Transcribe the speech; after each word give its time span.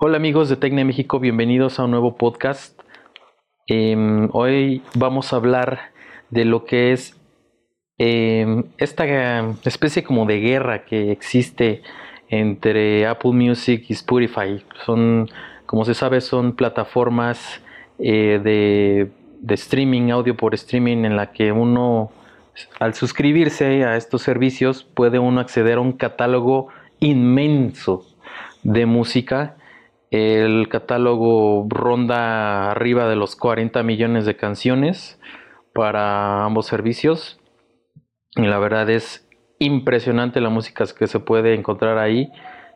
Hola 0.00 0.18
amigos 0.18 0.48
de 0.48 0.54
Tecne 0.54 0.84
México, 0.84 1.18
bienvenidos 1.18 1.80
a 1.80 1.84
un 1.84 1.90
nuevo 1.90 2.14
podcast. 2.16 2.80
Em, 3.66 4.28
hoy 4.32 4.80
vamos 4.94 5.32
a 5.32 5.36
hablar 5.36 5.90
de 6.30 6.44
lo 6.44 6.64
que 6.66 6.92
es 6.92 7.20
em, 7.98 8.62
esta 8.78 9.04
especie 9.64 10.04
como 10.04 10.24
de 10.24 10.38
guerra 10.38 10.84
que 10.84 11.10
existe 11.10 11.82
entre 12.28 13.08
Apple 13.08 13.32
Music 13.32 13.86
y 13.88 13.94
Spotify. 13.94 14.64
Son, 14.86 15.28
como 15.66 15.84
se 15.84 15.94
sabe, 15.94 16.20
son 16.20 16.52
plataformas 16.54 17.60
eh, 17.98 18.40
de, 18.40 19.10
de 19.40 19.54
streaming, 19.54 20.12
audio 20.12 20.36
por 20.36 20.54
streaming, 20.54 21.06
en 21.06 21.16
la 21.16 21.32
que 21.32 21.50
uno, 21.50 22.12
al 22.78 22.94
suscribirse 22.94 23.84
a 23.84 23.96
estos 23.96 24.22
servicios, 24.22 24.84
puede 24.84 25.18
uno 25.18 25.40
acceder 25.40 25.78
a 25.78 25.80
un 25.80 25.90
catálogo 25.90 26.68
inmenso 27.00 28.06
de 28.62 28.86
música. 28.86 29.57
El 30.10 30.68
catálogo 30.68 31.66
ronda 31.68 32.70
arriba 32.70 33.08
de 33.08 33.16
los 33.16 33.36
40 33.36 33.82
millones 33.82 34.24
de 34.24 34.36
canciones 34.36 35.20
para 35.74 36.44
ambos 36.44 36.66
servicios. 36.66 37.40
Y 38.36 38.42
la 38.42 38.58
verdad 38.58 38.88
es 38.88 39.28
impresionante 39.58 40.40
la 40.40 40.48
música 40.48 40.84
que 40.98 41.06
se 41.06 41.20
puede 41.20 41.54
encontrar 41.54 41.98
ahí. 41.98 42.30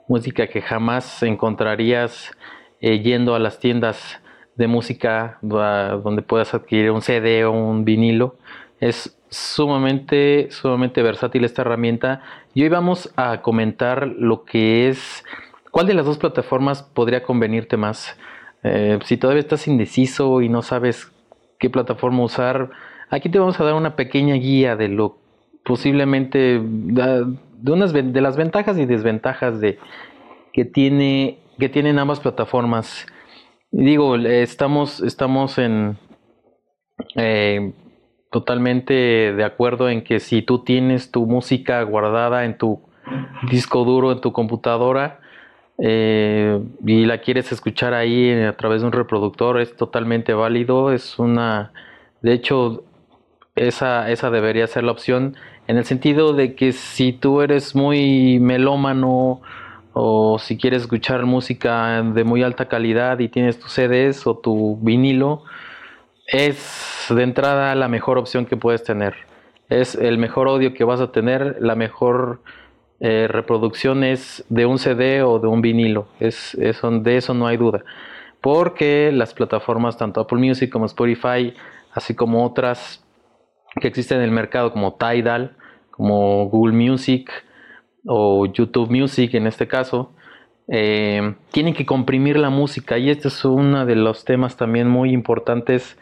Música 0.08 0.48
que 0.48 0.60
jamás 0.60 1.22
encontrarías 1.22 2.32
eh, 2.80 3.00
yendo 3.00 3.34
a 3.34 3.38
las 3.38 3.60
tiendas 3.60 4.20
de 4.56 4.66
música 4.66 5.38
donde 5.40 6.22
puedas 6.22 6.52
adquirir 6.52 6.90
un 6.90 7.00
CD 7.00 7.44
o 7.44 7.52
un 7.52 7.84
vinilo. 7.84 8.36
Es 8.80 9.18
sumamente, 9.30 10.48
sumamente 10.50 11.02
versátil 11.02 11.44
esta 11.44 11.62
herramienta. 11.62 12.22
Y 12.54 12.62
hoy 12.62 12.68
vamos 12.68 13.12
a 13.16 13.40
comentar 13.40 14.06
lo 14.06 14.44
que 14.44 14.88
es, 14.88 15.24
cuál 15.72 15.86
de 15.86 15.94
las 15.94 16.06
dos 16.06 16.18
plataformas 16.18 16.84
podría 16.84 17.24
convenirte 17.24 17.76
más. 17.76 18.16
Eh, 18.62 19.00
si 19.04 19.16
todavía 19.16 19.40
estás 19.40 19.66
indeciso 19.66 20.40
y 20.40 20.48
no 20.48 20.62
sabes 20.62 21.10
qué 21.58 21.68
plataforma 21.68 22.22
usar, 22.22 22.70
aquí 23.10 23.28
te 23.28 23.40
vamos 23.40 23.58
a 23.58 23.64
dar 23.64 23.74
una 23.74 23.96
pequeña 23.96 24.34
guía 24.34 24.76
de 24.76 24.88
lo 24.88 25.18
posiblemente 25.64 26.60
de, 26.62 27.72
unas 27.72 27.92
de 27.92 28.20
las 28.20 28.36
ventajas 28.36 28.78
y 28.78 28.84
desventajas 28.84 29.60
de 29.60 29.78
que 30.52 30.64
tiene 30.64 31.38
que 31.58 31.68
tienen 31.68 31.98
ambas 31.98 32.20
plataformas. 32.20 33.06
Digo, 33.70 34.16
estamos 34.16 35.00
estamos 35.00 35.58
en 35.58 35.96
eh, 37.16 37.72
totalmente 38.30 38.92
de 38.92 39.44
acuerdo 39.44 39.88
en 39.88 40.04
que 40.04 40.20
si 40.20 40.42
tú 40.42 40.64
tienes 40.64 41.10
tu 41.10 41.26
música 41.26 41.82
guardada 41.82 42.44
en 42.44 42.58
tu 42.58 42.82
disco 43.50 43.84
duro, 43.84 44.12
en 44.12 44.20
tu 44.20 44.32
computadora, 44.32 45.21
eh, 45.78 46.60
y 46.86 47.06
la 47.06 47.18
quieres 47.18 47.50
escuchar 47.52 47.94
ahí 47.94 48.30
a 48.30 48.56
través 48.56 48.82
de 48.82 48.86
un 48.86 48.92
reproductor, 48.92 49.60
es 49.60 49.76
totalmente 49.76 50.34
válido. 50.34 50.92
Es 50.92 51.18
una, 51.18 51.72
de 52.20 52.32
hecho, 52.32 52.84
esa, 53.56 54.10
esa 54.10 54.30
debería 54.30 54.66
ser 54.66 54.84
la 54.84 54.92
opción, 54.92 55.36
en 55.66 55.76
el 55.76 55.84
sentido 55.84 56.32
de 56.32 56.54
que 56.54 56.72
si 56.72 57.12
tú 57.12 57.40
eres 57.40 57.74
muy 57.74 58.38
melómano 58.40 59.40
o 59.92 60.38
si 60.38 60.56
quieres 60.56 60.82
escuchar 60.82 61.24
música 61.26 62.02
de 62.02 62.24
muy 62.24 62.42
alta 62.42 62.66
calidad 62.68 63.18
y 63.18 63.28
tienes 63.28 63.58
tus 63.58 63.72
CDs 63.72 64.26
o 64.26 64.36
tu 64.36 64.78
vinilo, 64.80 65.44
es 66.26 67.06
de 67.10 67.22
entrada 67.22 67.74
la 67.74 67.88
mejor 67.88 68.18
opción 68.18 68.46
que 68.46 68.56
puedes 68.56 68.82
tener. 68.84 69.14
Es 69.68 69.94
el 69.94 70.18
mejor 70.18 70.48
audio 70.48 70.74
que 70.74 70.84
vas 70.84 71.00
a 71.00 71.12
tener, 71.12 71.56
la 71.60 71.74
mejor 71.74 72.40
eh, 73.04 73.26
reproducción 73.28 74.04
es 74.04 74.44
de 74.48 74.64
un 74.64 74.78
CD 74.78 75.24
o 75.24 75.40
de 75.40 75.48
un 75.48 75.60
vinilo. 75.60 76.06
Es, 76.20 76.56
de 76.56 77.16
eso 77.16 77.34
no 77.34 77.48
hay 77.48 77.56
duda. 77.56 77.84
Porque 78.40 79.10
las 79.12 79.34
plataformas, 79.34 79.98
tanto 79.98 80.20
Apple 80.20 80.38
Music 80.38 80.70
como 80.70 80.86
Spotify, 80.86 81.52
así 81.92 82.14
como 82.14 82.46
otras 82.46 83.04
que 83.80 83.88
existen 83.88 84.18
en 84.18 84.24
el 84.24 84.30
mercado, 84.30 84.72
como 84.72 84.94
Tidal, 84.94 85.56
como 85.90 86.48
Google 86.48 86.74
Music 86.74 87.28
o 88.06 88.46
YouTube 88.46 88.88
Music 88.88 89.34
en 89.34 89.48
este 89.48 89.66
caso, 89.66 90.12
eh, 90.68 91.34
tienen 91.50 91.74
que 91.74 91.84
comprimir 91.84 92.38
la 92.38 92.50
música 92.50 92.98
y 92.98 93.10
este 93.10 93.28
es 93.28 93.44
uno 93.44 93.84
de 93.84 93.96
los 93.96 94.24
temas 94.24 94.56
también 94.56 94.88
muy 94.88 95.10
importantes 95.10 95.98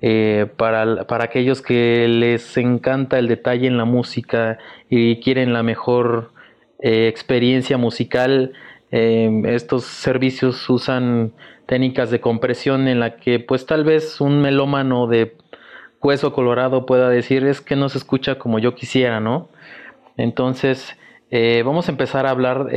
eh, 0.00 0.46
para, 0.56 1.04
aquellos 1.22 1.60
que 1.60 2.08
les 2.08 2.56
encanta 2.56 3.18
el 3.18 3.28
detalle 3.28 3.66
en 3.66 3.76
la 3.76 3.84
música 3.84 4.58
y 4.88 5.20
quieren 5.20 5.52
la 5.52 5.62
mejor 5.62 6.37
eh, 6.80 7.08
experiencia 7.08 7.76
musical. 7.78 8.52
Eh, 8.90 9.42
estos 9.46 9.84
servicios 9.84 10.68
usan 10.70 11.32
técnicas 11.66 12.10
de 12.10 12.20
compresión 12.20 12.88
en 12.88 13.00
la 13.00 13.16
que 13.16 13.40
pues 13.40 13.66
tal 13.66 13.84
vez 13.84 14.20
un 14.20 14.40
melómano 14.40 15.06
de 15.06 15.36
hueso 16.00 16.32
colorado 16.32 16.86
pueda 16.86 17.10
decir 17.10 17.44
es 17.44 17.60
que 17.60 17.76
no 17.76 17.88
se 17.88 17.98
escucha 17.98 18.36
como 18.36 18.58
yo 18.58 18.74
quisiera, 18.74 19.20
¿no? 19.20 19.48
Entonces, 20.16 20.96
vamos 21.64 21.88
a 21.88 21.92
empezar 21.92 22.26
a 22.26 22.30
hablar 22.30 22.68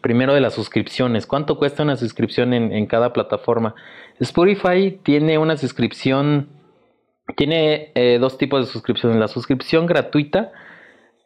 primero 0.00 0.34
de 0.34 0.40
las 0.40 0.54
suscripciones. 0.54 1.26
¿Cuánto 1.26 1.58
cuesta 1.58 1.84
una 1.84 1.96
suscripción 1.96 2.52
en, 2.52 2.72
en, 2.72 2.86
cada 2.86 3.12
plataforma? 3.12 3.74
Spotify 4.18 4.98
tiene 5.02 5.38
una 5.38 5.56
suscripción 5.56 6.48
tiene 7.36 7.92
eh, 7.94 8.18
dos 8.20 8.38
tipos 8.38 8.66
de 8.66 8.72
suscripciones, 8.72 9.18
la 9.18 9.28
suscripción 9.28 9.86
gratuita 9.86 10.52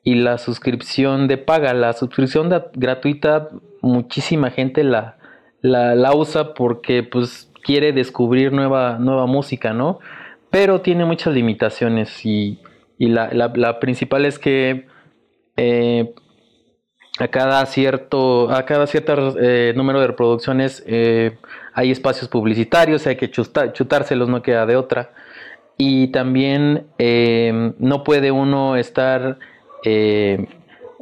y 0.07 0.15
la 0.15 0.39
suscripción 0.39 1.27
de 1.27 1.37
paga. 1.37 1.75
La 1.75 1.93
suscripción 1.93 2.49
gratuita 2.75 3.49
muchísima 3.83 4.51
gente 4.51 4.85
la, 4.85 5.17
la, 5.63 6.15
usa 6.15 6.55
porque 6.55 7.03
pues 7.03 7.51
quiere 7.65 7.93
descubrir 7.93 8.53
nueva, 8.53 8.99
nueva 9.01 9.27
música, 9.27 9.73
¿no? 9.73 9.99
Pero 10.49 10.81
tiene 10.81 11.05
muchas 11.05 11.35
limitaciones 11.35 12.25
y, 12.25 12.61
la, 12.99 13.81
principal 13.81 14.27
es 14.27 14.39
que 14.39 14.87
eh, 15.57 16.15
a 17.19 17.27
cada 17.27 17.67
cierto, 17.67 18.49
a 18.53 18.65
cada 18.65 18.87
cierto 18.87 19.35
eh, 19.41 19.73
número 19.75 20.01
de 20.01 20.07
reproducciones 20.07 20.85
hay 21.75 21.91
espacios 21.91 22.29
publicitarios, 22.29 23.09
hay 23.09 23.17
que 23.17 23.29
chutárselos, 23.29 24.29
no 24.29 24.41
queda 24.41 24.67
de 24.67 24.77
otra 24.77 25.11
y 25.77 26.09
también 26.09 26.87
eh, 26.99 27.73
no 27.79 28.05
puede 28.05 28.31
uno 28.31 28.77
estar 28.77 29.39
eh, 29.85 30.47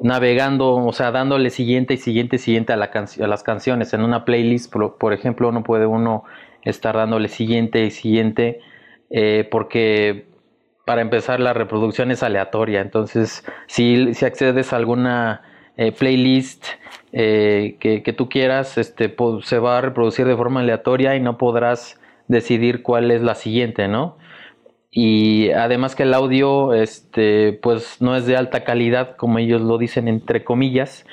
navegando, 0.03 0.75
o 0.77 0.93
sea, 0.93 1.11
dándole 1.11 1.51
siguiente 1.51 1.95
y 1.95 1.97
siguiente 1.97 2.37
y 2.37 2.39
siguiente 2.39 2.73
a, 2.73 2.77
la 2.77 2.91
a 2.93 3.27
las 3.27 3.43
canciones. 3.43 3.93
En 3.95 4.03
una 4.03 4.25
playlist, 4.25 4.73
por, 4.73 5.13
ejemplo, 5.13 5.53
no 5.53 5.63
puede 5.63 5.87
uno 5.87 6.25
estar 6.63 6.97
dándole 6.97 7.29
siguiente 7.29 7.85
y 7.85 7.91
siguiente 7.91 8.61
eh, 9.11 9.47
porque 9.51 10.27
para 10.85 11.03
empezar 11.03 11.41
la 11.41 11.53
reproducción 11.53 12.11
es 12.11 12.23
aleatoria. 12.23 12.81
Entonces, 12.81 13.45
si, 13.67 14.13
accedes 14.25 14.73
a 14.73 14.77
alguna 14.77 15.43
playlist 15.99 16.67
que, 17.13 18.03
que, 18.05 18.13
tú 18.13 18.29
quieras, 18.29 18.79
este, 18.79 19.15
se 19.43 19.59
va 19.59 19.79
a 19.79 19.81
reproducir 19.81 20.27
de 20.27 20.37
forma 20.37 20.61
aleatoria 20.61 21.17
y 21.17 21.21
no 21.21 21.39
podrás 21.39 22.01
decidir 22.29 22.83
cuál 22.83 23.11
es 23.11 23.23
la 23.23 23.35
siguiente, 23.35 23.89
¿no? 23.89 24.17
Y 24.97 25.51
además 25.51 25.95
que 25.97 26.05
el 26.05 26.15
audio 26.15 26.73
este 26.73 27.53
pues 27.63 28.01
no 28.01 28.17
es 28.17 28.27
de 28.27 28.37
alta 28.37 28.65
calidad 28.65 29.17
como 29.17 29.39
ellos 29.39 29.61
lo 29.61 29.77
dicen 29.79 30.09
entre 30.09 30.45
comillas 30.45 31.05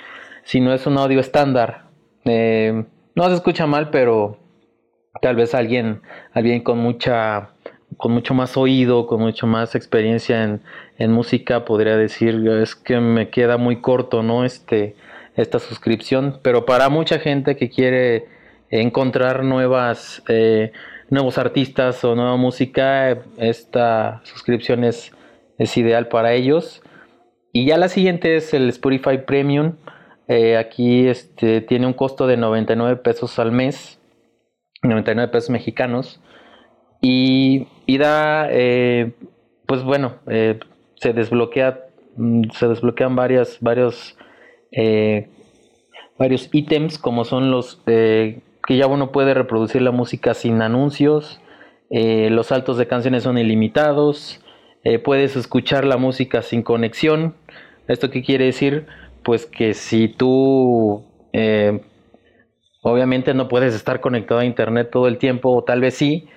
sino 0.44 0.74
es 0.74 0.86
un 0.88 0.98
audio 0.98 1.20
estándar. 1.20 1.86
Eh, 2.26 2.86
no 3.16 3.28
se 3.28 3.36
escucha 3.36 3.66
mal 3.66 3.90
pero 3.90 4.38
tal 5.22 5.36
vez 5.36 5.56
alguien 5.56 6.02
alguien 6.34 6.62
con 6.62 6.78
mucha 6.78 7.50
con 7.98 8.12
mucho 8.12 8.34
más 8.34 8.56
oído 8.58 9.08
con 9.08 9.20
mucho 9.20 9.48
más 9.48 9.76
experiencia 9.76 10.44
en, 10.44 10.62
en 10.98 11.12
música 11.12 11.66
podría 11.66 11.98
decir 11.98 12.48
es 12.62 12.76
que 12.76 13.00
me 13.00 13.30
queda 13.30 13.58
muy 13.58 13.82
corto 13.82 14.22
no 14.22 14.46
este 14.46 14.96
esta 15.36 15.60
suscripción. 15.60 16.40
Pero 16.42 16.66
para 16.66 16.90
mucha 16.90 17.20
gente 17.20 17.56
que 17.56 17.70
quiere 17.70 18.26
encontrar 18.70 19.44
nuevas 19.44 20.24
eh, 20.28 20.72
nuevos 21.12 21.38
artistas 21.38 22.04
o 22.06 22.16
nueva 22.16 22.38
música, 22.38 23.22
esta 23.38 24.22
suscripción 24.24 24.84
es, 24.84 25.12
ideal 25.76 26.08
para 26.08 26.34
ellos. 26.34 26.82
Y 27.54 27.66
ya 27.66 27.78
la 27.78 27.90
siguiente 27.90 28.36
es 28.36 28.52
el 28.56 28.70
Spotify 28.70 29.20
Premium. 29.20 29.76
Eh, 30.28 30.58
aquí 30.58 31.08
este, 31.08 31.62
tiene 31.62 31.86
un 31.86 31.94
costo 31.94 32.26
de 32.26 32.38
99 32.38 32.96
pesos 33.04 33.38
al 33.38 33.52
mes, 33.52 34.00
99 34.82 35.32
pesos 35.32 35.52
mexicanos. 35.52 36.20
Y, 37.02 37.68
da, 38.00 38.48
eh, 38.50 39.12
pues 39.68 39.84
bueno, 39.84 40.16
eh, 40.28 40.60
se 40.96 41.14
desbloquea, 41.14 41.82
mm, 42.16 42.50
se 42.54 42.68
desbloquean 42.68 43.16
varias, 43.16 43.60
varios, 43.60 44.18
varios 46.18 46.50
ítems 46.54 46.98
como 46.98 47.26
son 47.26 47.52
los 47.52 47.84
que 48.66 48.78
ya 48.78 48.88
uno 48.88 49.12
puede 49.12 49.34
reproducir 49.34 49.82
la 49.82 49.92
música 49.92 50.34
sin 50.34 50.62
anuncios, 50.62 51.42
eh, 51.90 52.30
los 52.32 52.48
saltos 52.48 52.78
de 52.78 52.88
canciones 52.88 53.24
son 53.24 53.38
ilimitados, 53.38 54.42
eh, 54.84 55.00
puedes 55.00 55.36
escuchar 55.36 55.86
la 55.86 55.98
música 55.98 56.42
sin 56.42 56.64
conexión. 56.64 57.36
¿Esto 57.88 58.10
qué 58.10 58.24
quiere 58.24 58.46
decir? 58.46 58.88
Pues 59.24 59.46
que 59.46 59.74
si 59.74 60.08
tú, 60.08 61.06
eh, 61.34 61.82
Obviamente 62.84 63.36
no 63.36 63.48
puedes 63.48 63.76
estar 63.76 64.02
conectado 64.02 64.40
a 64.40 64.46
internet 64.46 64.90
todo 64.92 65.08
el 65.08 65.20
tiempo, 65.20 65.52
o 65.52 65.64
tal 65.64 65.82
vez 65.82 65.94
sí, 65.94 66.28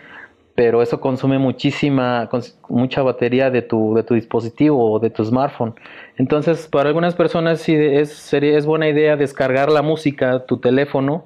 pero 0.54 0.82
eso 0.82 1.00
consume 1.00 1.38
muchísima, 1.38 2.28
mucha 2.68 3.02
batería 3.02 3.50
de 3.50 3.62
tu, 3.62 3.94
de 3.94 4.02
tu 4.02 4.14
dispositivo 4.14 4.92
o 4.92 4.98
de 5.00 5.08
tu 5.08 5.24
smartphone. 5.24 5.74
Entonces, 6.18 6.68
para 6.68 6.88
algunas 6.88 7.14
personas 7.14 7.60
sí 7.60 7.74
es, 7.74 8.12
sería, 8.12 8.58
es 8.58 8.66
buena 8.66 8.88
idea 8.88 9.16
descargar 9.16 9.72
la 9.72 9.80
música 9.80 10.44
tu 10.44 10.58
teléfono 10.58 11.24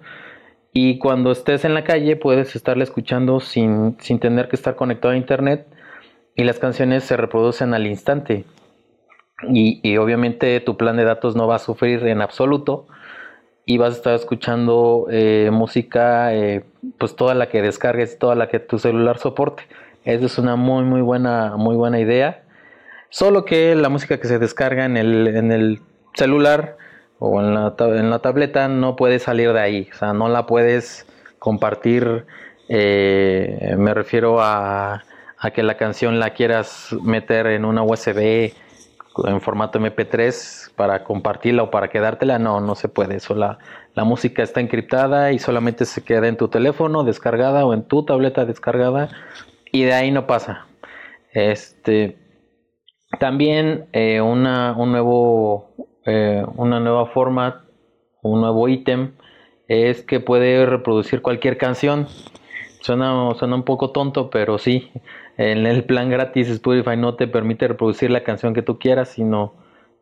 y 0.81 0.99
cuando 0.99 1.33
estés 1.33 1.65
en 1.65 1.75
la 1.75 1.83
calle 1.83 2.15
puedes 2.15 2.55
estarla 2.55 2.85
escuchando 2.85 3.41
sin, 3.41 3.97
sin 3.99 4.21
tener 4.21 4.47
que 4.47 4.55
estar 4.55 4.77
conectado 4.77 5.13
a 5.13 5.17
internet 5.17 5.67
y 6.37 6.45
las 6.45 6.61
canciones 6.61 7.03
se 7.03 7.17
reproducen 7.17 7.75
al 7.75 7.85
instante. 7.89 8.45
Y, 9.49 9.81
y 9.83 9.97
obviamente 9.97 10.61
tu 10.61 10.77
plan 10.77 10.97
de 10.97 11.03
datos 11.03 11.35
no 11.35 11.49
va 11.49 11.57
a 11.57 11.59
sufrir 11.59 12.07
en 12.07 12.23
absoluto 12.23 12.87
y 13.67 13.77
vas 13.77 13.95
a 13.95 13.97
estar 13.97 14.15
escuchando 14.15 15.09
eh, 15.11 15.51
música, 15.53 16.33
eh, 16.33 16.65
pues 16.97 17.17
toda 17.17 17.35
la 17.35 17.49
que 17.49 17.61
descargues, 17.61 18.17
toda 18.17 18.37
la 18.37 18.49
que 18.49 18.61
tu 18.61 18.79
celular 18.79 19.19
soporte. 19.19 19.65
Esa 20.05 20.27
es 20.27 20.39
una 20.39 20.55
muy, 20.55 20.85
muy 20.85 21.01
buena, 21.01 21.57
muy 21.57 21.75
buena 21.75 21.99
idea. 21.99 22.45
Solo 23.09 23.45
que 23.45 23.75
la 23.75 23.89
música 23.89 24.21
que 24.21 24.29
se 24.29 24.39
descarga 24.39 24.85
en 24.85 24.97
el, 24.97 25.27
en 25.27 25.51
el 25.51 25.81
celular 26.15 26.77
o 27.19 27.41
en 27.41 27.55
la, 27.55 27.75
en 27.79 28.11
la 28.11 28.19
tableta 28.21 28.69
no 28.69 28.97
puede 28.97 29.19
salir 29.19 29.53
de 29.53 29.61
ahí. 29.61 29.89
O 29.93 29.97
sea, 29.97 30.13
no 30.13 30.29
la 30.29 30.47
puedes 30.47 31.07
compartir. 31.39 32.27
Eh, 32.69 33.75
me 33.79 33.95
refiero 33.95 34.41
a, 34.41 35.05
a 35.39 35.51
que 35.51 35.63
la 35.63 35.77
canción 35.77 36.19
la 36.19 36.31
quieras 36.31 36.95
meter 37.03 37.47
en 37.47 37.65
una 37.65 37.83
USB 37.83 38.53
en 39.27 39.41
formato 39.41 39.79
MP3 39.81 40.73
para 40.75 41.05
compartirla 41.05 41.65
o 41.65 41.71
para 41.71 41.89
quedártela, 41.89 42.39
no, 42.39 42.61
no 42.61 42.75
se 42.75 42.89
puede. 42.89 43.17
Eso 43.17 43.35
la, 43.35 43.59
música 44.05 44.45
está 44.45 44.61
encriptada 44.61 45.33
y 45.33 45.41
solamente 45.41 45.85
se 45.85 46.05
queda 46.05 46.29
en 46.29 46.37
tu 46.37 46.47
teléfono 46.47 47.03
descargada 47.03 47.67
o 47.67 47.75
en 47.75 47.83
tu 47.83 48.05
tableta 48.05 48.45
descargada 48.45 49.09
y 49.73 49.83
de 49.83 49.93
ahí 49.93 50.13
no 50.13 50.27
pasa. 50.29 50.67
Este, 51.33 52.17
también 53.19 53.89
eh, 53.93 54.21
una, 54.21 54.77
un 54.77 54.93
nuevo, 54.93 55.75
eh, 56.09 56.43
una 56.57 56.81
nueva 56.81 57.07
forma, 57.07 57.65
un 58.23 58.41
nuevo 58.41 58.67
ítem 58.69 59.13
es 59.69 60.03
que 60.03 60.21
puede 60.21 60.65
reproducir 60.65 61.21
cualquier 61.21 61.59
canción. 61.59 62.07
Suena, 62.81 63.35
suena 63.35 63.55
un 63.55 63.65
poco 63.65 63.91
tonto, 63.91 64.31
pero 64.31 64.57
sí. 64.59 64.91
En 65.37 65.67
el 65.67 65.85
plan 65.85 66.09
gratis 66.09 66.49
Spotify 66.49 66.97
no 66.97 67.15
te 67.15 67.29
permite 67.29 67.69
reproducir 67.69 68.11
la 68.11 68.25
canción 68.25 68.55
que 68.55 68.63
tú 68.63 68.79
quieras, 68.79 69.11
sino, 69.11 69.53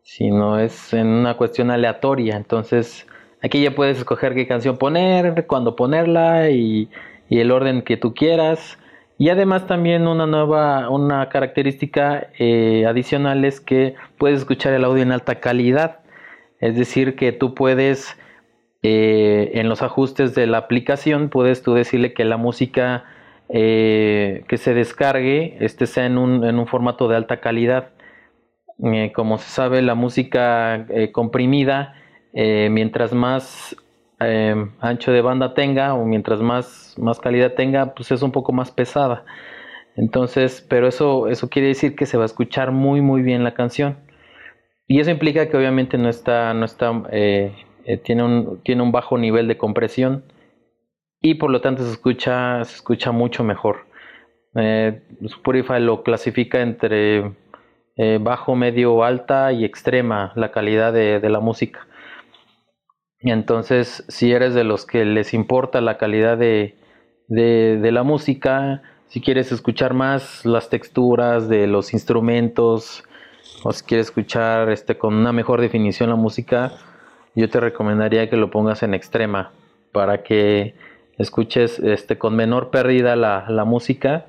sino 0.02 0.58
es 0.58 0.94
en 0.94 1.08
una 1.08 1.36
cuestión 1.36 1.70
aleatoria. 1.70 2.36
Entonces, 2.36 3.06
aquí 3.42 3.60
ya 3.60 3.74
puedes 3.74 3.98
escoger 3.98 4.34
qué 4.34 4.46
canción 4.46 4.78
poner, 4.78 5.46
cuándo 5.46 5.74
ponerla 5.74 6.50
y, 6.50 6.88
el 7.28 7.50
orden 7.50 7.82
que 7.82 7.96
tú 7.96 8.14
quieras. 8.14 8.78
Y 9.18 9.30
además 9.30 9.66
también 9.66 10.06
una 10.06 10.26
nueva, 10.26 10.90
una 10.90 11.28
característica 11.30 12.28
eh, 12.38 12.84
adicional 12.86 13.44
es 13.44 13.60
que 13.60 13.94
puedes 14.18 14.40
escuchar 14.40 14.74
el 14.74 14.84
audio 14.84 15.02
en 15.02 15.12
alta 15.12 15.40
calidad. 15.40 16.00
Es 16.60 16.76
decir, 16.76 17.16
que 17.16 17.32
tú 17.32 17.54
puedes, 17.54 18.16
eh, 18.82 19.52
en 19.54 19.68
los 19.70 19.82
ajustes 19.82 20.34
de 20.34 20.46
la 20.46 20.58
aplicación, 20.58 21.30
puedes 21.30 21.62
tú 21.62 21.72
decirle 21.72 22.12
que 22.12 22.24
la 22.24 22.36
música 22.36 23.04
eh, 23.48 24.44
que 24.48 24.58
se 24.58 24.74
descargue 24.74 25.56
este 25.60 25.86
sea 25.86 26.04
en 26.04 26.18
un, 26.18 26.44
en 26.44 26.58
un 26.58 26.66
formato 26.66 27.08
de 27.08 27.16
alta 27.16 27.40
calidad. 27.40 27.90
Como 29.14 29.38
se 29.38 29.48
sabe, 29.48 29.80
la 29.80 29.94
música 29.94 30.86
comprimida, 31.12 31.94
mientras 32.34 33.14
más 33.14 33.74
ancho 34.18 35.12
de 35.12 35.20
banda 35.20 35.54
tenga 35.54 35.94
o 35.94 36.04
mientras 36.04 36.40
más, 36.40 36.94
más 36.98 37.20
calidad 37.20 37.54
tenga, 37.54 37.94
pues 37.94 38.10
es 38.12 38.22
un 38.22 38.32
poco 38.32 38.52
más 38.52 38.70
pesada. 38.70 39.24
Entonces, 39.96 40.64
pero 40.68 40.88
eso, 40.88 41.28
eso 41.28 41.48
quiere 41.48 41.68
decir 41.68 41.96
que 41.96 42.06
se 42.06 42.16
va 42.16 42.24
a 42.24 42.26
escuchar 42.26 42.70
muy 42.72 43.00
muy 43.00 43.22
bien 43.22 43.44
la 43.44 43.54
canción. 43.54 43.98
Y 44.88 45.00
eso 45.00 45.10
implica 45.10 45.48
que 45.48 45.56
obviamente 45.56 45.98
no 45.98 46.08
está, 46.08 46.54
no 46.54 46.64
está, 46.64 46.92
tiene, 48.04 48.22
un, 48.22 48.62
tiene 48.62 48.82
un 48.82 48.92
bajo 48.92 49.18
nivel 49.18 49.48
de 49.48 49.58
compresión 49.58 50.24
y 51.20 51.34
por 51.34 51.50
lo 51.50 51.60
tanto 51.60 51.82
se 51.82 51.90
escucha, 51.90 52.62
se 52.64 52.76
escucha 52.76 53.12
mucho 53.12 53.42
mejor. 53.42 53.86
Eh, 54.54 55.02
Spotify 55.22 55.80
lo 55.80 56.02
clasifica 56.02 56.60
entre 56.60 57.32
eh, 57.96 58.18
bajo, 58.20 58.54
medio, 58.54 59.04
alta 59.04 59.52
y 59.52 59.64
extrema 59.64 60.32
la 60.36 60.50
calidad 60.50 60.92
de, 60.92 61.28
la 61.28 61.40
música. 61.40 61.86
Y 63.20 63.30
entonces, 63.30 64.04
si 64.08 64.32
eres 64.32 64.54
de 64.54 64.64
los 64.64 64.84
que 64.86 65.04
les 65.04 65.34
importa 65.34 65.80
la 65.80 65.98
calidad 65.98 66.36
de, 66.36 66.76
de, 67.28 67.92
la 67.92 68.02
música, 68.02 68.82
si 69.08 69.20
quieres 69.20 69.52
escuchar 69.52 69.94
más 69.94 70.44
las 70.44 70.68
texturas 70.68 71.48
de 71.48 71.66
los 71.66 71.92
instrumentos, 71.92 73.04
o 73.62 73.72
si 73.72 73.84
quieres 73.84 74.08
escuchar 74.08 74.70
este, 74.70 74.98
con 74.98 75.14
una 75.14 75.32
mejor 75.32 75.60
definición 75.60 76.10
la 76.10 76.16
música, 76.16 76.72
yo 77.34 77.48
te 77.48 77.60
recomendaría 77.60 78.28
que 78.30 78.36
lo 78.36 78.50
pongas 78.50 78.82
en 78.82 78.94
extrema 78.94 79.52
para 79.92 80.22
que 80.22 80.74
escuches 81.18 81.78
este, 81.78 82.18
con 82.18 82.36
menor 82.36 82.70
pérdida 82.70 83.16
la, 83.16 83.64
música, 83.64 84.26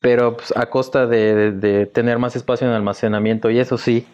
pero 0.00 0.36
pues, 0.36 0.56
a 0.56 0.66
costa 0.66 1.06
de, 1.06 1.86
tener 1.92 2.18
más 2.18 2.36
espacio 2.36 2.66
en 2.66 2.72
almacenamiento. 2.72 3.50
Y 3.50 3.58
eso 3.58 3.78
sí, 3.78 4.06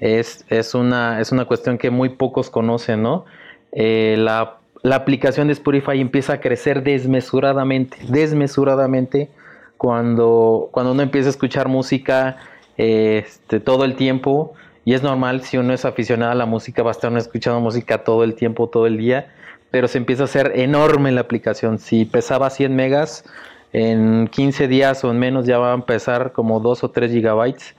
es, 0.00 0.44
es, 0.48 0.74
una, 0.74 1.20
es 1.20 1.32
una 1.32 1.44
cuestión 1.44 1.78
que 1.78 1.90
muy 1.90 2.10
pocos 2.10 2.50
conocen, 2.50 3.02
¿no? 3.02 3.24
Eh, 3.72 4.16
la, 4.18 4.54
aplicación 4.92 5.48
de 5.48 5.52
Spotify 5.54 6.00
empieza 6.00 6.34
a 6.34 6.40
crecer 6.40 6.82
desmesuradamente, 6.82 7.98
desmesuradamente, 8.08 9.28
cuando, 9.76 10.68
cuando 10.72 10.92
uno 10.92 11.02
empieza 11.02 11.28
a 11.28 11.30
escuchar 11.30 11.68
música 11.68 12.36
este, 12.76 13.60
todo 13.60 13.84
el 13.84 13.96
tiempo. 13.96 14.54
Y 14.84 14.94
es 14.94 15.02
normal, 15.02 15.42
si 15.42 15.58
uno 15.58 15.74
es 15.74 15.84
aficionado 15.84 16.32
a 16.32 16.34
la 16.34 16.46
música, 16.46 16.82
va 16.82 16.90
a 16.90 16.92
estar 16.92 17.14
escuchando 17.16 17.60
música 17.60 18.04
todo 18.04 18.24
el 18.24 18.34
tiempo, 18.34 18.68
todo 18.68 18.86
el 18.86 18.96
día 18.96 19.28
pero 19.70 19.88
se 19.88 19.98
empieza 19.98 20.22
a 20.22 20.24
hacer 20.24 20.52
enorme 20.54 21.12
la 21.12 21.20
aplicación. 21.22 21.78
Si 21.78 22.04
pesaba 22.04 22.50
100 22.50 22.74
megas, 22.74 23.24
en 23.72 24.28
15 24.28 24.68
días 24.68 25.04
o 25.04 25.10
en 25.10 25.18
menos 25.18 25.46
ya 25.46 25.58
va 25.58 25.72
a 25.72 25.74
empezar 25.74 26.32
como 26.32 26.60
2 26.60 26.84
o 26.84 26.90
3 26.90 27.12
gigabytes. 27.12 27.74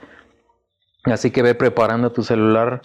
Así 1.12 1.32
que 1.32 1.42
ve 1.42 1.56
preparando 1.56 2.12
tu 2.12 2.24
celular 2.24 2.82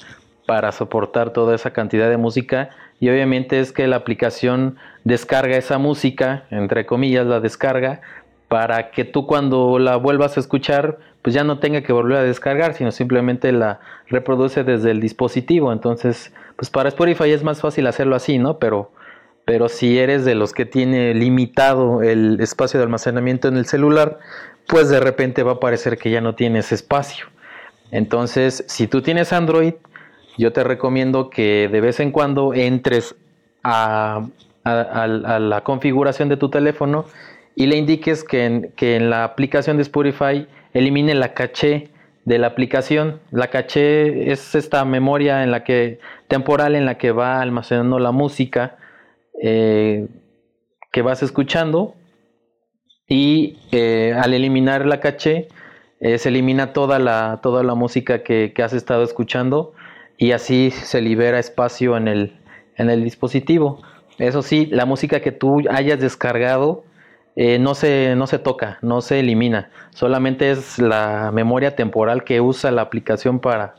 para 0.47 0.73
soportar 0.73 1.31
toda 1.31 1.55
esa 1.55 1.73
cantidad 1.73 2.09
de 2.09 2.17
música. 2.17 2.71
Y 3.01 3.09
obviamente 3.09 3.61
es 3.61 3.73
que 3.73 3.87
la 3.87 3.97
aplicación 3.97 4.77
descarga 5.05 5.57
esa 5.57 5.79
música, 5.79 6.45
entre 6.51 6.87
comillas, 6.87 7.27
la 7.27 7.41
descarga, 7.41 8.01
para 8.49 8.91
que 8.91 9.05
tú 9.05 9.27
cuando 9.27 9.79
la 9.79 9.97
vuelvas 9.97 10.37
a 10.37 10.41
escuchar, 10.41 10.99
pues 11.23 11.35
ya 11.35 11.45
no 11.45 11.59
tenga 11.59 11.83
que 11.83 11.93
volver 11.93 12.19
a 12.19 12.23
descargar, 12.23 12.75
sino 12.75 12.93
simplemente 12.93 13.51
la 13.53 13.81
reproduce 14.09 14.63
desde 14.65 14.91
el 14.91 15.01
dispositivo. 15.01 15.73
Entonces, 15.73 16.33
pues 16.57 16.71
para 16.71 16.91
Spotify 16.91 17.31
es 17.31 17.43
más 17.43 17.61
fácil 17.61 17.87
hacerlo 17.87 18.15
así, 18.15 18.39
¿no? 18.39 18.59
Pero, 18.59 18.93
pero 19.45 19.69
si 19.69 19.99
eres 19.99 20.25
de 20.25 20.35
los 20.35 20.53
que 20.53 20.67
tiene 20.67 21.15
limitado 21.15 22.03
el 22.03 22.39
espacio 22.41 22.79
de 22.79 22.85
almacenamiento 22.85 23.49
en 23.49 23.57
el 23.57 23.67
celular, 23.67 24.19
pues 24.69 24.89
de 24.89 25.01
repente 25.01 25.43
va 25.43 25.53
a 25.53 25.61
parecer 25.61 25.99
que 25.99 26.11
ya 26.11 26.21
no 26.21 26.35
tienes 26.35 26.73
espacio. 26.73 27.27
Entonces, 27.95 28.65
si 28.67 28.89
tú 28.89 29.03
tienes 29.03 29.33
Android, 29.33 29.75
yo 30.37 30.53
te 30.53 30.65
recomiendo 30.65 31.31
que 31.31 31.69
de 31.71 31.81
vez 31.81 32.01
en 32.01 32.11
cuando 32.11 32.53
entres 32.53 33.15
a, 33.63 34.27
la 34.65 35.61
configuración 35.63 36.29
de 36.29 36.37
tu 36.37 36.51
teléfono 36.51 37.05
y 37.55 37.67
le 37.67 37.77
indiques 37.77 38.25
que 38.25 38.47
en, 38.47 39.11
la 39.11 39.23
aplicación 39.23 39.77
de 39.77 39.85
Spotify 39.85 40.49
elimine 40.73 41.15
la 41.15 41.35
caché 41.35 41.91
de 42.25 42.39
la 42.39 42.49
aplicación. 42.49 43.21
La 43.31 43.47
caché 43.47 44.33
es 44.33 44.57
esta 44.57 44.85
memoria 44.85 45.45
en 45.45 45.53
la 45.53 45.63
que 45.63 46.01
temporal 46.27 46.75
en 46.75 46.87
la 46.87 46.99
que 46.99 47.13
va 47.13 47.41
almacenando 47.41 48.01
la 48.01 48.11
música 48.11 48.77
eh, 49.41 50.09
que 50.91 51.03
vas 51.03 51.23
escuchando 51.23 51.95
y 53.07 53.59
eh, 53.71 54.19
al 54.21 54.35
eliminar 54.35 54.85
la 54.85 54.99
caché 54.99 55.47
eh, 56.01 56.19
se 56.19 56.29
elimina 56.29 56.73
toda 56.73 56.99
la, 56.99 57.41
toda 57.43 57.63
la 57.63 57.75
música 57.75 58.23
que, 58.23 58.53
has 58.63 58.73
estado 58.73 59.03
escuchando 59.03 59.73
y 60.19 60.33
así 60.33 60.71
se 60.71 61.01
libera 61.01 61.39
espacio 61.39 61.97
en 61.97 62.09
el, 62.09 62.37
en 62.77 62.91
el 62.91 63.05
dispositivo. 63.05 63.83
Eso 64.19 64.43
sí, 64.43 64.67
la 64.67 64.87
música 64.87 65.21
que 65.21 65.33
tú 65.33 65.63
hayas 65.71 65.99
descargado 65.99 66.85
eh, 67.37 67.59
no, 67.59 67.75
se, 67.75 68.15
no 68.17 68.27
se 68.27 68.39
toca, 68.39 68.79
no 68.83 69.01
se 69.01 69.21
elimina. 69.21 69.71
Solamente 69.91 70.51
es 70.51 70.79
la 70.79 71.31
memoria 71.33 71.75
temporal 71.75 72.25
que 72.25 72.41
usa 72.41 72.71
la 72.71 72.83
aplicación 72.83 73.41
para, 73.41 73.75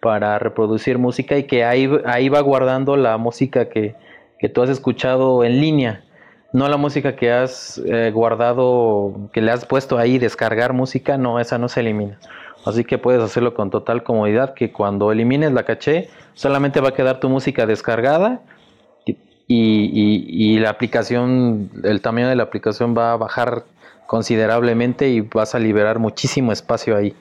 para 0.00 0.38
reproducir 0.38 0.98
música 0.98 1.36
y 1.36 1.44
que 1.44 1.64
ahí, 1.64 1.88
ahí 2.04 2.28
va 2.28 2.40
guardando 2.40 2.96
la 2.96 3.16
música 3.16 3.68
que, 3.68 3.94
que 4.38 4.48
tú 4.48 4.62
has 4.62 4.70
escuchado 4.70 5.44
en 5.44 5.60
línea. 5.60 6.04
No 6.52 6.68
la 6.68 6.76
música 6.76 7.16
que 7.16 7.32
has 7.32 7.78
eh, 7.84 8.10
guardado, 8.12 9.28
que 9.32 9.40
le 9.40 9.50
has 9.50 9.66
puesto 9.66 9.98
ahí, 9.98 10.18
descargar 10.18 10.72
música, 10.72 11.18
no, 11.18 11.40
esa 11.40 11.58
no 11.58 11.68
se 11.68 11.80
elimina. 11.80 12.18
Así 12.64 12.84
que 12.84 12.98
puedes 12.98 13.22
hacerlo 13.22 13.54
con 13.54 13.70
total 13.70 14.02
comodidad, 14.02 14.54
que 14.54 14.72
cuando 14.72 15.12
elimines 15.12 15.52
la 15.52 15.64
caché, 15.64 16.08
solamente 16.34 16.80
va 16.80 16.88
a 16.88 16.94
quedar 16.94 17.20
tu 17.20 17.28
música 17.28 17.66
descargada 17.66 18.40
y, 19.48 20.58
la 20.58 20.70
aplicación, 20.70 21.70
el 21.84 22.00
tamaño 22.00 22.28
de 22.28 22.36
la 22.36 22.42
aplicación 22.42 22.96
va 22.96 23.12
a 23.12 23.16
bajar 23.16 23.64
considerablemente 24.06 25.08
y 25.08 25.20
vas 25.20 25.54
a 25.54 25.58
liberar 25.58 25.98
muchísimo 25.98 26.52
espacio 26.52 26.96
ahí. 26.96 27.14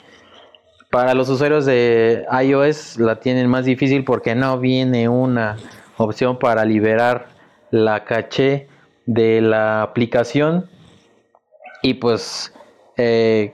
Para 0.90 1.14
los 1.14 1.30
usuarios 1.30 1.66
de 1.66 2.26
iOS 2.44 2.98
la 2.98 3.20
tienen 3.20 3.48
más 3.48 3.66
difícil 3.66 4.04
porque 4.04 4.34
no 4.34 4.60
viene 4.60 5.10
una 5.10 5.58
opción 5.98 6.40
para 6.40 6.64
liberar 6.66 7.28
la 7.70 8.04
caché 8.06 8.68
de 9.06 9.42
la 9.42 9.82
aplicación 9.82 10.70
y 11.82 11.96
pues 11.96 12.54
eh, 12.98 13.54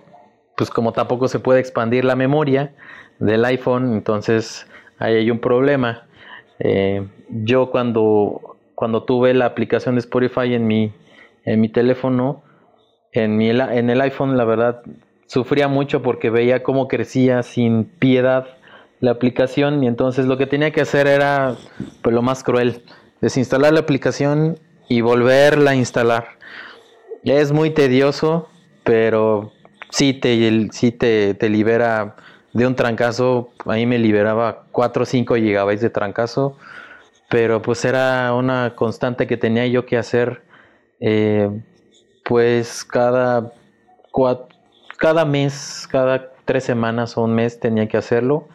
pues 0.56 0.70
como 0.70 0.94
tampoco 0.94 1.28
se 1.28 1.40
puede 1.40 1.60
expandir 1.60 2.06
la 2.06 2.16
memoria 2.16 2.74
del 3.20 3.44
iPhone 3.46 3.94
entonces 3.94 4.68
ahí 5.00 5.16
hay 5.16 5.32
un 5.32 5.40
problema. 5.40 6.08
Eh, 6.60 7.08
yo 7.30 7.72
cuando 7.72 8.52
cuando 8.82 9.04
tuve 9.04 9.36
la 9.36 9.46
aplicación 9.46 9.94
de 9.94 10.00
Spotify 10.00 10.56
en 10.56 10.66
mi, 10.66 10.92
en 11.46 11.62
mi 11.62 11.70
teléfono, 11.70 12.42
en, 13.12 13.38
mi, 13.38 13.48
en 13.48 13.90
el 13.92 14.02
iPhone, 14.02 14.38
la 14.38 14.44
verdad, 14.44 14.82
sufría 15.28 15.68
mucho 15.68 16.02
porque 16.02 16.32
veía 16.32 16.64
cómo 16.64 16.88
crecía 16.88 17.44
sin 17.44 17.86
piedad 17.86 18.48
la 19.00 19.12
aplicación 19.12 19.84
y 19.84 19.88
entonces 19.88 20.26
lo 20.26 20.36
que 20.36 20.48
tenía 20.48 20.72
que 20.72 20.82
hacer 20.82 21.06
era 21.06 21.58
pues 22.02 22.16
lo 22.16 22.24
más 22.24 22.44
cruel, 22.44 22.82
desinstalar 23.22 23.72
la 23.72 23.82
aplicación 23.82 24.58
y 24.92 25.02
volverla 25.02 25.72
a 25.72 25.76
instalar. 25.76 26.38
Es 27.24 27.52
muy 27.52 27.70
tedioso, 27.72 28.50
pero 28.84 29.52
sí 29.90 30.14
te, 30.14 30.68
sí 30.72 30.92
te, 30.92 31.34
te 31.34 31.50
libera 31.50 32.16
de 32.54 32.68
un 32.68 32.76
trancazo. 32.76 33.50
Ahí 33.66 33.86
me 33.86 33.98
liberaba 34.00 34.66
4 34.72 35.04
o 35.04 35.06
5 35.06 35.36
gigabytes 35.36 35.82
de 35.82 35.90
trancazo 35.90 36.58
pero 37.32 37.62
pues 37.62 37.86
era 37.86 38.34
una 38.34 38.76
constante 38.76 39.26
que 39.26 39.38
tenía 39.38 39.66
yo 39.66 39.86
que 39.86 39.98
hacer 39.98 40.42
eh, 41.00 41.50
pues 42.26 42.84
cada 42.84 43.54
cada 44.98 45.24
mes 45.24 45.88
cada 45.90 46.34
tres 46.44 46.66
semanas 46.66 47.18
o 47.18 47.24
un 47.24 47.34
mes 47.34 47.58
tenía 47.58 47.88
que 47.88 47.96
hacerlo 47.96 48.50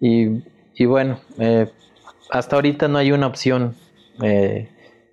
y, 0.00 0.42
bueno 0.86 1.20
eh, 1.38 1.70
hasta 2.30 2.56
ahorita 2.56 2.88
no 2.88 2.98
hay 2.98 3.12
una 3.12 3.28
opción 3.28 3.76
eh, 4.22 4.68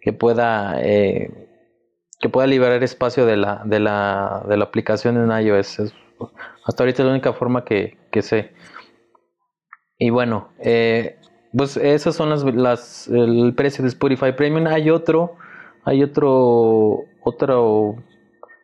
que 0.07 0.13
pueda 0.13 0.79
que 0.79 2.29
pueda 2.31 2.47
liberar 2.47 2.81
espacio 2.81 3.25
de 3.25 3.35
la, 3.35 3.61
de 3.65 3.79
la, 3.79 4.43
de 4.47 4.55
la 4.57 4.63
aplicación 4.63 5.17
en 5.17 5.45
iOS 5.45 5.93
hasta 6.65 6.83
ahorita 6.83 7.01
es 7.01 7.05
la 7.05 7.11
única 7.11 7.33
forma 7.33 7.65
que, 7.65 7.97
que 8.09 8.21
sé 8.21 8.53
y 9.99 10.09
bueno 10.09 10.47
eh, 10.59 11.17
pues 11.55 11.77
esas 11.77 12.15
son 12.15 12.29
las, 12.29 12.43
las, 12.43 13.07
el 13.07 13.53
precio 13.55 13.81
de 13.81 13.89
Spotify 13.89 14.31
Premium. 14.31 14.67
Hay 14.67 14.89
otro, 14.89 15.35
hay 15.83 16.03
otro, 16.03 17.05
otro 17.23 17.95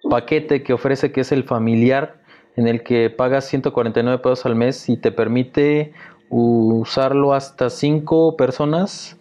paquete 0.09 0.63
que 0.63 0.73
ofrece 0.73 1.11
que 1.11 1.21
es 1.21 1.31
el 1.31 1.43
familiar, 1.43 2.21
en 2.55 2.67
el 2.67 2.83
que 2.83 3.09
pagas 3.09 3.45
149 3.45 4.19
pesos 4.19 4.45
al 4.45 4.55
mes 4.55 4.89
y 4.89 4.97
te 4.97 5.11
permite 5.11 5.93
usarlo 6.29 7.33
hasta 7.33 7.69
5 7.69 8.35
personas. 8.37 9.17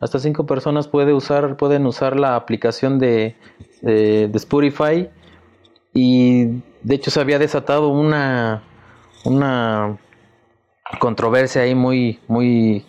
Hasta 0.00 0.18
5 0.18 0.46
personas 0.46 0.88
puede 0.88 1.12
usar, 1.12 1.56
pueden 1.56 1.86
usar 1.86 2.18
la 2.18 2.34
aplicación 2.34 2.98
de, 2.98 3.36
de, 3.82 4.30
Spotify. 4.34 5.08
Y 5.92 6.62
de 6.82 6.94
hecho 6.94 7.10
se 7.10 7.20
había 7.20 7.38
desatado 7.38 7.88
una, 7.88 8.62
una 9.24 9.98
controversia 10.98 11.62
ahí 11.62 11.74
muy, 11.74 12.18
muy 12.28 12.84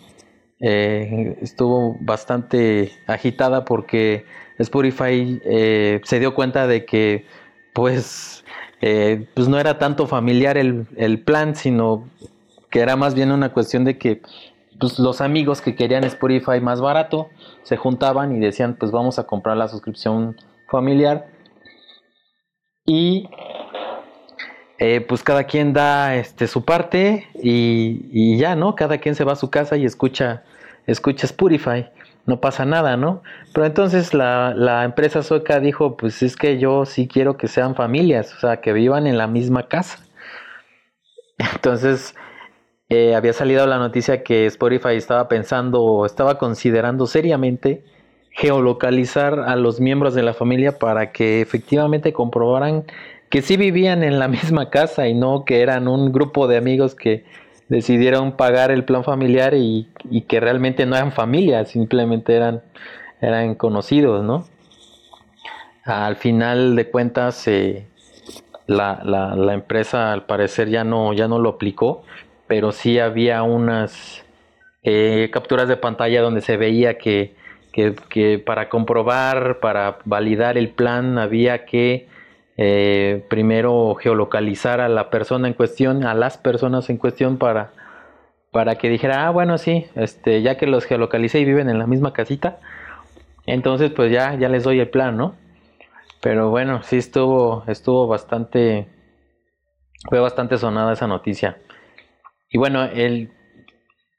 eh, 0.64 1.36
estuvo 1.40 1.96
bastante 2.00 2.92
agitada 3.08 3.64
porque 3.64 4.24
Spotify 4.58 5.40
eh, 5.44 6.00
se 6.04 6.20
dio 6.20 6.34
cuenta 6.34 6.68
de 6.68 6.84
que 6.84 7.26
pues, 7.72 8.44
eh, 8.80 9.26
pues 9.34 9.48
no 9.48 9.58
era 9.58 9.78
tanto 9.78 10.06
familiar 10.06 10.56
el, 10.56 11.22
plan, 11.24 11.56
sino 11.56 12.08
que 12.70 12.78
era 12.78 12.94
más 12.94 13.14
bien 13.14 13.32
una 13.32 13.52
cuestión 13.52 13.84
de 13.84 13.98
que 13.98 14.22
pues, 14.82 14.98
los 14.98 15.22
amigos 15.22 15.62
que 15.62 15.74
querían 15.74 16.04
Spotify 16.04 16.60
más 16.60 16.80
barato 16.80 17.30
se 17.62 17.78
juntaban 17.78 18.36
y 18.36 18.40
decían 18.40 18.76
pues 18.78 18.90
vamos 18.90 19.18
a 19.18 19.24
comprar 19.24 19.56
la 19.56 19.68
suscripción 19.68 20.36
familiar 20.68 21.28
y 22.84 23.28
pues 25.06 25.22
cada 25.22 25.44
quien 25.44 25.72
da 25.72 26.16
este 26.16 26.48
su 26.48 26.64
parte 26.64 27.28
y, 27.34 28.08
y, 28.10 28.36
ya, 28.36 28.56
¿no? 28.56 28.74
Cada 28.74 28.98
quien 28.98 29.14
se 29.14 29.22
va 29.22 29.34
a 29.34 29.36
su 29.36 29.48
casa 29.48 29.76
y 29.76 29.84
escucha 29.84 30.42
escucha 30.86 31.26
Spotify, 31.26 31.86
no 32.26 32.40
pasa 32.40 32.64
nada, 32.64 32.96
¿no? 32.96 33.22
Pero 33.52 33.66
entonces 33.66 34.14
la, 34.14 34.82
empresa 34.84 35.22
sueca 35.22 35.60
dijo, 35.60 35.96
pues 35.96 36.22
es 36.22 36.36
que 36.36 36.58
yo 36.58 36.84
sí 36.86 37.08
quiero 37.08 37.36
que 37.36 37.48
sean 37.48 37.74
familias, 37.74 38.34
o 38.34 38.40
sea, 38.40 38.60
que 38.60 38.72
vivan 38.72 39.06
en 39.06 39.18
la 39.18 39.26
misma 39.26 39.68
casa. 39.68 39.98
Entonces, 41.54 42.14
eh, 42.94 43.14
había 43.14 43.32
salido 43.32 43.66
la 43.66 43.78
noticia 43.78 44.22
que 44.22 44.44
Spotify 44.44 44.96
estaba 44.96 45.26
pensando 45.26 45.82
o 45.82 46.04
estaba 46.04 46.36
considerando 46.36 47.06
seriamente 47.06 47.82
geolocalizar 48.32 49.40
a 49.40 49.56
los 49.56 49.80
miembros 49.80 50.12
de 50.12 50.22
la 50.22 50.34
familia 50.34 50.78
para 50.78 51.10
que 51.10 51.40
efectivamente 51.40 52.12
comprobaran 52.12 52.84
que 53.30 53.40
sí 53.40 53.56
vivían 53.56 54.02
en 54.02 54.18
la 54.18 54.28
misma 54.36 54.68
casa 54.68 55.08
y 55.08 55.14
no 55.14 55.46
que 55.46 55.62
eran 55.62 55.88
un 55.88 56.12
grupo 56.12 56.48
de 56.48 56.58
amigos 56.58 56.94
que 56.94 57.24
decidieron 57.70 58.32
pagar 58.32 58.70
el 58.70 58.84
plan 58.84 59.04
familiar 59.04 59.54
y, 59.54 59.88
que 60.28 60.38
realmente 60.38 60.84
no 60.84 60.94
eran 60.94 61.12
familias, 61.12 61.70
simplemente 61.70 62.36
eran, 62.36 62.60
eran 63.22 63.54
conocidos, 63.54 64.22
¿no? 64.22 64.44
Al 65.84 66.16
final 66.16 66.76
de 66.76 66.90
cuentas, 66.90 67.48
eh, 67.48 67.86
la, 68.66 69.54
empresa 69.54 70.12
al 70.12 70.26
parecer 70.26 70.68
ya 70.68 70.84
no, 70.84 71.14
ya 71.14 71.26
no 71.26 71.38
lo 71.38 71.48
aplicó, 71.48 72.02
pero 72.52 72.70
sí 72.70 72.98
había 72.98 73.42
unas 73.44 74.22
eh, 74.82 75.30
capturas 75.32 75.68
de 75.68 75.78
pantalla 75.78 76.20
donde 76.20 76.42
se 76.42 76.58
veía 76.58 76.98
que, 76.98 77.34
que 77.72 78.42
para 78.44 78.68
comprobar, 78.68 79.58
para 79.60 80.00
validar 80.04 80.58
el 80.58 80.68
plan, 80.68 81.18
había 81.18 81.64
que 81.64 82.08
eh, 82.58 83.24
primero 83.30 83.94
geolocalizar 83.94 84.82
a 84.82 84.90
la 84.90 85.08
persona 85.08 85.48
en 85.48 85.54
cuestión, 85.54 86.04
a 86.04 86.12
las 86.12 86.36
personas 86.36 86.90
en 86.90 86.98
cuestión 86.98 87.38
para, 87.38 87.72
para 88.50 88.74
que 88.74 88.90
dijera, 88.90 89.26
ah, 89.26 89.30
bueno, 89.30 89.56
sí, 89.56 89.86
este, 89.94 90.42
ya 90.42 90.58
que 90.58 90.66
los 90.66 90.84
geolocalicé 90.84 91.40
y 91.40 91.46
viven 91.46 91.70
en 91.70 91.78
la 91.78 91.86
misma 91.86 92.12
casita, 92.12 92.58
entonces 93.46 93.90
pues 93.92 94.12
ya, 94.12 94.34
ya 94.34 94.50
les 94.50 94.62
doy 94.62 94.78
el 94.78 94.90
plan, 94.90 95.16
¿no? 95.16 95.36
Pero 96.20 96.50
bueno, 96.50 96.82
sí 96.82 96.98
estuvo, 96.98 97.64
estuvo 97.66 98.06
bastante, 98.06 98.88
fue 100.10 100.20
bastante 100.20 100.58
sonada 100.58 100.92
esa 100.92 101.06
noticia. 101.06 101.56
Y 102.52 102.58
bueno, 102.58 102.84
el, 102.84 103.30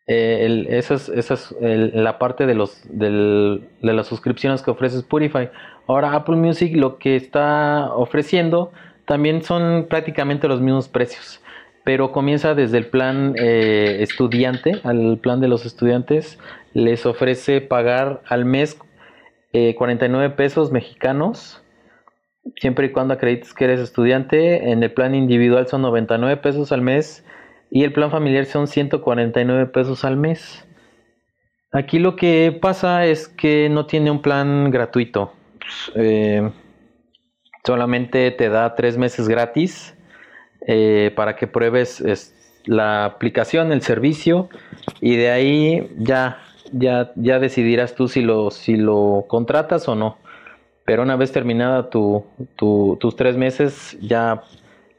eh, 0.08 0.66
esa 0.70 0.96
es, 0.96 1.56
la 1.62 2.18
parte 2.18 2.46
de, 2.46 2.56
los, 2.56 2.82
de 2.90 3.60
las 3.82 4.08
suscripciones 4.08 4.64
que 4.64 4.72
ofrece 4.72 4.98
Spotify. 4.98 5.50
Ahora 5.88 6.14
Apple 6.14 6.36
Music 6.36 6.76
lo 6.76 6.98
que 6.98 7.16
está 7.16 7.94
ofreciendo 7.94 8.72
también 9.06 9.44
son 9.44 9.86
prácticamente 9.88 10.48
los 10.48 10.62
mismos 10.62 10.88
precios, 10.88 11.42
pero 11.84 12.12
comienza 12.12 12.56
desde 12.56 12.80
el 12.80 12.88
plan 12.88 13.36
eh, 13.38 13.98
estudiante, 14.02 14.80
al 14.84 15.20
plan 15.20 15.40
de 15.40 15.48
los 15.48 15.66
estudiantes, 15.66 16.40
les 16.74 17.06
ofrece 17.06 17.62
pagar 17.62 18.22
al 18.26 18.46
mes 18.46 18.80
49 19.76 20.26
eh, 20.26 20.30
pesos 20.32 20.72
mexicanos, 20.72 21.62
siempre 22.56 22.88
y 22.88 22.92
cuando 22.92 23.14
acredites 23.14 23.54
que 23.54 23.66
eres 23.66 23.80
estudiante. 23.80 24.72
En 24.72 24.82
el 24.82 24.92
plan 24.92 25.14
individual 25.14 25.68
son 25.68 25.84
99 25.84 26.38
pesos 26.38 26.72
al 26.72 26.82
mes 26.82 27.24
y 27.76 27.84
el 27.84 27.92
plan 27.92 28.12
familiar 28.12 28.46
son 28.46 28.68
149 28.68 29.66
pesos 29.66 30.06
al 30.06 30.16
mes. 30.16 30.64
Aquí 31.72 31.98
lo 31.98 32.16
que 32.16 32.56
pasa 32.62 33.08
es 33.08 33.28
que 33.28 33.68
no 33.68 33.88
tiene 33.88 34.12
un 34.12 34.22
plan 34.22 34.70
gratuito. 34.70 35.34
Eh, 35.96 36.52
solamente 37.66 38.30
te 38.30 38.50
da 38.50 38.76
tres 38.76 39.00
meses 39.00 39.28
gratis 39.28 39.96
eh, 40.68 41.12
para 41.16 41.36
que 41.36 41.48
pruebes 41.48 42.32
la 42.66 43.06
aplicación, 43.06 43.72
el 43.72 43.82
servicio 43.82 44.50
y 45.02 45.16
de 45.16 45.32
ahí 45.32 45.92
ya, 45.98 46.44
ya, 46.72 47.12
ya 47.16 47.40
decidirás 47.40 47.96
tú 47.96 48.08
si 48.08 48.22
lo, 48.22 48.52
si 48.52 48.76
lo 48.76 49.26
contratas 49.28 49.88
o 49.88 49.96
no. 49.96 50.20
Pero 50.86 51.02
una 51.02 51.16
vez 51.16 51.32
terminada 51.32 51.90
tu, 51.90 52.24
tus 52.56 53.16
tres 53.16 53.36
meses 53.36 53.98
ya, 54.00 54.44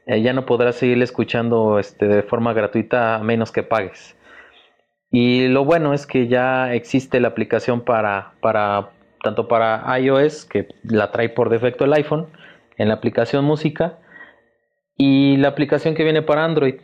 eh, 0.05 0.21
ya 0.21 0.33
no 0.33 0.45
podrás 0.45 0.75
seguir 0.75 1.01
escuchando 1.01 1.79
este, 1.79 2.07
de 2.07 2.23
forma 2.23 2.53
gratuita 2.53 3.15
a 3.15 3.23
menos 3.23 3.51
que 3.51 3.63
pagues. 3.63 4.15
Y 5.11 5.47
lo 5.47 5.65
bueno 5.65 5.93
es 5.93 6.05
que 6.05 6.27
ya 6.27 6.73
existe 6.73 7.19
la 7.19 7.29
aplicación 7.29 7.81
para, 7.81 8.33
para 8.41 8.91
tanto 9.23 9.47
para 9.47 9.83
iOS, 9.99 10.45
que 10.45 10.67
la 10.83 11.11
trae 11.11 11.29
por 11.29 11.49
defecto 11.49 11.85
el 11.85 11.93
iPhone, 11.93 12.27
en 12.77 12.89
la 12.89 12.95
aplicación 12.95 13.45
música, 13.45 13.97
y 14.97 15.37
la 15.37 15.49
aplicación 15.49 15.95
que 15.95 16.03
viene 16.03 16.21
para 16.21 16.45
Android, 16.45 16.75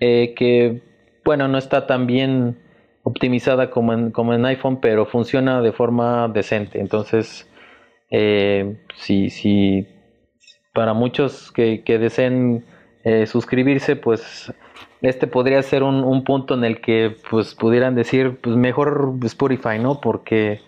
eh, 0.00 0.34
que 0.36 0.82
bueno, 1.24 1.48
no 1.48 1.58
está 1.58 1.86
tan 1.86 2.06
bien 2.06 2.58
optimizada 3.02 3.70
como 3.70 3.92
en, 3.92 4.10
como 4.10 4.34
en 4.34 4.44
iPhone, 4.46 4.80
pero 4.80 5.06
funciona 5.06 5.60
de 5.62 5.72
forma 5.72 6.28
decente. 6.28 6.80
Entonces, 6.80 7.48
eh, 8.10 8.76
si, 8.96 9.30
si 9.30 9.86
para 10.72 10.94
muchos 10.94 11.50
que, 11.52 11.82
deseen 11.86 12.64
eh, 13.04 13.26
suscribirse, 13.26 13.96
pues 13.96 14.52
este 15.02 15.26
podría 15.26 15.62
ser 15.62 15.82
un, 15.82 16.24
punto 16.24 16.54
en 16.54 16.64
el 16.64 16.80
que 16.80 17.16
pues 17.30 17.54
pudieran 17.54 17.94
decir, 17.94 18.38
pues 18.40 18.56
mejor 18.56 19.14
Spotify, 19.24 19.78
¿no? 19.80 20.00
Porque 20.00 20.60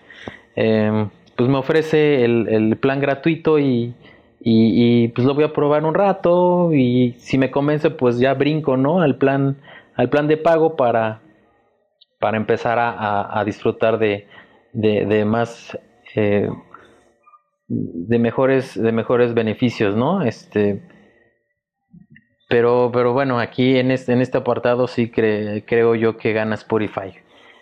em, 0.55 1.09
pues 1.35 1.49
me 1.49 1.57
ofrece 1.57 2.25
el, 2.25 2.77
plan 2.77 2.99
gratuito 2.99 3.59
y, 3.59 3.93
y, 4.41 5.07
pues 5.09 5.25
lo 5.25 5.35
voy 5.35 5.43
a 5.43 5.53
probar 5.53 5.85
un 5.85 5.93
rato 5.93 6.73
y 6.73 7.15
si 7.19 7.37
me 7.37 7.51
convence 7.51 7.89
pues 7.91 8.19
ya 8.19 8.33
brinco, 8.33 8.77
¿no? 8.77 9.01
Al 9.01 9.17
plan, 9.17 9.57
al 9.95 10.09
plan 10.09 10.27
de 10.27 10.37
pago 10.37 10.75
para, 10.75 11.21
para 12.19 12.37
empezar 12.37 12.77
a, 12.79 13.43
disfrutar 13.45 13.99
de, 13.99 14.27
de, 14.73 15.25
más 15.25 15.77
eh, 16.15 16.49
de 17.67 18.19
mejores 18.19 18.79
de 18.79 18.91
mejores 18.91 19.33
beneficios 19.33 19.95
no 19.95 20.21
este 20.21 20.81
pero 22.49 22.91
pero 22.93 23.13
bueno 23.13 23.39
aquí 23.39 23.77
en 23.77 23.91
este 23.91 24.13
en 24.13 24.21
este 24.21 24.37
apartado 24.37 24.87
sí 24.87 25.09
creo 25.09 25.95
yo 25.95 26.17
que 26.17 26.33
gana 26.33 26.55
Spotify 26.55 27.13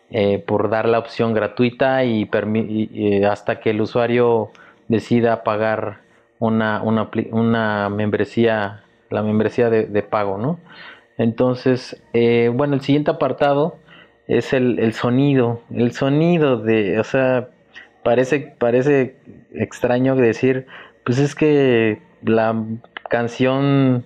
eh, 0.10 0.40
por 0.40 0.70
dar 0.70 0.90
la 0.90 1.00
opción 1.00 1.34
gratuita 1.34 2.04
y, 2.04 2.30
hasta 3.26 3.60
que 3.62 3.70
el 3.70 3.80
usuario 3.80 4.52
decida 4.90 5.44
pagar 5.44 6.02
una, 6.40 6.82
una, 6.82 7.10
una 7.32 7.90
membresía 7.90 8.84
la 9.10 9.22
membresía 9.22 9.70
de, 9.70 10.04
pago 10.04 10.38
no 10.38 10.60
entonces 11.18 12.02
eh, 12.14 12.52
bueno 12.54 12.74
el 12.74 12.82
siguiente 12.82 13.12
apartado 13.12 13.78
es 14.32 14.54
el, 14.54 14.94
sonido, 14.94 15.62
el 15.74 15.92
sonido 15.92 16.58
de, 16.58 17.00
o 17.00 17.04
sea, 17.04 17.50
parece, 18.02 18.56
parece 18.58 19.18
extraño 19.54 20.16
decir, 20.16 20.68
pues 21.04 21.20
es 21.20 21.36
que 21.36 22.02
la 22.24 22.64
canción 23.10 24.06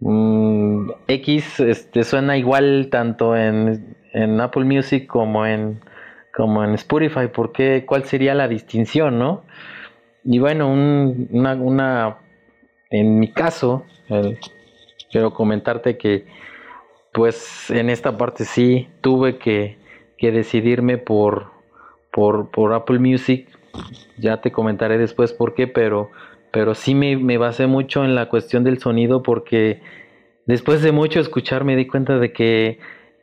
mm, 0.00 0.90
X 1.08 1.60
este, 1.60 2.04
suena 2.04 2.36
igual 2.36 2.88
tanto 2.90 3.36
en, 3.36 3.96
Apple 4.40 4.64
Music 4.64 5.06
como 5.06 5.46
en, 5.46 5.80
como 6.34 6.62
en 6.64 6.74
Spotify, 6.74 7.28
¿por 7.32 7.52
qué? 7.52 7.84
¿Cuál 7.86 8.04
sería 8.04 8.34
la 8.34 8.46
distinción, 8.46 9.18
no? 9.18 9.42
Y 10.24 10.38
bueno, 10.38 10.70
una, 10.70 11.54
una, 11.54 12.18
en 12.90 13.18
mi 13.18 13.32
caso, 13.32 13.84
quiero 15.10 15.32
comentarte 15.32 15.96
que 15.96 16.26
pues 17.12 17.70
en 17.70 17.90
esta 17.90 18.16
parte 18.16 18.44
sí 18.44 18.88
tuve 19.00 19.38
que, 19.38 19.80
decidirme 20.20 20.98
por, 20.98 21.50
por, 22.12 22.72
Apple 22.72 23.00
Music. 23.00 23.48
Ya 24.18 24.40
te 24.40 24.52
comentaré 24.52 24.98
después 24.98 25.32
por 25.32 25.54
qué, 25.54 25.66
pero, 25.66 26.10
pero 26.52 26.74
sí 26.74 26.94
me, 26.94 27.38
basé 27.38 27.66
mucho 27.66 28.04
en 28.04 28.14
la 28.14 28.28
cuestión 28.28 28.64
del 28.64 28.78
sonido 28.78 29.22
porque 29.22 29.80
después 30.46 30.82
de 30.82 30.92
mucho 30.92 31.20
escuchar 31.20 31.64
me 31.64 31.76
di 31.76 31.86
cuenta 31.86 32.18
de 32.18 32.32
que 32.32 32.78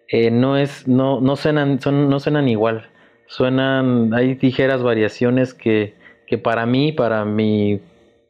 eh, 0.07 0.31
no 0.31 0.57
es, 0.57 0.87
no, 0.87 1.21
no 1.21 1.35
suenan, 1.35 1.79
son, 1.79 2.09
no 2.09 2.19
suenan 2.19 2.47
igual. 2.47 2.89
Suenan, 3.27 4.13
hay 4.13 4.35
ligeras 4.35 4.81
variaciones 4.81 5.53
que, 5.53 5.93
que 6.25 6.37
para 6.37 6.65
mí, 6.65 6.91
para 6.91 7.25
mi 7.25 7.79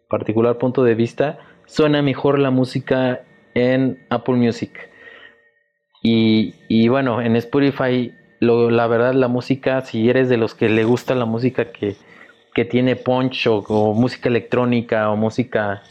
particular 0.09 0.57
punto 0.57 0.83
de 0.83 0.95
vista, 0.95 1.39
suena 1.65 2.01
mejor 2.01 2.39
la 2.39 2.49
música 2.49 3.21
en 3.53 4.05
Apple 4.09 4.35
Music. 4.35 4.89
Y, 6.01 6.87
bueno, 6.87 7.21
en 7.21 7.35
Spotify, 7.35 8.13
la 8.39 8.87
verdad, 8.87 9.13
la 9.13 9.27
música, 9.27 9.81
si 9.81 10.09
eres 10.09 10.29
de 10.29 10.37
los 10.37 10.55
que 10.55 10.69
le 10.69 10.83
gusta 10.83 11.15
la 11.15 11.25
música 11.25 11.71
que, 11.71 11.95
tiene 12.69 12.97
punch 12.97 13.47
o, 13.47 13.93
música 13.93 14.27
electrónica 14.27 15.09
o 15.09 15.15
música 15.15 15.81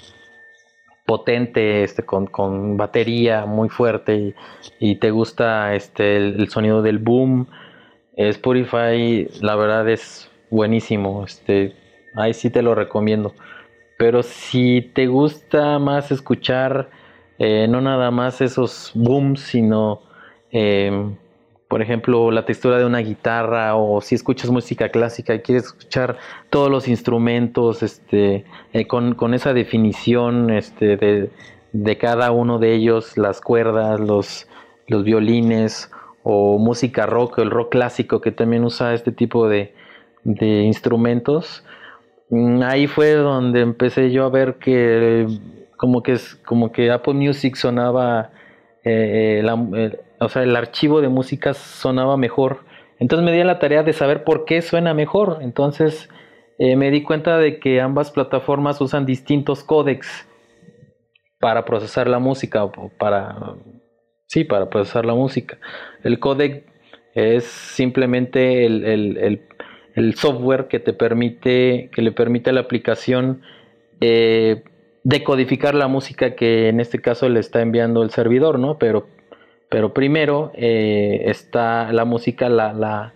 potente, 1.06 1.82
este, 1.82 2.02
con, 2.02 2.76
batería 2.76 3.46
muy 3.46 3.70
fuerte 3.70 4.34
y, 4.78 4.96
te 4.96 5.10
gusta 5.10 5.74
este, 5.74 6.18
el, 6.18 6.50
sonido 6.50 6.82
del 6.82 6.98
boom, 6.98 7.46
Spotify, 8.16 9.28
la 9.40 9.56
verdad 9.56 9.88
es 9.88 10.30
buenísimo. 10.50 11.24
Este, 11.24 11.74
ahí 12.14 12.34
sí 12.34 12.50
te 12.50 12.60
lo 12.60 12.74
recomiendo. 12.74 13.32
Pero 13.96 14.22
si 14.22 14.82
te 14.94 15.06
gusta 15.06 15.78
más 15.78 16.10
escuchar 16.10 16.90
eh, 17.38 17.68
no 17.68 17.80
nada 17.80 18.10
más 18.10 18.40
esos 18.40 18.90
booms, 18.94 19.40
sino, 19.40 20.02
em, 20.50 21.16
por 21.68 21.82
ejemplo, 21.82 22.30
la 22.30 22.46
textura 22.46 22.78
de 22.78 22.86
una 22.86 23.00
guitarra 23.00 23.76
o 23.76 24.00
si 24.00 24.14
escuchas 24.14 24.50
música 24.50 24.88
clásica 24.88 25.34
y 25.34 25.40
quieres 25.40 25.66
escuchar 25.66 26.16
todos 26.48 26.70
los 26.70 26.88
instrumentos 26.88 27.82
este, 27.82 28.46
eh, 28.72 28.86
con, 28.86 29.34
esa 29.34 29.52
definición 29.52 30.48
este, 30.50 30.96
de, 31.72 31.98
cada 31.98 32.32
uno 32.32 32.58
de 32.58 32.74
ellos, 32.74 33.18
las 33.18 33.42
cuerdas, 33.42 34.00
los, 34.00 34.48
los 34.86 35.04
violines 35.04 35.90
o 36.22 36.58
música 36.58 37.04
rock, 37.04 37.38
el 37.38 37.50
rock 37.50 37.72
clásico 37.72 38.22
que 38.22 38.32
también 38.32 38.64
usa 38.64 38.94
este 38.94 39.12
tipo 39.12 39.46
de, 39.46 39.74
de 40.24 40.62
instrumentos. 40.62 41.64
Mm, 42.30 42.62
ahí 42.62 42.86
fue 42.86 43.12
donde 43.12 43.60
empecé 43.60 44.10
yo 44.10 44.24
a 44.24 44.30
ver 44.30 44.54
que 44.54 45.26
como 45.76 46.02
que 46.02 46.16
como 46.44 46.72
que 46.72 46.90
Apple 46.90 47.14
Music 47.14 47.56
sonaba 47.56 48.30
eh, 48.84 49.42
eh, 49.44 49.98
o 50.20 50.28
sea 50.28 50.42
el 50.42 50.56
archivo 50.56 51.00
de 51.00 51.08
música 51.08 51.54
sonaba 51.54 52.16
mejor. 52.16 52.64
Entonces 52.98 53.24
me 53.24 53.32
di 53.32 53.42
la 53.44 53.58
tarea 53.58 53.82
de 53.82 53.92
saber 53.92 54.24
por 54.24 54.44
qué 54.44 54.62
suena 54.62 54.94
mejor. 54.94 55.38
Entonces 55.40 56.08
eh, 56.58 56.76
me 56.76 56.90
di 56.90 57.02
cuenta 57.02 57.38
de 57.38 57.60
que 57.60 57.80
ambas 57.80 58.10
plataformas 58.10 58.80
usan 58.80 59.06
distintos 59.06 59.62
códecs 59.62 60.28
para 61.38 61.64
procesar 61.64 62.08
la 62.08 62.18
música 62.18 62.68
para 62.98 63.54
sí 64.26 64.44
para 64.44 64.68
procesar 64.68 65.06
la 65.06 65.14
música. 65.14 65.58
El 66.02 66.18
códec 66.18 66.64
es 67.14 67.44
simplemente 67.44 68.66
el, 68.66 68.84
el, 69.94 70.14
software 70.14 70.68
que 70.68 70.78
te 70.78 70.92
permite 70.92 71.90
que 71.92 72.02
le 72.02 72.12
permite 72.12 72.50
a 72.50 72.52
la 72.52 72.60
aplicación 72.60 73.42
eh, 74.00 74.62
decodificar 75.02 75.74
la 75.74 75.88
música 75.88 76.36
que 76.36 76.68
en 76.68 76.80
este 76.80 77.00
caso 77.00 77.28
le 77.28 77.40
está 77.40 77.62
enviando 77.62 78.02
el 78.02 78.10
servidor, 78.10 78.58
¿no? 78.58 78.78
Pero, 78.78 79.08
pero 79.68 79.92
primero 79.92 80.50
eh, 80.54 81.24
está 81.26 81.92
la 81.92 82.04
música, 82.04 82.48
la, 82.48 82.72
la, 82.72 83.12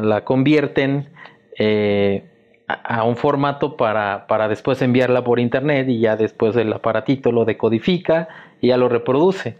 la, 0.00 0.24
convierten 0.24 1.10
eh, 1.58 2.24
a, 2.66 3.04
un 3.04 3.16
formato 3.16 3.76
para, 3.76 4.26
para, 4.26 4.48
después 4.48 4.82
enviarla 4.82 5.22
por 5.22 5.38
internet 5.38 5.88
y 5.88 6.00
ya 6.00 6.16
después 6.16 6.56
el 6.56 6.72
aparatito 6.72 7.30
lo 7.30 7.44
decodifica 7.44 8.28
y 8.60 8.68
ya 8.68 8.76
lo 8.76 8.88
reproduce. 8.88 9.56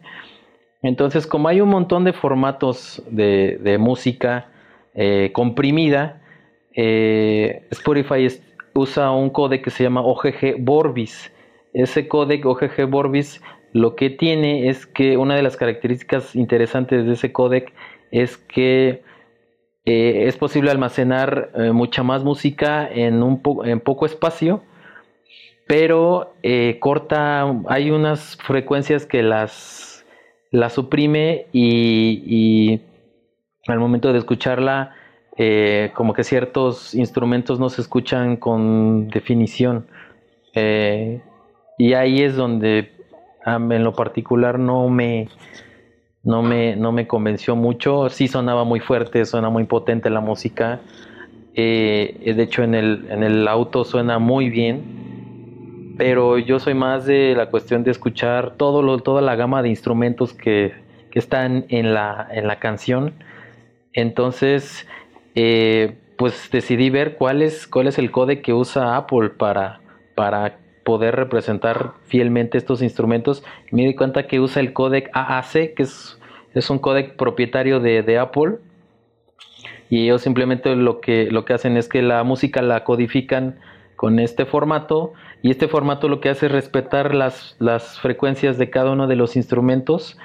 Entonces, 0.82 1.28
como 1.28 1.48
hay 1.48 1.60
un 1.60 1.68
montón 1.68 2.02
de 2.02 2.12
formatos 2.12 3.00
de, 3.08 3.76
música 3.78 4.48
eh, 4.94 5.30
comprimida, 5.32 6.20
Spotify 6.74 8.26
usa 8.74 9.12
un 9.12 9.30
códec 9.30 9.62
que 9.62 9.70
se 9.70 9.84
llama 9.84 10.00
OGG 10.00 10.56
Vorbis. 10.58 11.32
Ese 11.72 12.08
códec 12.08 12.44
OGG 12.44 12.88
Vorbis 12.88 13.40
lo 13.72 13.96
que 13.96 14.10
tiene 14.10 14.68
es 14.68 14.86
que 14.86 15.16
una 15.16 15.34
de 15.34 15.42
las 15.42 15.56
características 15.56 16.36
interesantes 16.36 17.06
de 17.06 17.12
ese 17.12 17.32
códec 17.32 17.72
es 18.10 18.36
que 18.36 19.02
eh, 19.84 20.24
es 20.28 20.36
posible 20.36 20.70
almacenar 20.70 21.50
eh, 21.56 21.72
mucha 21.72 22.02
más 22.02 22.22
música 22.22 22.88
en, 22.88 23.22
un 23.22 23.42
en 23.64 23.80
poco 23.80 24.06
espacio, 24.06 24.62
pero 25.66 26.34
eh, 26.42 26.76
corta, 26.80 27.46
hay 27.66 27.90
unas 27.90 28.36
frecuencias 28.36 29.06
que 29.06 29.22
las, 29.22 30.04
las 30.50 30.74
suprime 30.74 31.46
y, 31.52 32.82
al 33.66 33.78
momento 33.78 34.12
de 34.12 34.18
escucharla 34.18 34.96
como 35.94 36.12
que 36.12 36.24
ciertos 36.24 36.94
instrumentos 36.94 37.58
no 37.58 37.70
se 37.70 37.80
escuchan 37.80 38.36
con 38.36 39.08
definición. 39.08 39.86
Y 41.78 41.94
ahí 41.94 42.22
es 42.22 42.36
donde 42.36 42.91
en 43.46 43.84
lo 43.84 43.92
particular 43.94 44.58
no 44.58 44.88
me, 44.88 45.28
no 46.22 46.42
me, 46.42 46.76
no 46.76 46.92
me 46.92 47.06
convenció 47.06 47.56
mucho. 47.56 48.08
Sí 48.08 48.28
sonaba 48.28 48.64
muy 48.64 48.80
fuerte, 48.80 49.24
suena 49.24 49.50
muy 49.50 49.64
potente 49.64 50.10
la 50.10 50.20
música. 50.20 50.80
Eh, 51.54 52.32
de 52.34 52.42
hecho 52.42 52.62
en 52.62 52.74
el, 52.74 53.06
en 53.10 53.22
el 53.22 53.46
auto 53.48 53.84
suena 53.84 54.18
muy 54.18 54.50
bien. 54.50 55.94
Pero 55.98 56.38
yo 56.38 56.58
soy 56.58 56.74
más 56.74 57.04
de 57.06 57.34
la 57.36 57.50
cuestión 57.50 57.84
de 57.84 57.90
escuchar 57.90 58.54
todo 58.56 58.98
toda 59.00 59.20
la 59.20 59.36
gama 59.36 59.62
de 59.62 59.68
instrumentos 59.68 60.32
que, 60.32 60.72
que 61.10 61.18
están 61.18 61.66
en 61.68 61.92
la, 61.94 62.28
en 62.32 62.46
la 62.46 62.58
canción. 62.58 63.12
Entonces, 63.92 64.86
eh, 65.34 65.98
pues 66.16 66.48
decidí 66.50 66.88
ver 66.88 67.16
cuál 67.16 67.42
es, 67.42 67.66
cuál 67.66 67.88
es 67.88 67.98
el 67.98 68.10
código 68.10 68.42
que 68.42 68.54
usa 68.54 68.96
Apple 68.96 69.30
para, 69.30 69.80
para 70.14 70.56
poder 70.84 71.16
representar 71.16 71.92
fielmente 72.04 72.58
estos 72.58 72.82
instrumentos. 72.82 73.44
Me 73.70 73.86
di 73.86 73.94
cuenta 73.94 74.26
que 74.26 74.40
usa 74.40 74.60
el 74.60 74.72
códec 74.72 75.10
AAC, 75.12 75.74
que 75.74 75.82
es, 75.82 76.18
es 76.54 76.70
un 76.70 76.78
codec 76.78 77.16
propietario 77.16 77.80
de, 77.80 78.02
de 78.02 78.18
Apple. 78.18 78.56
Y 79.88 80.04
ellos 80.04 80.22
simplemente 80.22 80.74
lo 80.74 81.00
que, 81.00 81.30
lo 81.30 81.44
que 81.44 81.52
hacen 81.52 81.76
es 81.76 81.88
que 81.88 82.02
la 82.02 82.22
música 82.24 82.62
la 82.62 82.84
codifican 82.84 83.60
con 83.96 84.18
este 84.18 84.46
formato. 84.46 85.12
Y 85.42 85.50
este 85.50 85.68
formato 85.68 86.08
lo 86.08 86.20
que 86.20 86.30
hace 86.30 86.46
es 86.46 86.52
respetar 86.52 87.14
las, 87.14 87.56
las 87.58 88.00
frecuencias 88.00 88.58
de 88.58 88.70
cada 88.70 88.90
uno 88.90 89.06
de 89.06 89.16
los 89.16 89.36
instrumentos 89.36 90.18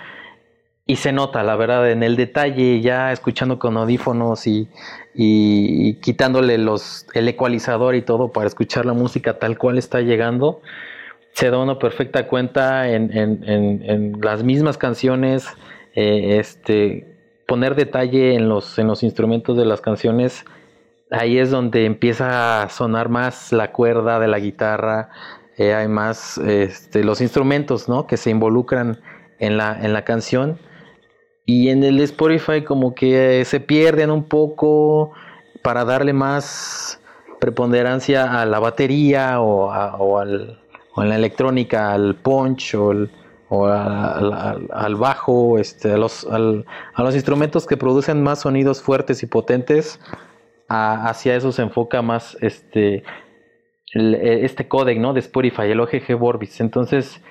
y 0.89 0.95
se 0.95 1.11
nota, 1.11 1.43
la 1.43 1.57
verdad, 1.57 1.91
en 1.91 2.01
el 2.01 2.15
detalle, 2.15 2.79
ya 2.79 3.11
escuchando 3.11 3.59
con 3.59 3.75
audífonos 3.75 4.47
y, 4.47 4.69
y, 5.13 5.95
quitándole 5.95 6.57
los, 6.57 7.05
el 7.13 7.27
ecualizador 7.27 7.93
y 7.95 8.01
todo 8.01 8.31
para 8.31 8.47
escuchar 8.47 8.85
la 8.85 8.93
música 8.93 9.37
tal 9.37 9.57
cual 9.57 9.77
está 9.77 9.99
llegando, 9.99 10.61
se 11.33 11.51
da 11.51 11.57
una 11.57 11.77
perfecta 11.77 12.25
cuenta 12.27 12.89
en, 12.89 13.15
en, 13.15 13.43
en, 13.43 14.21
las 14.21 14.43
mismas 14.43 14.77
canciones, 14.77 15.45
eh, 15.93 16.37
este, 16.39 17.05
poner 17.45 17.75
detalle 17.75 18.35
en 18.35 18.47
los, 18.47 18.79
en 18.79 18.87
los 18.87 19.03
instrumentos 19.03 19.57
de 19.57 19.65
las 19.65 19.81
canciones, 19.81 20.45
ahí 21.11 21.37
es 21.37 21.51
donde 21.51 21.83
empieza 21.83 22.63
a 22.63 22.69
sonar 22.69 23.09
más 23.09 23.51
la 23.51 23.73
cuerda 23.73 24.21
de 24.21 24.29
la 24.29 24.39
guitarra, 24.39 25.09
eh, 25.57 25.73
hay 25.73 25.89
más 25.89 26.37
este, 26.37 27.03
los 27.03 27.19
instrumentos 27.19 27.89
¿no? 27.89 28.07
que 28.07 28.15
se 28.15 28.29
involucran 28.29 29.01
en 29.37 29.57
la, 29.57 29.77
en 29.83 29.91
la 29.91 30.05
canción 30.05 30.57
y 31.47 31.69
en 31.69 31.81
el 31.85 32.01
Spotify 32.01 32.61
como 32.61 32.93
que 32.93 33.43
se 33.45 33.61
pierden 33.61 34.11
un 34.11 34.25
poco 34.25 35.13
para 35.63 35.85
darle 35.85 36.11
más 36.11 36.99
preponderancia 37.39 38.41
a 38.41 38.45
la 38.45 38.59
batería 38.59 39.39
o, 39.39 39.71
a, 39.71 39.95
al, 40.21 40.59
la 40.97 41.15
electrónica, 41.15 41.93
al 41.93 42.15
punch 42.15 42.75
o, 42.75 43.65
al, 43.65 44.95
bajo, 44.97 45.57
este, 45.57 45.93
a, 45.93 45.97
los, 45.97 46.27
a 46.29 47.03
los 47.03 47.15
instrumentos 47.15 47.65
que 47.65 47.77
producen 47.77 48.21
más 48.21 48.41
sonidos 48.41 48.81
fuertes 48.81 49.23
y 49.23 49.25
potentes. 49.27 50.01
hacia 50.67 51.37
eso 51.37 51.53
se 51.53 51.61
enfoca 51.61 52.01
más 52.01 52.37
este, 52.41 53.03
este 53.93 54.67
códec 54.67 54.99
¿no? 54.99 55.13
de 55.13 55.21
Spotify, 55.21 55.63
el 55.63 55.79
OGG 55.79 56.13
Vorbis. 56.19 56.59
Entonces, 56.59 57.21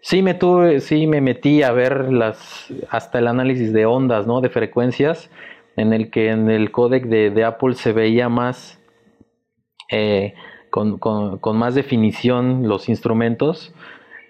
Sí 0.00 0.22
me 0.22 0.34
tuve, 0.34 0.80
sí 0.80 1.06
me 1.06 1.20
metí 1.20 1.62
a 1.62 1.72
ver 1.72 2.12
las 2.12 2.72
hasta 2.90 3.18
el 3.18 3.26
análisis 3.26 3.72
de 3.72 3.86
ondas, 3.86 4.26
¿no? 4.26 4.40
De 4.40 4.50
frecuencias, 4.50 5.30
en 5.76 5.92
el 5.92 6.10
que 6.10 6.30
en 6.30 6.48
el 6.50 6.70
códec 6.70 7.06
de, 7.06 7.44
Apple 7.44 7.74
se 7.74 7.92
veía 7.92 8.28
más 8.28 8.78
eh, 9.90 10.34
con, 10.70 11.58
más 11.58 11.74
definición 11.74 12.68
los 12.68 12.88
instrumentos. 12.88 13.74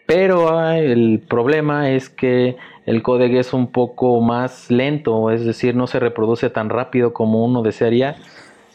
Pero 0.07 0.57
ah, 0.57 0.79
el 0.79 1.25
problema 1.29 1.91
es 1.91 2.09
que 2.09 2.57
el 2.87 3.03
códec 3.03 3.33
es 3.33 3.53
un 3.53 3.73
poco 3.73 4.21
más 4.21 4.71
lento, 4.71 5.31
es 5.31 5.45
decir, 5.45 5.75
no 5.75 5.89
se 5.89 5.99
reproduce 5.99 6.49
tan 6.49 6.71
rápido 6.71 7.13
como 7.13 7.45
uno 7.45 7.63
desearía. 7.63 8.17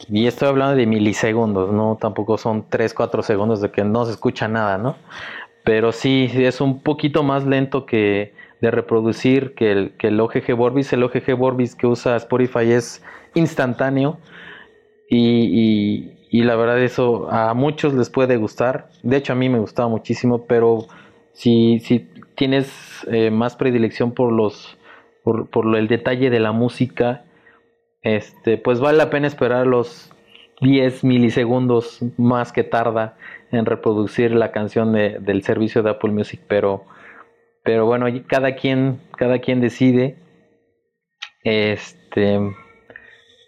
Y 0.08 0.26
estoy 0.26 0.48
hablando 0.48 0.76
de 0.76 0.86
milisegundos, 0.86 1.72
no 1.72 1.96
tampoco 2.00 2.36
son 2.36 2.66
3, 2.68 2.92
4 2.92 3.22
segundos 3.22 3.60
de 3.60 3.70
que 3.70 3.84
no 3.84 4.04
se 4.04 4.12
escucha 4.12 4.48
nada, 4.48 4.76
¿no? 4.76 4.96
Pero 5.64 5.92
sí, 5.92 6.30
es 6.34 6.60
un 6.60 6.82
poquito 6.82 7.22
más 7.22 7.46
lento 7.46 7.86
que 7.86 8.32
de 8.62 8.70
reproducir 8.70 9.54
que 9.54 9.72
el, 9.72 9.92
que 9.98 10.08
el 10.08 10.20
OGG 10.20 10.54
Vorbis. 10.54 10.92
El 10.92 11.02
OGG 11.02 11.34
Vorbis 11.36 11.74
que 11.74 11.86
usa 11.86 12.16
Spotify 12.16 12.70
es 12.70 13.04
instantáneo 13.34 14.18
y, 15.10 16.14
y, 16.30 16.42
la 16.42 16.56
verdad 16.56 16.80
eso 16.80 17.30
a 17.30 17.52
muchos 17.54 17.92
les 17.92 18.08
puede 18.08 18.36
gustar. 18.36 18.88
De 19.02 19.16
hecho 19.16 19.32
a 19.32 19.36
mí 19.36 19.48
me 19.48 19.58
gustaba 19.58 19.88
muchísimo, 19.88 20.46
pero 20.46 20.86
si, 21.32 21.80
si 21.80 22.08
tienes 22.36 22.72
eh, 23.10 23.30
más 23.30 23.56
predilección 23.56 24.12
por 24.12 24.32
los 24.32 24.78
por, 25.24 25.50
por, 25.50 25.76
el 25.76 25.88
detalle 25.88 26.30
de 26.30 26.40
la 26.40 26.52
música, 26.52 27.24
este, 28.00 28.58
pues 28.58 28.80
vale 28.80 28.98
la 28.98 29.10
pena 29.10 29.26
esperar 29.26 29.66
los 29.66 30.12
10 30.60 31.04
milisegundos 31.04 31.98
más 32.16 32.52
que 32.52 32.64
tarda 32.64 33.16
en 33.52 33.66
reproducir 33.66 34.32
la 34.32 34.50
canción 34.50 34.92
de, 34.92 35.18
del 35.20 35.42
servicio 35.42 35.82
de 35.82 35.90
Apple 35.90 36.10
Music, 36.10 36.40
pero, 36.48 36.84
pero 37.62 37.86
bueno, 37.86 38.06
cada 38.26 38.54
quien, 38.56 39.00
cada 39.16 39.38
quien 39.38 39.60
decide 39.60 40.16
este, 41.44 42.40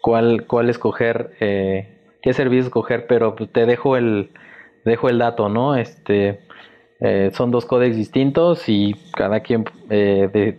cuál, 0.01 0.45
cuál 0.45 0.69
escoger, 0.69 1.31
eh, 1.39 2.17
qué 2.21 2.33
servicio 2.33 2.65
escoger, 2.65 3.07
pero 3.07 3.35
pues, 3.35 3.51
te 3.51 3.65
dejo 3.65 3.97
el, 3.97 4.31
dejo 4.85 5.09
el 5.09 5.17
dato, 5.17 5.49
¿no? 5.49 5.75
Este, 5.75 6.39
eh, 6.99 7.31
son 7.33 7.51
dos 7.51 7.65
códex 7.65 7.95
distintos 7.95 8.69
y 8.69 8.95
cada 9.13 9.41
quien 9.41 9.65
eh, 9.89 10.57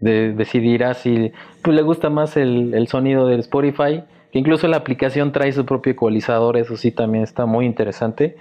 decidirá 0.00 0.94
si 0.94 1.32
pues, 1.62 1.76
le 1.76 1.82
gusta 1.82 2.10
más 2.10 2.36
el, 2.36 2.74
el 2.74 2.88
sonido 2.88 3.26
del 3.26 3.40
Spotify 3.40 4.02
que 4.32 4.38
incluso 4.38 4.68
la 4.68 4.76
aplicación 4.76 5.32
trae 5.32 5.52
su 5.52 5.64
propio 5.64 5.92
ecualizador, 5.92 6.56
eso 6.56 6.76
sí 6.76 6.90
también 6.90 7.24
está 7.24 7.46
muy 7.46 7.64
interesante. 7.64 8.36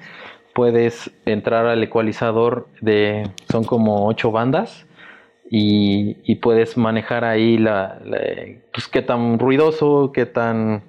Puedes 0.58 1.12
entrar 1.26 1.68
al 1.68 1.84
ecualizador 1.84 2.68
de, 2.82 3.30
son 3.52 3.64
como 3.64 4.08
ocho 4.08 4.32
bandas 4.32 4.88
y, 5.52 6.34
puedes 6.38 6.78
manejar 6.78 7.24
ahí 7.24 7.60
la, 7.60 8.00
pues 8.74 8.88
qué 8.88 9.04
tan 9.04 9.38
ruidoso, 9.38 10.12
qué 10.12 10.26
tan, 10.26 10.82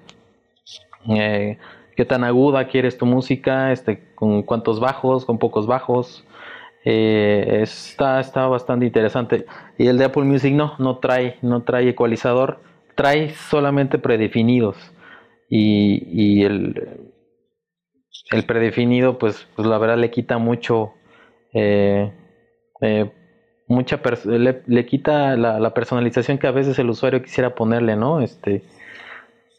eh, 1.10 1.58
qué 1.96 2.04
tan 2.06 2.24
aguda 2.24 2.66
quieres 2.68 2.96
tu 2.96 3.04
música, 3.04 3.70
este, 3.70 4.14
con 4.14 4.42
cuántos 4.42 4.80
bajos, 4.80 5.26
con 5.26 5.38
pocos 5.38 5.66
bajos. 5.66 6.24
Eh, 6.86 7.60
está, 7.62 8.20
está 8.20 8.46
bastante 8.46 8.86
interesante. 8.86 9.44
Y 9.76 9.88
el 9.88 9.98
de 9.98 10.06
Apple 10.06 10.24
Music 10.24 10.54
no, 10.54 10.76
no 10.78 10.96
trae, 10.96 11.36
no 11.42 11.62
trae 11.62 11.90
ecualizador 11.90 12.60
trae 12.98 13.30
solamente 13.30 13.96
predefinidos 13.96 14.76
y, 15.48 16.42
el, 16.42 17.12
el, 18.30 18.44
predefinido 18.44 19.18
pues, 19.18 19.46
pues, 19.56 19.66
la 19.66 19.78
verdad 19.78 19.98
le 19.98 20.10
quita 20.10 20.38
mucho 20.38 20.94
eh, 21.52 22.12
eh, 22.80 23.10
mucha 23.66 24.00
le, 24.24 24.86
quita 24.86 25.36
la, 25.36 25.74
personalización 25.74 26.38
que 26.38 26.46
a 26.46 26.52
veces 26.52 26.78
el 26.78 26.90
usuario 26.90 27.22
quisiera 27.22 27.54
ponerle 27.54 27.96
no 27.96 28.20
este 28.20 28.62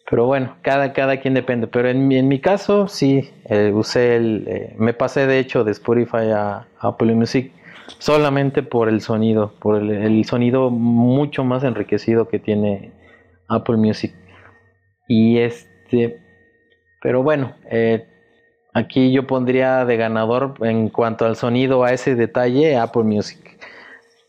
pero 0.09 0.25
bueno 0.25 0.55
cada 0.61 0.93
cada 0.93 1.17
quien 1.17 1.33
depende 1.33 1.67
pero 1.67 1.89
en, 1.89 2.11
en 2.11 2.27
mi 2.27 2.39
caso 2.39 2.87
sí 2.87 3.29
eh, 3.45 3.71
usé 3.73 4.15
el 4.15 4.73
me 4.77 4.93
pasé 4.93 5.27
de 5.27 5.39
hecho 5.39 5.63
de 5.63 5.71
Spotify 5.71 6.31
a, 6.33 6.67
Apple 6.79 7.13
Music 7.13 7.51
solamente 7.97 8.63
por 8.63 8.89
el 8.89 9.01
sonido 9.01 9.53
por 9.59 9.81
el 9.81 10.25
sonido 10.25 10.69
mucho 10.69 11.43
más 11.43 11.63
enriquecido 11.63 12.27
que 12.27 12.39
tiene 12.39 12.91
Apple 13.49 13.77
Music. 13.77 14.13
Y 15.07 15.39
este, 15.39 16.21
pero 17.01 17.23
bueno, 17.23 17.55
eh, 17.69 18.07
aquí 18.79 19.11
yo 19.11 19.27
pondría 19.27 19.85
de 19.85 19.97
ganador 19.97 20.55
en 20.61 20.89
cuanto 20.89 21.25
al 21.25 21.35
sonido, 21.35 21.83
a 21.83 21.93
ese 21.93 22.15
detalle, 22.15 22.77
Apple 22.77 23.03
Music. 23.03 23.59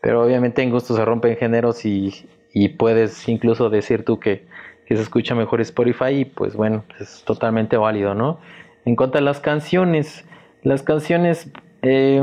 Pero 0.01 0.23
obviamente 0.23 0.61
en 0.61 0.71
gusto 0.71 0.95
se 0.95 1.05
rompen 1.05 1.37
géneros 1.37 1.85
y, 1.85 2.27
y 2.53 2.69
puedes 2.69 3.27
incluso 3.29 3.69
decir 3.69 4.03
tú 4.03 4.19
que, 4.19 4.45
que, 4.85 4.95
se 4.95 5.01
escucha 5.01 5.35
mejor 5.35 5.61
Spotify 5.61 6.21
y 6.21 6.25
pues 6.25 6.55
bueno, 6.55 6.83
es 6.99 7.23
totalmente 7.25 7.77
válido, 7.77 8.13
¿no? 8.13 8.39
En 8.85 8.95
cuanto 8.95 9.19
a 9.19 9.21
las 9.21 9.39
canciones, 9.39 10.25
las 10.63 10.81
canciones, 10.81 11.51
eh, 11.83 12.21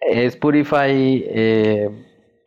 Spotify 0.00 1.24
eh, 1.28 1.90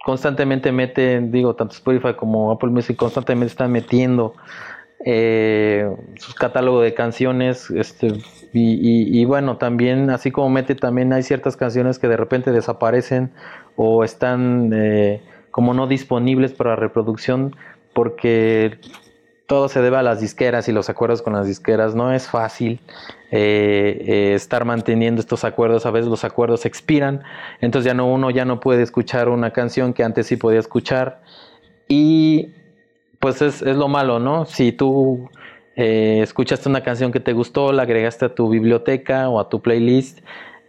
constantemente 0.04 0.72
meten, 0.72 1.32
digo, 1.32 1.56
tanto 1.56 1.74
Spotify 1.74 2.14
como 2.16 2.52
Apple 2.52 2.70
Music 2.70 2.96
constantemente 2.96 3.52
están 3.52 3.72
metiendo 3.72 4.36
eh, 5.06 5.90
sus 6.18 6.36
catálogos 6.36 6.84
de 6.84 6.94
canciones, 6.94 7.70
este, 7.72 8.14
y, 8.54 9.24
bueno, 9.26 9.58
también, 9.58 10.10
así 10.10 10.32
como 10.32 10.50
mete, 10.50 10.76
también 10.76 11.14
hay 11.14 11.24
ciertas 11.24 11.56
canciones 11.56 12.00
que 12.00 12.08
de 12.08 12.18
repente 12.18 12.52
desaparecen 12.52 13.32
o 13.78 14.04
están 14.04 14.72
eh, 14.74 15.22
como 15.52 15.74
no 15.74 15.88
disponibles 15.88 16.52
para 16.52 16.76
reproducción 16.76 17.56
porque 17.94 18.80
todo 19.52 19.68
se 19.68 19.82
debe 19.82 19.98
a 19.98 20.02
las 20.02 20.22
disqueras 20.22 20.70
y 20.70 20.72
los 20.72 20.90
acuerdos 20.90 21.22
con 21.22 21.34
las 21.34 21.46
disqueras. 21.46 21.94
No 21.94 22.14
es 22.14 22.28
fácil 22.28 22.80
eh, 23.32 24.02
eh, 24.08 24.34
estar 24.34 24.64
manteniendo 24.64 25.20
estos 25.20 25.44
acuerdos. 25.44 25.86
A 25.86 25.92
veces 25.92 26.10
los 26.10 26.24
acuerdos 26.24 26.66
expiran, 26.66 27.24
entonces 27.60 27.86
ya 27.86 27.94
no 27.94 28.08
uno 28.08 28.30
ya 28.32 28.46
no 28.46 28.62
puede 28.62 28.82
escuchar 28.82 29.28
una 29.28 29.52
canción 29.52 29.94
que 29.94 30.06
antes 30.06 30.28
sí 30.28 30.38
podía 30.38 30.60
escuchar. 30.60 31.22
Y 31.90 32.54
pues 33.22 33.42
es, 33.42 33.62
lo 33.62 33.88
malo, 33.88 34.20
¿no? 34.20 34.46
Si 34.46 34.74
tú 34.74 35.30
eh, 35.78 36.20
escuchaste 36.22 36.68
una 36.68 36.84
canción 36.84 37.14
que 37.14 37.22
te 37.22 37.32
gustó, 37.32 37.72
la 37.72 37.84
agregaste 37.84 38.26
a 38.26 38.36
tu 38.36 38.50
biblioteca 38.50 39.30
o 39.30 39.40
a 39.40 39.48
tu 39.48 39.62
playlist 39.62 40.20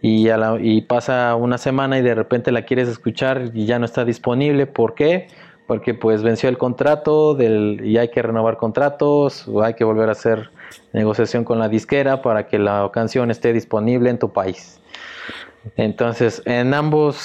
y, 0.01 0.29
y 0.61 0.81
pasa 0.81 1.35
una 1.35 1.57
semana 1.57 1.99
y 1.99 2.01
de 2.01 2.15
repente 2.15 2.51
la 2.51 2.61
quieres 2.61 2.87
escuchar 2.87 3.51
y 3.53 3.65
ya 3.65 3.79
no 3.79 3.85
está 3.85 4.05
disponible. 4.05 4.67
¿Por 4.67 4.95
qué? 4.95 5.27
porque 5.67 5.93
pues 5.93 6.23
venció 6.23 6.49
el 6.49 6.57
contrato 6.57 7.37
y 7.41 7.97
hay 7.97 8.09
que 8.09 8.21
renovar 8.21 8.57
contratos, 8.57 9.47
o 9.47 9.63
hay 9.63 9.75
que 9.75 9.83
volver 9.83 10.09
a 10.09 10.11
hacer 10.11 10.49
negociación 10.91 11.43
con 11.43 11.59
la 11.59 11.69
disquera 11.69 12.21
para 12.21 12.47
que 12.47 12.59
la 12.59 12.89
canción 12.93 13.31
esté 13.31 13.53
disponible 13.53 14.09
en 14.09 14.19
tu 14.19 14.31
país. 14.31 14.79
Entonces, 15.77 16.41
en 16.45 16.73
ambos 16.73 17.15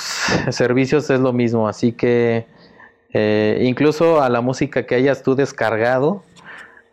servicios 0.51 1.11
es 1.11 1.21
lo 1.21 1.33
mismo, 1.33 1.69
así 1.69 1.93
que 1.93 2.47
Eh, 3.12 3.62
incluso 3.64 4.21
a 4.23 4.29
la 4.29 4.40
música 4.40 4.85
que 4.87 4.94
hayas 4.94 5.23
tú 5.23 5.35
descargado 5.35 6.23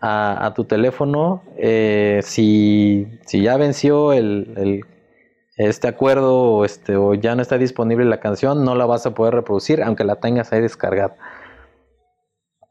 a, 0.02 0.54
tu 0.56 0.66
teléfono, 0.66 1.42
eh, 1.58 2.20
si, 2.24 3.08
si, 3.26 3.42
ya 3.42 3.58
venció 3.58 4.14
el, 4.14 4.86
este 5.58 5.88
acuerdo 5.88 6.36
o, 6.36 6.66
este, 6.66 6.96
o 6.96 7.16
ya 7.16 7.36
no 7.36 7.42
está 7.42 7.58
disponible 7.58 8.06
la 8.06 8.20
canción, 8.20 8.64
no 8.64 8.76
la 8.76 8.86
vas 8.86 9.06
a 9.08 9.16
poder 9.16 9.34
reproducir, 9.34 9.82
aunque 9.82 10.04
la 10.04 10.18
tengas 10.18 10.54
ahí 10.54 10.62
descargada. 10.62 11.16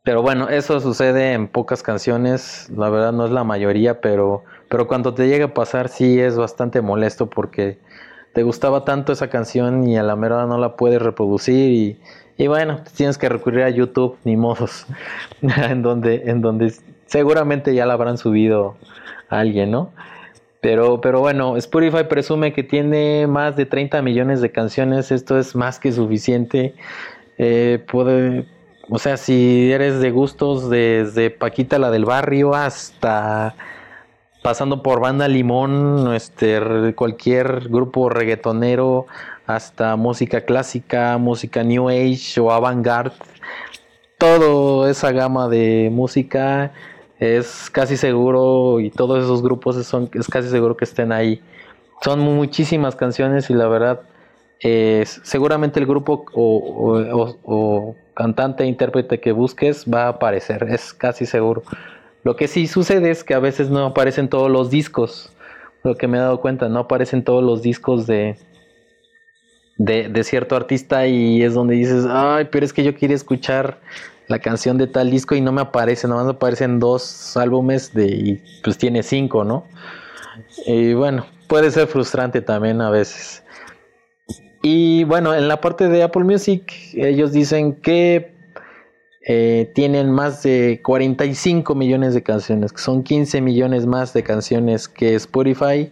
Pero 0.04 0.22
bueno, 0.22 0.48
eso 0.48 0.80
sucede 0.80 1.32
en 1.32 1.48
pocas 1.48 1.82
canciones, 1.82 2.70
la 2.70 2.90
verdad 2.90 3.12
no 3.12 3.24
es 3.24 3.32
la 3.32 3.42
mayoría, 3.42 4.00
pero, 4.00 4.44
pero 4.68 4.86
cuando 4.86 5.14
te 5.14 5.26
llega 5.26 5.46
a 5.46 5.54
pasar 5.54 5.88
sí 5.88 6.20
es 6.20 6.36
bastante 6.36 6.82
molesto 6.82 7.30
porque 7.30 7.78
te 8.34 8.42
gustaba 8.42 8.84
tanto 8.84 9.12
esa 9.12 9.30
canción 9.30 9.88
y 9.88 9.96
a 9.96 10.02
la 10.02 10.14
mera 10.14 10.44
no 10.44 10.58
la 10.58 10.76
puedes 10.76 11.00
reproducir 11.00 11.70
y, 11.72 12.00
y 12.36 12.46
bueno, 12.46 12.80
tienes 12.96 13.18
que 13.18 13.28
recurrir 13.28 13.62
a 13.62 13.70
YouTube, 13.70 14.16
ni 14.24 14.36
modos, 14.36 14.86
en 15.42 15.82
donde, 15.82 16.22
en 16.26 16.40
donde 16.40 16.74
seguramente 17.06 17.74
ya 17.74 17.86
la 17.86 17.94
habrán 17.94 18.18
subido 18.18 18.76
alguien, 19.28 19.70
¿no? 19.70 19.90
Pero, 20.60 21.00
pero 21.00 21.20
bueno, 21.20 21.56
Spotify 21.58 22.04
presume 22.08 22.54
que 22.54 22.62
tiene 22.62 23.26
más 23.26 23.54
de 23.54 23.66
30 23.66 24.00
millones 24.00 24.40
de 24.40 24.50
canciones, 24.50 25.12
esto 25.12 25.38
es 25.38 25.54
más 25.54 25.78
que 25.78 25.92
suficiente. 25.92 26.74
Eh, 27.36 27.84
puede, 27.86 28.46
o 28.88 28.98
sea, 28.98 29.18
si 29.18 29.70
eres 29.70 30.00
de 30.00 30.10
gustos 30.10 30.70
desde 30.70 31.30
Paquita 31.30 31.78
la 31.78 31.90
del 31.90 32.06
barrio 32.06 32.54
hasta 32.54 33.54
pasando 34.44 34.82
por 34.82 35.00
Banda 35.00 35.26
Limón, 35.26 36.14
este, 36.14 36.92
cualquier 36.94 37.66
grupo 37.70 38.10
reggaetonero, 38.10 39.06
hasta 39.46 39.96
música 39.96 40.42
clásica, 40.42 41.16
música 41.16 41.64
New 41.64 41.88
Age 41.88 42.38
o 42.42 42.52
avant-garde, 42.52 43.16
toda 44.18 44.90
esa 44.90 45.12
gama 45.12 45.48
de 45.48 45.88
música 45.90 46.72
es 47.18 47.70
casi 47.70 47.96
seguro 47.96 48.80
y 48.80 48.90
todos 48.90 49.24
esos 49.24 49.42
grupos 49.42 49.82
son, 49.86 50.10
es 50.12 50.28
casi 50.28 50.50
seguro 50.50 50.76
que 50.76 50.84
estén 50.84 51.10
ahí. 51.10 51.40
Son 52.02 52.20
muchísimas 52.20 52.96
canciones 52.96 53.48
y 53.48 53.54
la 53.54 53.66
verdad, 53.66 54.02
seguramente 55.22 55.80
el 55.80 55.86
grupo 55.86 56.26
o, 56.34 57.94
cantante, 58.12 58.66
intérprete 58.66 59.20
que 59.20 59.32
busques 59.32 59.86
va 59.90 60.04
a 60.04 60.08
aparecer, 60.08 60.66
es 60.68 60.92
casi 60.92 61.24
seguro. 61.24 61.62
Lo 62.24 62.36
que 62.36 62.48
sí 62.48 62.66
sucede 62.66 63.10
es 63.10 63.22
que 63.22 63.34
a 63.34 63.38
veces 63.38 63.70
no 63.70 63.84
aparecen 63.84 64.28
todos 64.28 64.50
los 64.50 64.70
discos. 64.70 65.30
Lo 65.82 65.94
que 65.94 66.08
me 66.08 66.16
he 66.16 66.20
dado 66.20 66.40
cuenta, 66.40 66.70
no 66.70 66.80
aparecen 66.80 67.22
todos 67.22 67.44
los 67.44 67.60
discos 67.60 68.06
de, 68.06 68.38
de, 69.76 70.24
cierto 70.24 70.56
artista 70.56 71.06
y 71.06 71.42
es 71.42 71.52
donde 71.52 71.74
dices, 71.74 72.06
ay, 72.08 72.48
pero 72.50 72.64
es 72.64 72.72
que 72.72 72.82
yo 72.82 72.94
quería 72.94 73.14
escuchar 73.14 73.80
la 74.26 74.38
canción 74.38 74.78
de 74.78 74.86
tal 74.86 75.10
disco 75.10 75.34
y 75.34 75.42
no 75.42 75.52
me 75.52 75.60
aparece, 75.60 76.08
nomás 76.08 76.26
aparecen 76.26 76.80
dos 76.80 77.36
álbumes 77.36 77.92
de, 77.92 78.06
y 78.06 78.42
pues 78.62 78.78
tiene 78.78 79.02
cinco, 79.02 79.44
¿no? 79.44 79.66
Y 80.66 80.94
bueno, 80.94 81.26
puede 81.46 81.70
ser 81.70 81.86
frustrante 81.88 82.40
también 82.40 82.80
a 82.80 82.88
veces. 82.88 83.42
Y 84.62 85.04
bueno, 85.04 85.34
en 85.34 85.46
la 85.46 85.60
parte 85.60 85.88
de 85.88 86.02
Apple 86.02 86.24
Music, 86.24 86.72
ellos 86.94 87.32
dicen 87.32 87.74
que 87.74 88.33
eh, 89.26 89.72
tienen 89.74 90.10
más 90.10 90.42
de 90.42 90.80
45 90.82 91.74
millones 91.74 92.12
de 92.12 92.22
canciones, 92.22 92.72
que 92.72 92.82
son 92.82 93.02
15 93.02 93.40
millones 93.40 93.86
más 93.86 94.12
de 94.12 94.22
canciones 94.22 94.86
que 94.86 95.14
Spotify. 95.14 95.90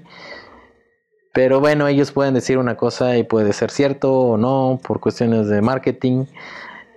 Pero 1.32 1.60
bueno, 1.60 1.88
ellos 1.88 2.12
pueden 2.12 2.34
decir 2.34 2.58
una 2.58 2.76
cosa 2.76 3.16
y 3.16 3.22
puede 3.22 3.54
ser 3.54 3.70
cierto 3.70 4.12
o 4.12 4.36
no 4.36 4.78
por 4.86 5.00
cuestiones 5.00 5.48
de 5.48 5.62
marketing. 5.62 6.26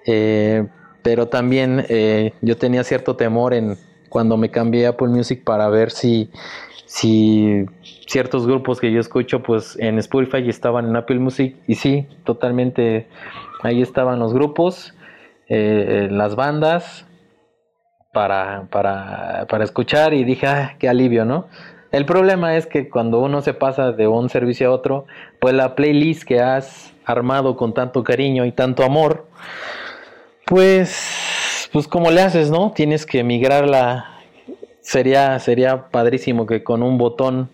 Eh, 0.06 0.68
pero 1.02 1.28
también 1.30 1.86
eh, 1.88 2.34
yo 2.42 2.58
tenía 2.58 2.84
cierto 2.84 3.16
temor 3.16 3.54
en 3.54 3.78
cuando 4.10 4.36
me 4.36 4.52
cambié 4.52 4.88
Apple 4.88 5.08
Music 5.08 5.44
para 5.44 5.70
ver 5.70 5.90
si, 5.90 6.30
si 6.86 7.66
ciertos 8.08 8.46
grupos 8.46 8.80
que 8.80 8.92
yo 8.92 9.00
escucho 9.00 9.42
pues 9.42 9.78
en 9.80 10.00
Spotify 10.00 10.50
estaban 10.50 10.88
en 10.88 10.96
Apple 10.96 11.20
Music 11.20 11.56
y 11.68 11.76
sí, 11.76 12.08
totalmente 12.24 13.08
ahí 13.64 13.82
estaban 13.82 14.20
los 14.20 14.34
grupos, 14.34 14.94
eh, 15.48 16.08
las 16.12 16.36
bandas 16.36 17.06
para, 18.14 18.68
para, 18.72 19.46
para 19.50 19.64
escuchar 19.64 20.14
y 20.14 20.24
dije, 20.24 20.48
ah, 20.48 20.76
qué 20.80 20.88
alivio, 20.88 21.26
¿no? 21.26 21.48
El 21.92 22.06
problema 22.06 22.58
es 22.58 22.66
que 22.66 22.90
cuando 22.90 23.20
uno 23.20 23.42
se 23.42 23.54
pasa 23.54 23.92
de 23.92 24.08
un 24.08 24.30
servicio 24.30 24.70
a 24.70 24.72
otro, 24.72 25.06
pues 25.40 25.54
la 25.54 25.76
playlist 25.76 26.24
que 26.24 26.42
has 26.42 26.94
armado 27.06 27.56
con 27.56 27.74
tanto 27.74 28.04
cariño 28.04 28.46
y 28.46 28.52
tanto 28.52 28.84
amor, 28.84 29.28
pues, 30.46 31.70
pues 31.72 31.88
como 31.88 32.12
le 32.12 32.22
haces, 32.22 32.52
¿no? 32.52 32.72
Tienes 32.72 33.06
que 33.06 33.24
migrarla. 33.24 34.12
Sería, 34.82 35.40
sería 35.40 35.90
padrísimo 35.90 36.46
que 36.46 36.64
con 36.64 36.84
un 36.84 36.98
botón 36.98 37.50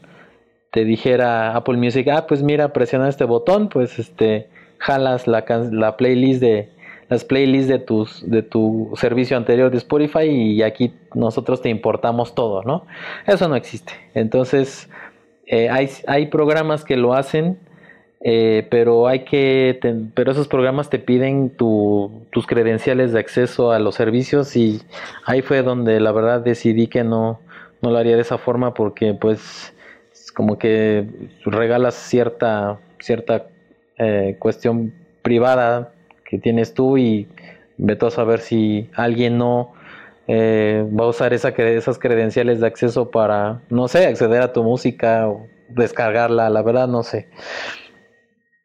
te 0.71 0.85
dijera 0.85 1.55
Apple 1.55 1.77
Music, 1.77 2.07
ah, 2.09 2.25
pues 2.27 2.43
mira, 2.43 2.73
presiona 2.73 3.09
este 3.09 3.25
botón, 3.25 3.69
pues 3.69 3.99
este, 3.99 4.49
jalas 4.79 5.27
la, 5.27 5.45
la 5.71 5.97
playlist 5.97 6.41
de 6.41 6.69
las 7.11 7.23
playlists 7.23 7.67
de 7.67 7.77
tus 7.77 8.27
de 8.27 8.41
tu 8.41 8.91
servicio 8.95 9.37
anterior 9.37 9.69
de 9.69 9.77
Spotify 9.77 10.23
y 10.23 10.63
aquí 10.63 10.93
nosotros 11.13 11.61
te 11.61 11.69
importamos 11.69 12.33
todo, 12.33 12.63
¿no? 12.63 12.87
Eso 13.27 13.47
no 13.47 13.55
existe. 13.55 13.93
Entonces, 14.15 14.89
eh, 15.45 15.69
hay, 15.69 15.89
hay 16.07 16.25
programas 16.27 16.83
que 16.83 16.97
lo 16.97 17.13
hacen 17.13 17.59
eh, 18.23 18.67
pero 18.69 19.07
hay 19.07 19.21
que, 19.25 19.79
pero 20.13 20.31
esos 20.31 20.47
programas 20.47 20.91
te 20.91 20.99
piden 20.99 21.49
tus 21.49 22.45
credenciales 22.45 23.13
de 23.13 23.19
acceso 23.19 23.71
a 23.71 23.79
los 23.79 23.95
servicios 23.95 24.55
y 24.55 24.81
ahí 25.25 25.41
fue 25.41 25.63
donde 25.63 25.99
la 25.99 26.11
verdad 26.11 26.41
decidí 26.41 26.85
que 26.85 27.03
no, 27.03 27.39
no 27.81 27.89
lo 27.89 27.97
haría 27.97 28.15
de 28.15 28.21
esa 28.21 28.37
forma 28.37 28.75
porque 28.75 29.15
pues 29.15 29.73
como 30.35 30.59
que 30.59 31.07
regalas 31.45 31.95
cierta, 31.95 32.79
cierta 32.99 33.47
eh, 33.97 34.35
cuestión 34.37 34.93
privada 35.23 35.91
que 36.31 36.37
tienes 36.37 36.73
tú 36.73 36.97
y 36.97 37.27
vete 37.77 38.05
a 38.05 38.09
saber 38.09 38.39
si 38.39 38.89
alguien 38.95 39.37
no 39.37 39.73
eh, 40.27 40.87
va 40.97 41.03
a 41.03 41.09
usar 41.09 41.33
esa, 41.33 41.49
esas 41.49 41.99
credenciales 41.99 42.61
de 42.61 42.67
acceso 42.67 43.11
para, 43.11 43.59
no 43.69 43.89
sé, 43.89 44.05
acceder 44.07 44.41
a 44.41 44.53
tu 44.53 44.63
música 44.63 45.27
o 45.27 45.47
descargarla, 45.67 46.49
la 46.49 46.61
verdad 46.61 46.87
no 46.87 47.03
sé. 47.03 47.27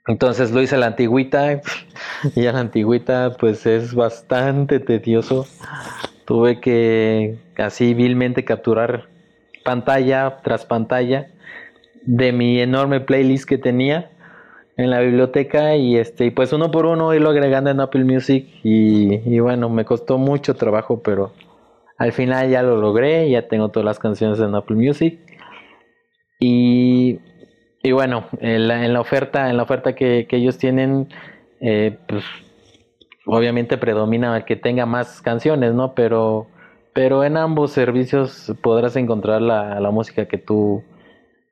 Entonces 0.06 0.52
lo 0.52 0.62
hice 0.62 0.76
a 0.76 0.78
la 0.78 0.86
antigüita 0.86 1.60
y 2.36 2.46
a 2.46 2.52
la 2.52 2.60
antigüita 2.60 3.36
pues 3.36 3.66
es 3.66 3.96
bastante 3.96 4.78
tedioso. 4.78 5.44
Tuve 6.24 6.60
que 6.60 7.36
así 7.56 7.94
vilmente 7.94 8.44
capturar 8.44 9.08
pantalla 9.64 10.38
tras 10.44 10.64
pantalla 10.64 11.26
de 12.02 12.30
mi 12.30 12.60
enorme 12.60 13.00
playlist 13.00 13.48
que 13.48 13.58
tenía 13.58 14.08
en 14.76 14.90
la 14.90 15.00
biblioteca 15.00 15.76
y 15.76 15.96
este 15.96 16.30
pues 16.32 16.52
uno 16.52 16.70
por 16.70 16.86
uno 16.86 17.14
irlo 17.14 17.30
agregando 17.30 17.70
en 17.70 17.80
Apple 17.80 18.04
Music 18.04 18.46
y, 18.62 19.14
y 19.14 19.40
bueno 19.40 19.68
me 19.70 19.84
costó 19.84 20.18
mucho 20.18 20.54
trabajo 20.54 21.02
pero 21.02 21.32
al 21.98 22.12
final 22.12 22.50
ya 22.50 22.62
lo 22.62 22.76
logré 22.76 23.30
ya 23.30 23.48
tengo 23.48 23.70
todas 23.70 23.84
las 23.84 23.98
canciones 23.98 24.38
en 24.40 24.54
Apple 24.54 24.76
Music 24.76 25.18
y 26.38 27.18
y 27.86 27.92
bueno, 27.92 28.26
en 28.40 28.66
la, 28.66 29.00
oferta, 29.00 29.48
en 29.48 29.56
la 29.56 29.62
oferta 29.62 29.94
que, 29.94 30.26
ellos 30.28 30.58
tienen, 30.58 31.08
eh, 31.60 31.96
pues 32.08 32.24
obviamente 33.26 33.78
predomina 33.78 34.44
que 34.44 34.56
tenga 34.56 34.86
más 34.86 35.22
canciones, 35.22 35.72
¿no? 35.72 35.94
Pero, 35.94 36.48
pero 36.92 37.22
en 37.22 37.36
ambos 37.36 37.70
servicios 37.70 38.52
podrás 38.60 38.96
encontrar 38.96 39.40
la, 39.40 39.88
música 39.92 40.26
que 40.26 40.36
tú, 40.36 40.82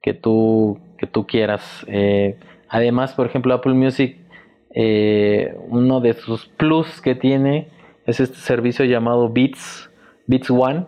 que 0.02 0.12
tú, 0.12 0.80
que 0.98 1.06
tú 1.06 1.24
quieras. 1.24 1.86
Eh, 1.86 2.36
además, 2.74 3.14
por 3.14 3.26
ejemplo, 3.26 3.54
Apple 3.54 3.74
Music, 3.74 4.16
eh, 4.74 5.56
uno 5.68 6.00
de 6.00 6.14
sus 6.14 6.46
plus 6.46 7.00
que 7.00 7.14
tiene 7.14 7.68
es 8.04 8.18
este 8.18 8.36
servicio 8.36 8.84
llamado 8.84 9.32
Beats, 9.32 9.88
Beats 10.26 10.50
One, 10.50 10.86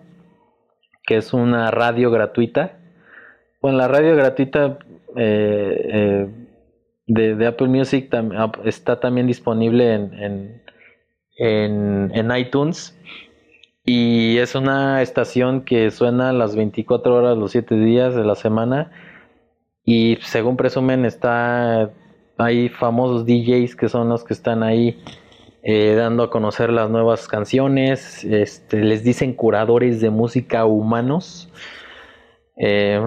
que 1.07 1.16
es 1.16 1.33
una 1.33 1.70
radio 1.70 2.11
gratuita. 2.11 2.77
Bueno, 3.62 3.79
la 3.79 3.87
radio 3.87 4.16
gratuita 4.16 4.81
eh, 5.14 6.27
eh, 7.07 7.35
de, 7.37 7.46
Apple 7.46 7.68
Music 7.68 8.12
está 8.64 8.99
también 8.99 9.29
disponible 9.29 9.94
en, 9.94 10.62
en, 11.38 12.37
iTunes 12.37 12.99
y 13.85 14.38
es 14.38 14.57
una 14.57 15.03
estación 15.03 15.64
que 15.64 15.92
suena 15.92 16.33
las 16.33 16.57
24 16.57 17.14
horas, 17.14 17.38
los 17.38 17.53
7 17.53 17.77
días 17.77 18.16
de 18.16 18.25
la 18.25 18.35
semana 18.35 18.90
y 19.87 20.18
según 20.20 20.59
presumen 20.59 21.07
está 21.07 21.90
hay 22.38 22.68
famosos 22.68 23.25
DJs 23.25 23.77
que 23.77 23.88
son 23.88 24.11
los 24.11 24.25
que 24.25 24.35
están 24.35 24.62
ahí 24.62 25.03
eh, 25.62 25.94
dando 25.96 26.22
a 26.22 26.31
conocer 26.31 26.70
las 26.70 26.90
nuevas 26.90 27.27
canciones, 27.27 28.22
este, 28.25 28.85
les 28.85 29.03
dicen 29.03 29.33
curadores 29.33 30.01
de 30.01 30.11
música 30.11 30.64
humanos. 30.64 31.51
Eh, 32.57 33.01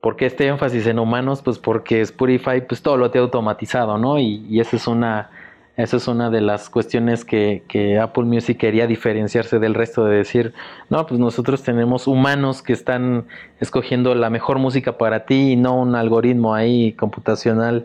¿Por 0.00 0.16
qué 0.16 0.26
este 0.26 0.46
énfasis 0.46 0.86
en 0.86 0.98
humanos? 0.98 1.42
Pues 1.42 1.58
porque 1.58 2.00
Spotify 2.02 2.60
pues 2.66 2.82
todo 2.82 2.96
lo 2.96 3.10
tiene 3.10 3.24
automatizado, 3.24 3.98
¿no? 3.98 4.18
Y, 4.18 4.60
esa 4.60 4.76
es 4.76 4.86
una, 4.86 5.30
esa 5.76 5.96
es 5.96 6.08
una 6.08 6.30
de 6.30 6.40
las 6.40 6.68
cuestiones 6.68 7.24
que, 7.24 7.98
Apple 8.00 8.24
Music 8.24 8.58
quería 8.58 8.86
diferenciarse 8.86 9.58
del 9.58 9.74
resto 9.74 10.04
de 10.04 10.16
decir, 10.16 10.52
no, 10.88 11.06
pues 11.06 11.18
nosotros 11.20 11.62
tenemos 11.62 12.06
humanos 12.06 12.62
que 12.62 12.72
están 12.72 13.26
escogiendo 13.60 14.14
la 14.14 14.30
mejor 14.30 14.58
música 14.58 14.98
para 14.98 15.24
ti 15.24 15.52
y 15.52 15.56
no 15.56 15.76
un 15.80 15.94
algoritmo 15.94 16.54
ahí 16.54 16.92
computacional 16.92 17.84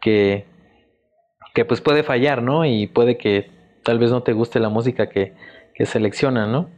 que, 0.00 0.46
que 1.54 1.64
pues 1.64 1.80
puede 1.80 2.02
fallar, 2.02 2.42
¿no? 2.42 2.64
Y 2.64 2.86
puede 2.86 3.18
que 3.18 3.50
tal 3.82 3.98
vez 3.98 4.10
no 4.10 4.22
te 4.22 4.32
guste 4.32 4.60
la 4.60 4.68
música 4.68 5.08
que, 5.08 5.34
que 5.74 5.86
selecciona, 5.86 6.46
¿no? 6.46 6.70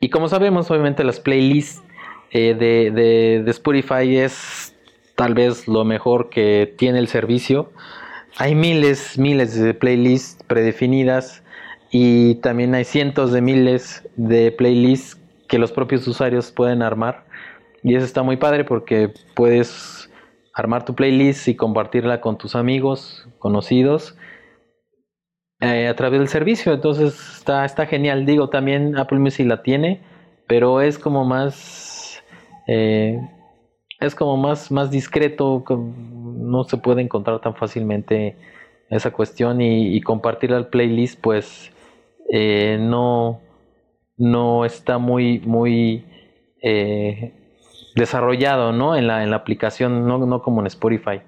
Y 0.00 0.10
como 0.10 0.28
sabemos, 0.28 0.70
obviamente 0.70 1.02
las 1.04 1.20
playlists 1.20 1.82
eh, 2.30 2.54
de, 2.54 2.90
de, 2.90 3.42
de 3.42 3.50
Spotify 3.50 4.16
es 4.16 4.76
tal 5.16 5.34
vez 5.34 5.68
lo 5.68 5.84
mejor 5.84 6.30
que 6.30 6.72
tiene 6.76 6.98
el 6.98 7.08
servicio 7.08 7.70
hay 8.36 8.54
miles, 8.54 9.18
miles 9.18 9.58
de 9.58 9.74
playlists 9.74 10.42
predefinidas 10.44 11.42
y 11.90 12.36
también 12.36 12.74
hay 12.74 12.84
cientos 12.84 13.32
de 13.32 13.42
miles 13.42 14.08
de 14.16 14.50
playlists 14.52 15.20
que 15.48 15.58
los 15.58 15.72
propios 15.72 16.06
usuarios 16.08 16.50
pueden 16.50 16.82
armar. 16.82 17.26
Y 17.82 17.94
eso 17.94 18.06
está 18.06 18.22
muy 18.22 18.36
padre 18.36 18.64
porque 18.64 19.12
puedes 19.34 20.10
armar 20.54 20.84
tu 20.84 20.94
playlist 20.94 21.48
y 21.48 21.56
compartirla 21.56 22.20
con 22.20 22.38
tus 22.38 22.54
amigos, 22.54 23.28
conocidos, 23.38 24.16
eh, 25.60 25.88
a 25.88 25.96
través 25.96 26.20
del 26.20 26.28
servicio. 26.28 26.72
Entonces 26.72 27.14
está, 27.36 27.64
está 27.64 27.86
genial. 27.86 28.24
Digo, 28.24 28.48
también 28.48 28.96
Apple 28.96 29.18
Music 29.18 29.46
la 29.46 29.62
tiene, 29.62 30.00
pero 30.46 30.80
es 30.80 30.98
como 30.98 31.24
más... 31.24 32.22
Eh, 32.66 33.18
es 34.00 34.14
como 34.14 34.36
más, 34.36 34.70
más 34.70 34.90
discreto, 34.90 35.62
no 36.42 36.64
se 36.64 36.76
puede 36.76 37.02
encontrar 37.02 37.40
tan 37.40 37.54
fácilmente 37.54 38.36
esa 38.90 39.10
cuestión 39.10 39.60
y, 39.60 40.00
compartir 40.02 40.52
al 40.52 40.68
playlist 40.68 41.18
pues 41.20 41.72
eh, 42.30 42.76
no, 42.78 43.40
no 44.18 44.64
está 44.66 44.98
muy, 44.98 45.40
muy 45.40 46.04
eh, 46.60 47.32
desarrollado 47.94 48.72
¿no? 48.72 48.94
en, 48.94 49.06
la, 49.06 49.22
en 49.22 49.30
la 49.30 49.36
aplicación, 49.36 50.06
no, 50.06 50.18
no 50.18 50.42
como 50.42 50.60
en 50.60 50.66
Spotify. 50.66 51.22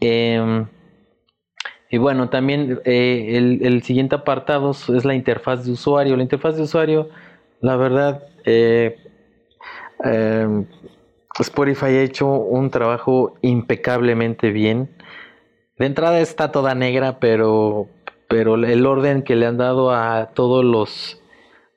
Em, 0.00 0.66
y 1.90 1.98
bueno, 1.98 2.30
también 2.30 2.80
eh, 2.84 3.36
el, 3.36 3.60
el, 3.62 3.82
siguiente 3.82 4.14
apartado 4.14 4.70
es 4.70 5.04
la 5.04 5.14
interfaz 5.14 5.66
de 5.66 5.72
usuario. 5.72 6.16
La 6.16 6.22
interfaz 6.22 6.56
de 6.56 6.62
usuario, 6.62 7.08
la 7.60 7.76
verdad, 7.76 8.22
em, 8.44 8.94
Spotify 11.42 11.86
ha 11.86 12.02
hecho 12.02 12.26
un 12.26 12.70
trabajo 12.70 13.34
impecablemente 13.42 14.50
bien. 14.50 14.90
De 15.78 15.86
entrada 15.86 16.20
está 16.20 16.50
toda 16.50 16.74
negra, 16.74 17.20
pero, 17.20 17.88
pero 18.28 18.56
el 18.56 18.86
orden 18.86 19.22
que 19.22 19.36
le 19.36 19.46
han 19.46 19.56
dado 19.56 19.92
a 19.92 20.30
todos 20.34 20.64
los, 20.64 21.22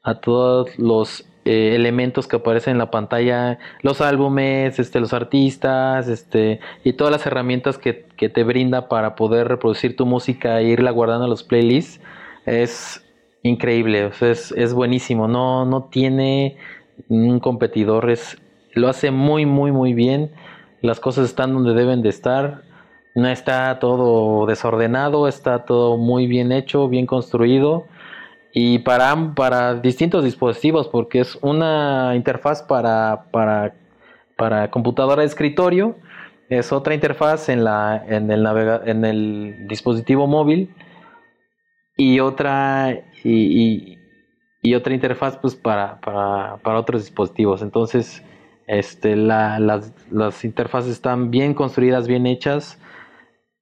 a 0.03 0.15
todos 0.15 0.77
los 0.79 1.25
eh, 1.43 1.73
elementos 1.75 2.27
que 2.27 2.35
aparecen 2.35 2.73
en 2.73 2.77
la 2.77 2.91
pantalla, 2.91 3.57
los 3.81 3.99
álbumes, 3.99 4.77
este, 4.77 4.99
los 4.99 5.11
artistas, 5.11 6.07
este, 6.07 6.59
y 6.83 6.93
todas 6.93 7.11
las 7.11 7.25
herramientas 7.25 7.79
que, 7.79 8.11
te 8.21 8.43
brinda 8.43 8.87
para 8.87 9.15
poder 9.15 9.47
reproducir 9.47 9.95
tu 9.95 10.05
música 10.05 10.59
e 10.59 10.65
irla 10.65 10.91
guardando 10.91 11.25
en 11.25 11.31
los 11.31 11.43
playlists, 11.43 11.99
es 12.45 13.03
increíble, 13.41 14.11
es, 14.21 14.51
es 14.51 14.75
buenísimo, 14.75 15.27
no, 15.27 15.65
no 15.65 15.85
tiene 15.85 16.57
un 17.09 17.39
competidor, 17.39 18.11
lo 18.73 18.87
hace 18.87 19.11
muy, 19.11 19.45
muy, 19.45 19.71
muy 19.71 19.93
bien. 19.93 20.31
Las 20.81 20.99
cosas 20.99 21.25
están 21.25 21.53
donde 21.53 21.73
deben 21.73 22.01
de 22.01 22.09
estar. 22.09 22.63
No 23.13 23.27
está 23.27 23.79
todo 23.79 24.45
desordenado, 24.45 25.27
está 25.27 25.65
todo 25.65 25.97
muy 25.97 26.27
bien 26.27 26.51
hecho, 26.51 26.87
bien 26.87 27.05
construido. 27.05 27.85
Y 28.53 28.79
para, 28.79 29.33
para 29.35 29.75
distintos 29.75 30.23
dispositivos, 30.23 30.87
porque 30.87 31.19
es 31.19 31.37
una 31.41 32.13
interfaz 32.15 32.63
para, 32.63 33.25
para, 33.31 33.73
para 34.37 34.69
computadora 34.71 35.21
de 35.21 35.27
escritorio, 35.27 35.95
es 36.49 36.73
otra 36.73 36.93
interfaz 36.93 37.47
en, 37.47 37.63
la, 37.63 38.03
en, 38.07 38.29
el, 38.29 38.45
en 38.85 39.05
el 39.05 39.67
dispositivo 39.67 40.27
móvil 40.27 40.73
y 41.95 42.19
otra, 42.19 42.99
y, 43.23 43.97
y, 44.61 44.73
otra 44.75 44.93
interfaz 44.93 45.37
pues, 45.37 45.55
para, 45.55 46.01
para, 46.01 46.57
para 46.57 46.79
otros 46.79 47.03
dispositivos. 47.03 47.61
Entonces, 47.61 48.21
este, 48.67 49.15
las, 49.15 49.91
interfaces 50.43 50.91
están 50.91 51.31
bien 51.31 51.53
construidas, 51.53 52.07
bien 52.07 52.25
hechas. 52.25 52.79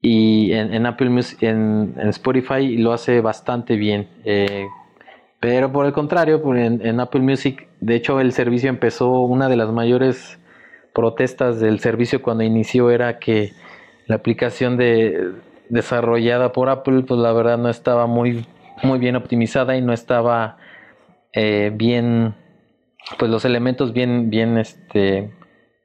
Y 0.02 0.54
en, 0.54 0.86
Apple 0.86 1.10
Music, 1.10 1.44
en, 1.44 1.94
Spotify 2.10 2.78
lo 2.78 2.94
hace 2.94 3.22
bastante 3.22 3.76
bien. 3.76 4.08
Eh, 4.24 4.68
pero 5.40 5.72
por 5.72 5.86
el 5.86 5.94
contrario, 5.94 6.42
en, 6.56 7.00
Apple 7.00 7.22
Music, 7.22 7.68
de 7.80 7.96
hecho, 7.96 8.20
el 8.20 8.32
servicio 8.34 8.70
empezó. 8.70 9.22
Una 9.22 9.50
de 9.50 9.56
las 9.56 9.72
mayores 9.72 10.40
protestas 10.94 11.60
del 11.60 11.80
servicio 11.80 12.22
cuando 12.22 12.44
inició 12.44 12.92
era 12.92 13.20
que 13.20 13.52
la 14.08 14.16
aplicación 14.16 14.78
de, 14.78 15.34
desarrollada 15.70 16.52
por 16.52 16.70
Apple, 16.70 17.04
pues 17.04 17.20
la 17.20 17.32
verdad 17.32 17.58
no 17.58 17.70
estaba 17.70 18.08
muy, 18.08 18.46
muy 18.84 19.00
bien 19.00 19.16
optimizada 19.16 19.78
y 19.78 19.82
no 19.82 19.94
estaba 19.94 20.58
eh, 21.32 21.72
bien 21.74 22.36
pues 23.18 23.32
los 23.32 23.46
elementos 23.46 23.94
bien, 23.94 24.30
bien 24.30 24.58
este, 24.58 25.32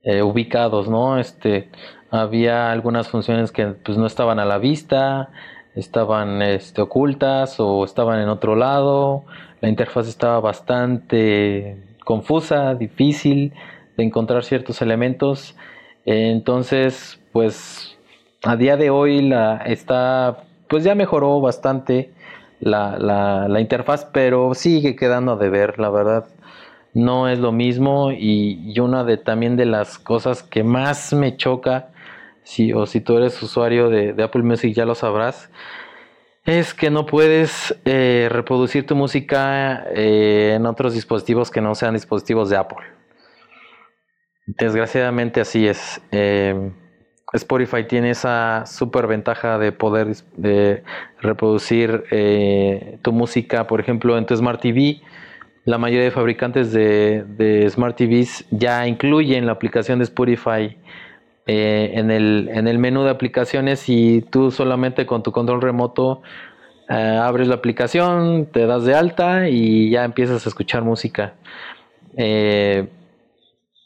eh, 0.02 0.22
ubicados, 0.22 0.88
¿no? 0.88 1.18
Este, 1.18 1.70
había 2.10 2.70
algunas 2.70 3.08
funciones 3.08 3.52
que 3.52 3.66
pues, 3.66 3.98
no 3.98 4.06
estaban 4.06 4.38
a 4.38 4.44
la 4.44 4.58
vista, 4.58 5.30
estaban 5.74 6.42
este, 6.42 6.82
ocultas 6.82 7.58
o 7.58 7.84
estaban 7.84 8.20
en 8.20 8.28
otro 8.28 8.54
lado, 8.54 9.24
la 9.60 9.68
interfaz 9.68 10.08
estaba 10.08 10.40
bastante 10.40 11.82
confusa, 12.04 12.74
difícil 12.74 13.52
de 13.96 14.04
encontrar 14.04 14.44
ciertos 14.44 14.82
elementos, 14.82 15.56
entonces 16.04 17.18
pues 17.32 17.96
a 18.42 18.56
día 18.56 18.76
de 18.76 18.90
hoy 18.90 19.22
la 19.22 19.56
está 19.56 20.44
pues 20.68 20.84
ya 20.84 20.94
mejoró 20.94 21.40
bastante 21.40 22.12
la, 22.60 22.98
la, 22.98 23.48
la 23.48 23.60
interfaz, 23.60 24.04
pero 24.12 24.54
sigue 24.54 24.96
quedando 24.96 25.32
a 25.32 25.36
deber, 25.36 25.78
la 25.78 25.90
verdad 25.90 26.26
no 26.94 27.28
es 27.28 27.40
lo 27.40 27.52
mismo 27.52 28.12
y, 28.12 28.78
una 28.78 29.04
de 29.04 29.16
también 29.16 29.56
de 29.56 29.66
las 29.66 29.98
cosas 29.98 30.42
que 30.42 30.62
más 30.62 31.12
me 31.12 31.36
choca, 31.36 31.88
si, 32.44 32.72
o 32.72 32.86
si 32.86 33.00
tú 33.00 33.16
eres 33.16 33.42
usuario 33.42 33.90
de, 33.90 34.14
Apple 34.22 34.42
Music 34.42 34.74
ya 34.74 34.86
lo 34.86 34.94
sabrás, 34.94 35.50
es 36.44 36.72
que 36.74 36.90
no 36.90 37.06
puedes 37.06 37.74
eh, 37.84 38.28
reproducir 38.30 38.86
tu 38.86 38.94
música 38.94 39.84
eh, 39.90 40.54
en 40.56 40.66
otros 40.66 40.94
dispositivos 40.94 41.50
que 41.50 41.60
no 41.60 41.74
sean 41.74 41.94
dispositivos 41.94 42.50
de 42.50 42.56
Apple. 42.58 42.86
Desgraciadamente 44.46 45.40
así 45.40 45.66
es. 45.66 46.02
Em, 46.10 46.72
Spotify 47.32 47.84
tiene 47.88 48.10
esa 48.10 48.64
super 48.66 49.06
ventaja 49.06 49.58
de 49.58 49.72
poder 49.72 50.14
de 50.36 50.84
reproducir 51.20 52.04
eh, 52.10 52.98
tu 53.02 53.12
música, 53.12 53.66
por 53.66 53.80
ejemplo, 53.80 54.16
en 54.18 54.26
tu 54.26 54.36
Smart 54.36 54.60
TV 54.60 55.00
la 55.64 55.78
mayoría 55.78 56.04
de 56.04 56.10
fabricantes 56.10 56.72
de, 56.72 57.66
Smart 57.70 57.96
TVs 57.96 58.44
ya 58.50 58.86
incluyen 58.86 59.46
la 59.46 59.52
aplicación 59.52 59.98
de 59.98 60.04
Spotify 60.04 60.76
eh, 61.46 61.92
en, 61.94 62.10
el, 62.10 62.50
en 62.52 62.68
el 62.68 62.78
menú 62.78 63.02
de 63.04 63.10
aplicaciones 63.10 63.88
y 63.88 64.22
tú 64.22 64.50
solamente 64.50 65.06
con 65.06 65.22
tu 65.22 65.32
control 65.32 65.62
remoto 65.62 66.22
eh, 66.90 66.94
abres 66.94 67.48
la 67.48 67.54
aplicación, 67.54 68.46
te 68.46 68.66
das 68.66 68.84
de 68.84 68.94
alta 68.94 69.48
y 69.48 69.90
ya 69.90 70.04
empiezas 70.04 70.44
a 70.44 70.48
escuchar 70.50 70.82
música. 70.82 71.34
Eh, 72.16 72.86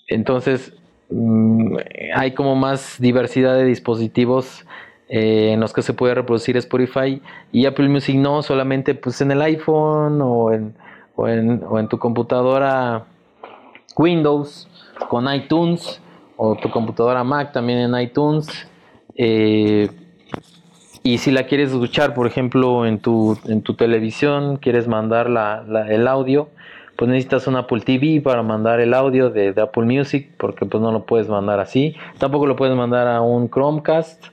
entonces 0.09 0.75
mm, 1.11 1.77
hay 2.15 2.33
como 2.33 2.57
más 2.57 2.97
diversidad 2.99 3.55
de 3.55 3.65
dispositivos 3.65 4.65
en 5.11 5.59
los 5.59 5.73
que 5.73 5.81
se 5.81 5.95
puede 5.95 6.15
reproducir 6.15 6.59
Spotify 6.59 7.23
y 7.51 7.65
Apple 7.65 7.89
Music 7.89 8.15
no 8.17 8.43
solamente 8.43 8.95
pues 8.95 9.23
en 9.23 9.31
el 9.31 9.41
iPhone 9.41 10.21
o 10.21 10.53
en 10.53 10.75
o 11.19 11.27
en, 11.27 11.89
tu 11.89 11.99
computadora 11.99 13.05
Windows 13.97 14.69
con 15.09 15.33
iTunes 15.35 16.01
o 16.37 16.55
tu 16.55 16.71
computadora 16.71 17.25
Mac 17.25 17.53
también 17.53 17.81
en 17.81 18.01
iTunes. 18.01 18.47
Eh, 19.17 19.91
y 21.03 21.19
si 21.19 21.33
la 21.33 21.45
quieres 21.45 21.73
escuchar, 21.73 22.15
por 22.15 22.29
ejemplo, 22.29 22.87
en 22.87 23.01
tu, 23.01 23.37
en 23.47 23.63
tu 23.63 23.75
televisión, 23.75 24.59
quieres 24.59 24.87
mandar 24.87 25.27
el 25.89 26.07
audio, 26.07 26.51
pues 26.95 27.11
necesitas 27.11 27.49
un 27.49 27.57
Apple 27.57 27.81
TV 27.81 28.21
para 28.21 28.45
mandar 28.45 28.79
el 28.79 28.95
audio 28.95 29.29
de, 29.29 29.53
Apple 29.61 29.87
Music, 29.87 30.31
porque 30.37 30.67
pues 30.67 30.81
no 30.81 30.93
lo 30.93 31.05
puedes 31.05 31.29
mandar 31.29 31.59
así. 31.59 31.97
Tampoco 32.19 32.47
lo 32.47 32.55
puedes 32.55 32.77
mandar 32.77 33.09
a 33.09 33.23
un 33.23 33.51
Chromecast 33.51 34.25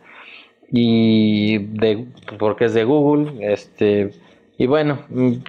y 0.72 1.58
de, 1.58 2.06
porque 2.38 2.66
es 2.66 2.76
de 2.76 2.84
Google. 2.84 3.52
Este, 3.52 4.12
y 4.60 4.68
bueno, 4.68 5.00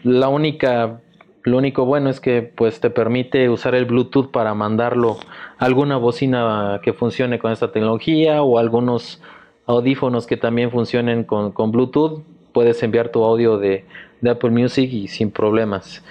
la 0.02 0.28
única 0.28 1.00
lo 1.46 1.58
único 1.58 1.84
bueno 1.84 2.10
es 2.10 2.18
que 2.18 2.42
pues 2.42 2.80
te 2.80 2.90
permite 2.90 3.48
usar 3.48 3.76
el 3.76 3.84
Bluetooth 3.84 4.32
para 4.32 4.52
mandarlo 4.54 5.16
a 5.58 5.64
alguna 5.64 5.96
bocina 5.96 6.80
que 6.82 6.92
funcione 6.92 7.38
con 7.38 7.52
esta 7.52 7.70
tecnología 7.70 8.42
o 8.42 8.58
algunos 8.58 9.22
audífonos 9.64 10.26
que 10.26 10.36
también 10.36 10.72
funcionen 10.72 11.22
con, 11.22 11.70
Bluetooth, 11.70 12.24
puedes 12.52 12.82
enviar 12.82 13.10
tu 13.10 13.22
audio 13.22 13.58
de, 13.58 13.84
Apple 14.28 14.50
Music 14.50 14.92
y 14.92 15.06
sin 15.06 15.30
problemas. 15.30 16.04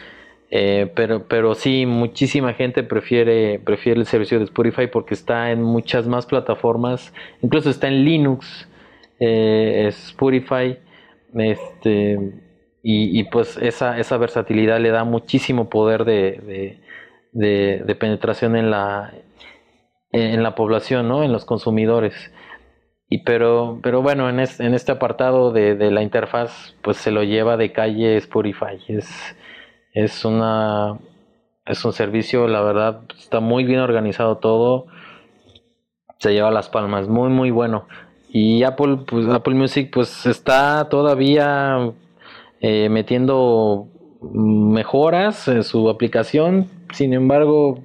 Eh, 0.51 0.89
pero, 0.95 1.23
pero 1.27 1.53
sí, 1.53 1.85
muchísima 1.85 2.53
gente 2.53 2.83
prefiere, 2.83 3.59
prefiere 3.59 3.99
el 3.99 4.05
servicio 4.05 4.39
de 4.39 4.45
Spotify 4.45 4.87
porque 4.87 5.15
está 5.15 5.51
en 5.51 5.61
muchas 5.61 6.07
más 6.07 6.25
plataformas, 6.25 7.11
incluso 7.41 7.69
está 7.69 7.89
en 7.89 8.05
Linux, 8.05 8.69
eh, 9.19 9.87
Spotify, 9.89 10.77
este, 11.33 12.44
y, 12.87 13.23
pues 13.25 13.57
esa, 13.57 13.97
esa 13.97 14.17
versatilidad 14.17 14.79
le 14.79 14.91
da 14.91 15.03
muchísimo 15.03 15.69
poder 15.69 16.05
de, 16.05 16.79
de, 17.31 17.95
penetración 17.95 18.55
en 18.55 18.69
la, 18.69 19.11
en 20.11 20.43
la 20.43 20.53
población, 20.53 21.07
¿no? 21.07 21.23
en 21.23 21.31
los 21.31 21.45
consumidores. 21.45 22.31
Y 23.09 23.23
pero, 23.23 23.79
pero 23.81 24.03
bueno, 24.03 24.29
en, 24.29 24.39
en 24.39 24.73
este 24.75 24.91
apartado 24.91 25.51
de, 25.51 25.73
de, 25.75 25.89
la 25.89 26.03
interfaz, 26.03 26.75
pues 26.83 26.97
se 26.97 27.09
lo 27.09 27.23
lleva 27.23 27.57
de 27.57 27.71
calle 27.71 28.17
Spotify. 28.17 28.77
Es, 28.87 29.35
es 29.93 30.23
una 30.23 30.99
es 31.65 31.83
un 31.85 31.93
servicio, 31.93 32.47
la 32.47 32.61
verdad, 32.61 33.01
está 33.17 33.39
muy 33.39 33.63
bien 33.63 33.79
organizado 33.79 34.37
todo. 34.37 34.85
Se 36.19 36.33
lleva 36.33 36.51
las 36.51 36.69
palmas, 36.69 37.07
muy 37.07 37.29
muy 37.29 37.49
bueno. 37.49 37.87
Y 38.29 38.61
Apple, 38.61 38.99
pues 39.07 39.27
Apple 39.27 39.55
Music, 39.55 39.89
pues 39.91 40.27
está 40.27 40.87
todavía 40.89 41.93
eh, 42.61 42.89
metiendo 42.89 43.87
mejoras 44.21 45.47
en 45.47 45.63
su 45.63 45.89
aplicación. 45.89 46.67
Sin 46.93 47.13
embargo, 47.13 47.79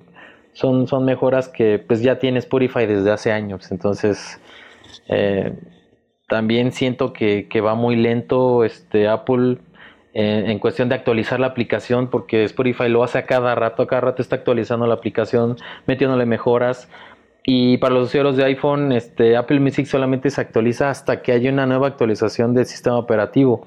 son, 0.53 0.87
son 0.87 1.05
mejoras 1.05 1.49
que 1.49 1.79
pues 1.79 2.03
ya 2.03 2.19
tiene 2.19 2.39
Spotify 2.39 2.87
desde 2.87 3.11
hace 3.11 3.33
años. 3.33 3.71
Entonces, 3.71 4.41
eh, 5.09 5.53
también 6.29 6.73
siento 6.73 7.13
que, 7.13 7.47
va 7.61 7.75
muy 7.75 7.97
lento 7.97 8.65
este 8.65 9.09
Apple 9.09 9.59
en, 10.13 10.59
cuestión 10.59 10.89
de 10.89 10.95
actualizar 10.95 11.41
la 11.41 11.49
aplicación 11.49 12.09
porque 12.09 12.45
Spotify 12.45 12.89
lo 12.89 13.03
hace 13.03 13.19
a 13.19 13.27
cada 13.27 13.55
rato, 13.55 13.83
a 13.83 13.87
cada 13.87 14.03
rato 14.03 14.23
está 14.23 14.37
actualizando 14.37 14.87
la 14.87 14.95
aplicación, 14.95 15.57
metiéndole 15.87 16.27
mejoras. 16.27 16.89
Y 17.43 17.79
para 17.79 17.95
los 17.95 18.09
usuarios 18.09 18.37
de 18.37 18.45
iPhone, 18.45 18.93
este, 18.93 19.37
Apple 19.37 19.61
Music 19.61 19.87
solamente 19.87 20.31
se 20.31 20.41
actualiza 20.41 20.91
hasta 20.91 21.23
que 21.23 21.33
haya 21.33 21.51
una 21.51 21.67
nueva 21.67 21.89
actualización 21.89 22.55
del 22.55 22.67
sistema 22.67 22.97
operativo. 22.99 23.67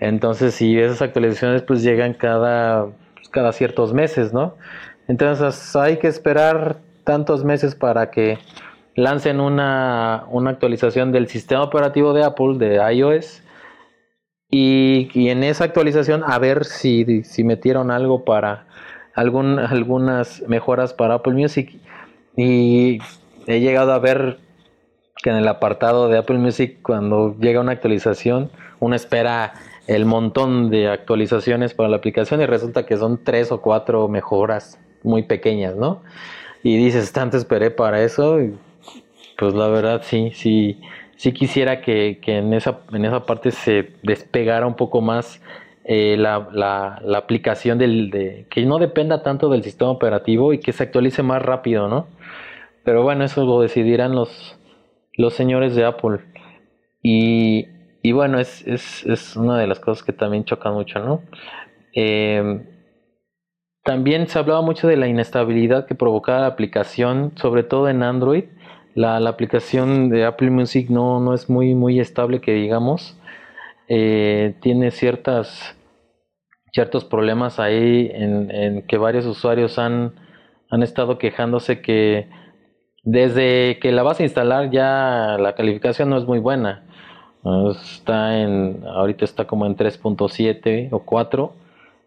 Entonces, 0.00 0.54
si 0.54 0.78
esas 0.78 1.02
actualizaciones 1.02 1.62
pues 1.62 1.82
llegan 1.82 2.14
cada, 2.14 2.86
pues, 3.14 3.28
cada 3.28 3.52
ciertos 3.52 3.92
meses, 3.92 4.32
¿no? 4.32 4.56
Entonces 5.08 5.76
hay 5.76 5.98
que 5.98 6.08
esperar 6.08 6.78
tantos 7.04 7.44
meses 7.44 7.74
para 7.74 8.10
que 8.10 8.38
lancen 8.94 9.40
una, 9.40 10.24
actualización 10.48 11.12
del 11.12 11.28
sistema 11.28 11.62
operativo 11.62 12.12
de 12.12 12.24
Apple, 12.24 12.58
de 12.58 12.76
iOS, 12.94 13.42
y, 14.50 15.28
en 15.28 15.44
esa 15.44 15.64
actualización 15.64 16.24
a 16.26 16.38
ver 16.38 16.64
si, 16.64 17.22
si 17.22 17.44
metieron 17.44 17.90
algo 17.90 18.24
para 18.24 18.66
algún, 19.14 19.58
algunas 19.58 20.42
mejoras 20.48 20.92
para 20.92 21.14
Apple 21.14 21.34
Music. 21.34 21.76
Y 22.36 22.98
he 23.46 23.60
llegado 23.60 23.92
a 23.92 23.98
ver 23.98 24.38
que 25.22 25.30
en 25.30 25.36
el 25.36 25.48
apartado 25.48 26.08
de 26.08 26.18
Apple 26.18 26.38
Music, 26.38 26.78
cuando 26.82 27.36
llega 27.38 27.60
una 27.60 27.72
actualización, 27.72 28.50
uno 28.80 28.96
espera 28.96 29.52
el 29.90 30.06
montón 30.06 30.70
de 30.70 30.88
actualizaciones 30.88 31.74
para 31.74 31.88
la 31.88 31.96
aplicación 31.96 32.40
y 32.40 32.46
resulta 32.46 32.86
que 32.86 32.96
son 32.96 33.24
tres 33.24 33.50
o 33.50 33.60
cuatro 33.60 34.06
mejoras 34.06 34.78
muy 35.02 35.24
pequeñas, 35.24 35.74
¿no? 35.74 36.02
Y 36.62 36.76
dices, 36.76 37.12
tanto 37.12 37.36
esperé 37.36 37.72
para 37.72 38.00
eso, 38.00 38.40
y 38.40 38.54
pues 39.36 39.52
la 39.52 39.66
verdad 39.66 40.02
sí, 40.04 40.30
sí, 40.32 40.80
sí 41.16 41.32
quisiera 41.32 41.80
que, 41.80 42.20
en, 42.24 42.52
esa, 42.52 42.82
en 42.92 43.04
esa 43.04 43.26
parte 43.26 43.50
se 43.50 43.94
despegara 44.04 44.64
un 44.64 44.76
poco 44.76 45.00
más 45.00 45.42
eh, 45.82 46.14
la, 46.16 46.48
la, 46.52 47.18
aplicación 47.18 47.76
del, 47.78 48.10
de, 48.10 48.46
que 48.48 48.64
no 48.66 48.78
dependa 48.78 49.24
tanto 49.24 49.48
del 49.48 49.64
sistema 49.64 49.90
operativo 49.90 50.52
y 50.52 50.60
que 50.60 50.72
se 50.72 50.84
actualice 50.84 51.24
más 51.24 51.42
rápido, 51.42 51.88
¿no? 51.88 52.06
Pero 52.84 53.02
bueno, 53.02 53.24
eso 53.24 53.44
lo 53.44 53.60
decidirán 53.60 54.14
los, 54.14 54.56
los 55.14 55.34
señores 55.34 55.74
de 55.74 55.84
Apple. 55.84 56.20
Y, 57.02 57.66
y 58.02 58.12
bueno, 58.12 58.38
es, 58.38 58.66
es, 58.66 59.04
es, 59.06 59.36
una 59.36 59.58
de 59.58 59.66
las 59.66 59.80
cosas 59.80 60.04
que 60.04 60.12
también 60.12 60.44
chocan 60.44 60.74
mucho, 60.74 61.00
¿no? 61.00 61.22
Eh, 61.94 62.64
también 63.84 64.28
se 64.28 64.38
hablaba 64.38 64.62
mucho 64.62 64.88
de 64.88 64.96
la 64.96 65.08
inestabilidad 65.08 65.86
que 65.86 65.94
provocaba 65.94 66.40
la 66.40 66.46
aplicación, 66.46 67.32
sobre 67.36 67.62
todo 67.62 67.88
en 67.88 68.02
Android. 68.02 68.44
La, 68.94 69.16
aplicación 69.16 70.10
de 70.10 70.24
Apple 70.24 70.50
Music 70.50 70.90
no, 70.90 71.20
no, 71.20 71.34
es 71.34 71.48
muy, 71.48 71.74
muy 71.74 72.00
estable, 72.00 72.40
que 72.40 72.52
digamos. 72.52 73.18
Eh, 73.88 74.54
tiene 74.60 74.90
ciertas, 74.90 75.76
ciertos 76.72 77.04
problemas 77.04 77.58
ahí 77.58 78.10
en, 78.12 78.82
que 78.86 78.98
varios 78.98 79.26
usuarios 79.26 79.78
han, 79.78 80.14
han 80.70 80.82
estado 80.82 81.18
quejándose 81.18 81.80
que 81.80 82.28
desde 83.02 83.78
que 83.80 83.92
la 83.92 84.02
vas 84.02 84.20
a 84.20 84.24
instalar 84.24 84.70
ya 84.70 85.36
la 85.40 85.54
calificación 85.54 86.10
no 86.10 86.18
es 86.18 86.24
muy 86.24 86.38
buena. 86.38 86.84
Está 87.42 88.38
en, 88.40 88.84
ahorita 88.86 89.24
está 89.24 89.46
como 89.46 89.66
en 89.66 89.76
3.7 89.76 90.88
o 90.92 91.00
4 91.00 91.54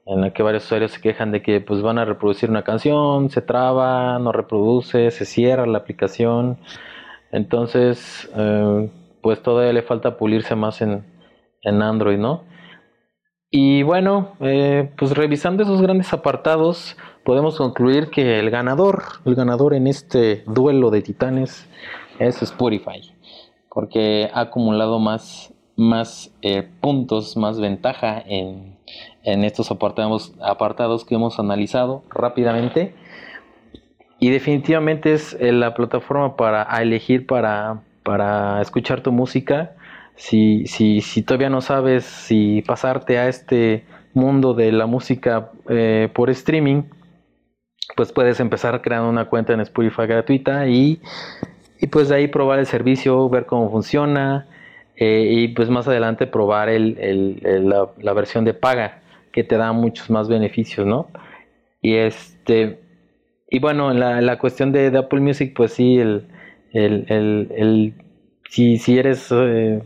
en 0.06 0.22
la 0.22 0.34
que 0.34 0.44
varios 0.44 0.66
usuarios 0.66 0.92
se 0.92 1.02
quejan 1.02 1.32
de 1.32 1.42
que 1.42 1.62
pues 1.62 1.82
van 1.82 1.98
a 1.98 2.06
reproducir 2.06 2.50
una 2.50 2.64
canción, 2.64 3.30
se 3.30 3.42
traba, 3.42 4.20
no 4.20 4.32
reproduce, 4.32 5.12
se 5.12 5.26
cierra 5.26 5.66
la 5.66 5.80
aplicación. 5.80 6.58
Entonces, 7.32 8.30
eh, 8.36 8.92
pues 9.22 9.42
todavía 9.42 9.74
le 9.74 9.82
falta 9.82 10.18
pulirse 10.18 10.56
más 10.56 10.82
en, 10.82 11.06
Android, 11.64 12.18
¿no? 12.18 12.44
Y 13.50 13.84
bueno, 13.84 14.34
eh, 14.42 14.92
pues 14.98 15.16
revisando 15.16 15.64
esos 15.64 15.82
grandes 15.82 16.12
apartados, 16.12 16.98
podemos 17.24 17.58
concluir 17.58 18.10
que 18.10 18.40
el 18.40 18.50
ganador, 18.50 19.04
el 19.26 19.36
ganador 19.36 19.74
en 19.74 19.88
este 19.88 20.44
duelo 20.46 20.90
de 20.90 21.02
titanes 21.02 21.70
es 22.20 22.42
Spotify, 22.42 23.13
porque 23.74 24.30
ha 24.32 24.42
acumulado 24.42 25.00
más, 25.00 25.52
más 25.76 26.32
eh, 26.44 26.68
puntos, 26.80 27.36
más 27.36 27.60
ventaja 27.60 28.22
en, 28.26 28.78
en 29.24 29.44
estos 29.44 29.72
apartados, 29.72 30.34
apartados 30.42 31.04
que 31.04 31.16
hemos 31.16 31.40
analizado 31.40 32.04
rápidamente. 32.10 32.94
Y 34.20 34.30
definitivamente 34.30 35.14
es 35.14 35.34
eh, 35.40 35.52
la 35.52 35.74
plataforma 35.74 36.36
para 36.36 36.64
elegir 36.82 37.26
para, 37.26 37.82
para 38.04 38.62
escuchar 38.62 39.02
tu 39.02 39.12
música. 39.12 39.76
Si, 40.16 40.68
si, 40.68 41.02
si, 41.02 41.24
todavía 41.24 41.50
no 41.50 41.62
sabes 41.62 42.06
si 42.06 42.62
pasarte 42.62 43.18
a 43.18 43.28
este 43.28 43.86
mundo 44.14 44.54
de 44.54 44.72
la 44.72 44.86
música 44.86 45.50
eh, 45.68 46.10
por 46.14 46.30
streaming, 46.30 46.84
pues 47.96 48.12
puedes 48.12 48.40
empezar 48.40 48.82
creando 48.84 49.10
una 49.10 49.26
cuenta 49.26 49.54
en 49.54 49.62
Spotify 49.62 50.06
gratuita 50.06 50.68
y, 50.68 51.02
y 51.84 51.88
pues 51.88 52.08
de 52.08 52.16
ahí 52.16 52.28
probar 52.30 52.60
el 52.60 52.66
servicio, 52.66 53.28
ver 53.28 53.46
cómo 53.46 53.70
funciona 53.70 54.48
eh, 54.96 55.28
y 55.30 55.50
pues 55.50 55.70
más 55.70 55.86
adelante 55.86 56.28
probar 56.28 56.70
el, 56.70 57.42
la, 57.44 57.90
la, 58.00 58.14
versión 58.14 58.46
de 58.46 58.54
paga 58.54 59.02
que 59.34 59.44
te 59.44 59.58
da 59.58 59.74
muchos 59.74 60.10
más 60.10 60.30
beneficios, 60.30 60.88
¿no? 60.88 61.10
Y 61.82 61.96
este, 61.96 62.80
y 63.50 63.60
bueno, 63.60 63.92
la, 63.94 64.22
la 64.22 64.40
cuestión 64.40 64.72
de, 64.72 64.98
Apple 64.98 65.20
Music, 65.20 65.54
pues 65.54 65.74
sí, 65.74 65.98
el, 66.00 66.26
si, 68.50 68.78
si 68.78 68.98
eres, 68.98 69.28
eh, 69.34 69.82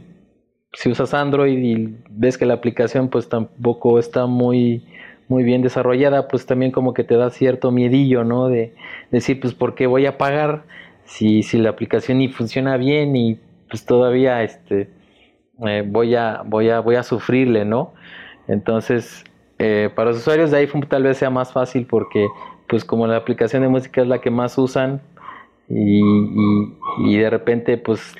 si 0.73 0.91
usas 0.91 1.15
Android 1.15 1.57
y 1.57 1.97
ves 2.11 2.37
que 2.37 2.45
la 2.45 2.53
aplicación 2.53 3.09
pues 3.09 3.27
tampoco 3.27 3.97
está 3.97 4.27
muy, 4.27 4.85
muy 5.29 5.43
bien 5.43 5.63
desarrollada, 5.63 6.27
pues 6.27 6.45
también 6.45 6.71
como 6.71 6.93
que 6.93 7.03
te 7.03 7.15
da 7.15 7.31
cierto 7.31 7.71
miedillo, 7.71 8.23
¿no? 8.23 8.49
De, 8.49 8.75
decir, 9.09 9.39
pues, 9.39 9.55
¿por 9.55 9.73
qué 9.73 9.87
voy 9.87 10.05
a 10.05 10.19
pagar 10.19 10.65
si, 11.07 11.41
si 11.41 11.57
la 11.57 11.69
aplicación 11.69 12.19
ni 12.19 12.27
funciona 12.27 12.77
bien 12.77 13.15
y 13.15 13.39
pues 13.69 13.85
todavía, 13.85 14.43
este, 14.43 14.89
eh, 15.65 15.83
voy 15.85 16.15
a, 16.15 16.43
voy 16.45 16.69
a, 16.69 16.81
voy 16.81 16.95
a 16.95 17.03
sufrirle, 17.03 17.65
¿no? 17.65 17.93
Entonces, 18.47 19.23
eh, 19.59 19.89
para 19.95 20.11
los 20.11 20.19
usuarios 20.19 20.51
de 20.51 20.57
iPhone 20.57 20.85
tal 20.87 21.03
vez 21.03 21.17
sea 21.17 21.29
más 21.29 21.51
fácil 21.51 21.87
porque 21.87 22.27
pues 22.67 22.85
como 22.85 23.07
la 23.07 23.17
aplicación 23.17 23.63
de 23.63 23.69
música 23.69 24.01
es 24.01 24.07
la 24.07 24.21
que 24.21 24.29
más 24.29 24.57
usan 24.57 25.01
y, 25.67 26.01
y, 26.99 27.17
de 27.17 27.29
repente 27.29 27.77
pues 27.77 28.15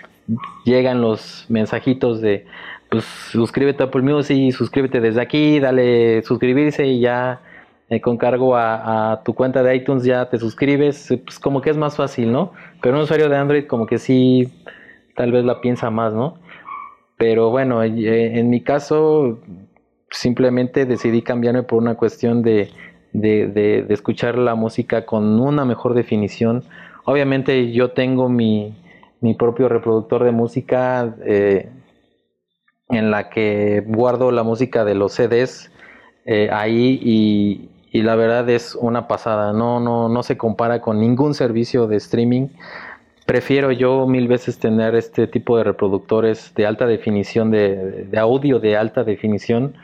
llegan 0.66 1.02
los 1.02 1.46
mensajitos 1.48 2.22
de 2.22 2.46
pues 2.90 3.04
suscríbete 3.04 3.84
a 3.84 3.86
Apple 3.88 4.02
Music, 4.02 4.52
suscríbete 4.52 5.00
desde 5.00 5.22
aquí, 5.22 5.60
dale 5.60 6.24
suscribirse 6.24 6.88
y 6.88 7.02
ya 7.02 7.42
eh, 7.90 8.02
con 8.02 8.18
cargo 8.18 8.56
a, 8.56 9.22
tu 9.24 9.34
cuenta 9.34 9.64
de 9.64 9.76
iTunes 9.76 10.04
ya 10.04 10.30
te 10.30 10.38
suscribes, 10.38 11.14
pues 11.24 11.40
como 11.40 11.62
que 11.62 11.70
es 11.70 11.78
más 11.78 11.96
fácil, 11.96 12.32
¿no? 12.32 12.52
Pero 12.82 12.98
un 12.98 13.04
usuario 13.04 13.30
de 13.30 13.38
Android 13.38 13.66
como 13.66 13.86
que 13.86 13.98
sí, 13.98 14.52
tal 15.16 15.32
vez 15.32 15.46
la 15.46 15.62
piensa 15.62 15.90
más, 15.90 16.14
¿no? 16.14 16.38
Pero 17.18 17.50
bueno, 17.50 17.84
eh, 17.84 18.40
en 18.40 18.50
mi 18.50 18.62
caso 18.62 19.40
simplemente 20.12 20.86
decidí 20.86 21.22
cambiarme 21.22 21.64
por 21.64 21.82
una 21.82 21.96
cuestión 21.96 22.42
de, 22.42 22.70
escuchar 23.90 24.38
la 24.38 24.56
música 24.56 25.06
con 25.06 25.40
una 25.40 25.66
mejor 25.66 25.94
definición. 25.94 26.64
Obviamente 27.06 27.72
yo 27.72 27.92
tengo 27.92 28.30
mi, 28.30 28.76
mi 29.22 29.34
propio 29.34 29.70
reproductor 29.70 30.24
de 30.24 30.32
música 30.32 31.16
eh, 31.26 31.70
en 32.90 33.12
la 33.12 33.30
que 33.30 33.84
guardo 33.88 34.32
la 34.32 34.44
música 34.44 34.86
de 34.86 34.96
los 34.96 35.14
CDs 35.14 35.72
eh, 36.26 36.50
ahí 36.52 37.00
y, 37.02 37.70
y, 37.92 38.02
la 38.02 38.16
verdad 38.16 38.50
es 38.50 38.76
una 38.76 39.08
pasada, 39.08 39.54
no, 39.54 39.80
no, 39.80 40.10
no 40.10 40.24
se 40.24 40.38
compara 40.38 40.82
con 40.82 41.00
ningún 41.00 41.34
servicio 41.34 41.88
de 41.88 41.98
streaming. 41.98 42.48
Prefiero 43.26 43.72
yo 43.72 44.08
mil 44.08 44.28
veces 44.28 44.60
tener 44.60 44.96
este 44.96 45.28
tipo 45.28 45.58
de 45.58 45.64
reproductores 45.64 46.54
de 46.56 46.66
alta 46.66 46.86
definición, 46.86 47.52
de, 47.52 48.06
de 48.06 48.20
audio 48.20 48.60
de 48.60 48.78
alta 48.78 49.04
definición. 49.04 49.76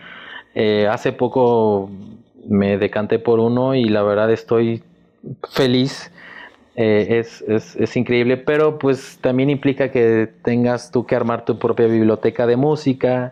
Eh, 0.56 0.88
hace 0.90 1.12
poco 1.12 1.90
me 2.48 2.78
decanté 2.78 3.20
por 3.20 3.40
uno 3.40 3.76
y 3.76 3.86
la 3.86 4.04
verdad 4.04 4.32
estoy 4.32 4.84
feliz 5.50 6.12
eh, 6.76 7.20
es, 7.20 7.44
es, 7.48 7.76
es, 7.76 7.96
increíble, 7.96 8.36
pero 8.36 8.80
pues 8.80 9.20
también 9.22 9.52
implica 9.52 9.92
que 9.92 10.28
tengas 10.42 10.90
tú 10.90 11.06
que 11.06 11.16
armar 11.16 11.46
tu 11.46 11.60
propia 11.60 11.86
biblioteca 11.86 12.48
de 12.48 12.58
música, 12.58 13.32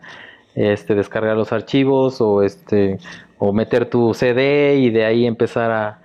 este, 0.53 0.93
descargar 0.93 1.35
los 1.35 1.51
archivos 1.51 2.21
o, 2.21 2.43
este, 2.43 2.99
o 3.43 3.51
meter 3.53 3.89
tu 3.89 4.13
CD 4.13 4.75
y 4.75 4.91
de 4.91 5.03
ahí 5.03 5.25
empezar 5.25 5.71
a, 5.71 5.99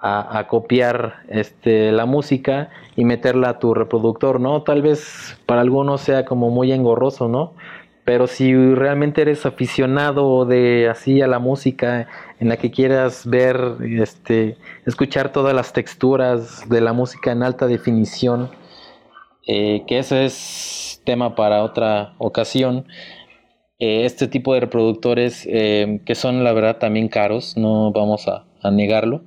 a, 0.00 0.46
copiar 0.48 1.16
este, 1.28 1.92
la 1.92 2.06
música 2.06 2.70
y 2.96 3.04
meterla 3.04 3.50
a 3.50 3.58
tu 3.58 3.74
reproductor, 3.74 4.40
¿no? 4.40 4.62
Tal 4.62 4.80
vez 4.80 5.38
para 5.44 5.60
algunos 5.60 6.00
sea 6.00 6.24
como 6.24 6.48
muy 6.48 6.72
engorroso, 6.72 7.28
¿no? 7.28 7.52
Pero 8.04 8.26
si 8.26 8.54
realmente 8.74 9.20
eres 9.20 9.44
aficionado 9.44 10.46
de 10.46 10.88
así 10.88 11.20
a 11.20 11.26
la 11.26 11.38
música, 11.38 12.08
en 12.40 12.48
la 12.48 12.56
que 12.56 12.70
quieras 12.70 13.26
ver, 13.26 13.76
este, 13.82 14.56
escuchar 14.86 15.30
todas 15.30 15.54
las 15.54 15.74
texturas 15.74 16.66
de 16.70 16.80
la 16.80 16.94
música 16.94 17.32
en 17.32 17.42
alta 17.42 17.66
definición, 17.66 18.48
eh, 19.46 19.84
que 19.86 19.98
ese 19.98 20.24
es 20.24 21.02
tema 21.04 21.34
para 21.34 21.62
otra 21.62 22.14
ocasión. 22.16 22.86
Eh, 23.78 24.04
este 24.04 24.26
tipo 24.28 24.54
de 24.54 24.60
reproductores 24.60 25.46
eh, 25.50 26.00
que 26.04 26.14
son 26.14 26.42
la 26.44 26.52
verdad 26.52 26.78
también 26.78 27.08
caros, 27.08 27.56
no 27.56 27.92
vamos 27.92 28.26
a, 28.28 28.44
negarlo, 28.70 29.22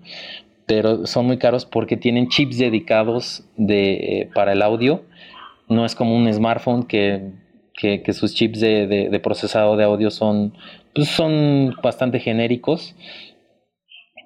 pero 0.67 1.07
son 1.07 1.25
muy 1.25 1.37
caros 1.37 1.65
porque 1.65 1.97
tienen 1.97 2.27
chips 2.27 2.57
dedicados 2.57 3.43
de, 3.57 4.29
para 4.35 4.51
el 4.51 4.61
audio. 4.61 5.03
No 5.69 5.85
es 5.85 5.95
como 5.95 6.15
un 6.15 6.31
smartphone 6.31 6.83
que 6.83 7.31
que, 7.81 8.13
sus 8.13 8.33
chips 8.33 8.59
de, 8.59 9.19
procesado 9.23 9.75
de 9.75 9.83
audio 9.83 10.11
son, 10.11 10.53
pues 10.93 11.07
son 11.09 11.75
bastante 11.81 12.19
genéricos. 12.19 12.95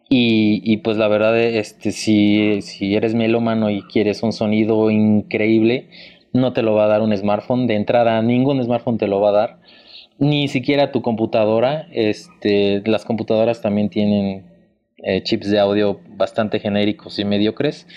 Y, 0.08 0.78
pues 0.78 0.98
la 0.98 1.08
verdad, 1.08 1.38
este, 1.38 1.92
si, 1.92 2.62
si 2.62 2.96
eres 2.96 3.16
melómano 3.16 3.70
y 3.70 3.82
quieres 3.82 4.24
un 4.24 4.34
sonido 4.34 4.92
increíble, 4.92 5.90
no 6.32 6.54
te 6.54 6.62
lo 6.62 6.76
va 6.76 6.86
a 6.86 6.88
dar 6.88 7.02
un 7.02 7.16
smartphone. 7.16 7.66
De 7.66 7.76
entrada, 7.76 8.22
ningún 8.22 8.64
smartphone 8.64 8.98
te 8.98 9.08
lo 9.08 9.20
va 9.20 9.30
a 9.30 9.34
dar. 9.34 9.60
Ni 10.18 10.48
siquiera 10.48 10.92
tu 10.92 11.02
computadora. 11.02 11.88
Este, 11.92 12.82
las 12.86 13.06
computadoras 13.06 13.62
también 13.62 13.90
tienen 13.90 14.46
eh, 14.98 15.22
chips 15.24 15.50
de 15.50 15.60
audio 15.60 16.00
bastante 16.16 16.60
genéricos 16.60 17.20
y 17.20 17.26
mediocres. 17.26 17.88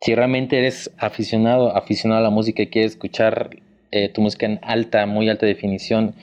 Si 0.00 0.14
realmente 0.14 0.58
eres 0.58 0.90
aficionado, 0.96 1.76
aficionado 1.76 2.20
a 2.20 2.24
la 2.24 2.30
música 2.30 2.62
y 2.62 2.68
quieres 2.68 2.92
escuchar 2.92 3.50
eh, 3.90 4.08
tu 4.08 4.22
música 4.22 4.46
en 4.46 4.58
alta, 4.62 5.04
muy 5.04 5.28
alta 5.28 5.44
definición 5.44 6.14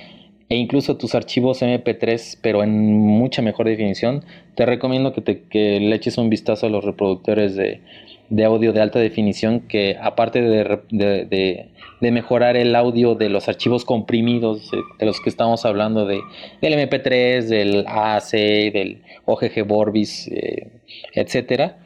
e 0.50 0.56
incluso 0.56 0.98
tus 0.98 1.14
archivos 1.14 1.62
MP3, 1.62 2.40
pero 2.42 2.64
en 2.64 2.98
mucha 2.98 3.42
mejor 3.42 3.68
definición, 3.68 4.24
te 4.56 4.66
recomiendo 4.66 5.14
que, 5.14 5.22
te, 5.22 5.44
que 5.44 5.80
le 5.80 5.94
eches 5.96 6.18
un 6.18 6.30
vistazo 6.30 6.68
a 6.68 6.70
los 6.70 6.86
reproductores 6.86 7.56
de, 7.56 7.82
de 8.30 8.44
audio 8.44 8.74
de 8.74 8.82
alta 8.82 9.00
definición 9.00 9.62
que 9.62 9.98
aparte 10.02 10.42
de, 10.42 10.80
de, 10.92 11.70
de, 12.02 12.12
mejorar 12.12 12.58
el 12.58 12.76
audio 12.76 13.16
de 13.16 13.30
los 13.30 13.48
archivos 13.48 13.86
comprimidos 13.86 14.72
de 15.00 15.06
los 15.06 15.22
que 15.22 15.30
estamos 15.30 15.66
hablando 15.66 16.06
de, 16.06 16.20
del 16.62 16.74
MP3, 16.74 17.44
del 17.44 17.86
AAC, 17.88 18.32
del 18.74 19.02
OGG 19.26 19.66
Vorbis, 19.66 20.28
eh, 20.28 20.82
etcétera, 21.14 21.80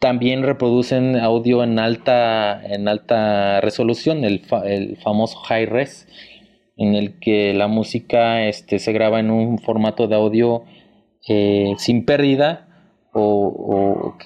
también 0.00 0.42
reproducen 0.42 1.16
audio 1.16 1.62
en 1.62 1.78
alta, 1.78 2.60
en 2.64 2.88
alta 2.88 3.60
resolución, 3.60 4.24
el, 4.24 4.42
el 4.64 4.96
famoso 4.96 5.38
high 5.40 5.66
res, 5.66 6.08
en 6.78 6.94
el 6.94 7.18
que 7.20 7.52
la 7.52 7.68
música 7.68 8.46
este, 8.48 8.78
se 8.78 8.92
graba 8.92 9.20
en 9.20 9.30
un 9.30 9.58
formato 9.58 10.08
de 10.08 10.16
audio 10.16 10.64
eh, 11.28 11.74
sin 11.76 12.06
pérdida 12.06 12.66
o, 13.12 14.16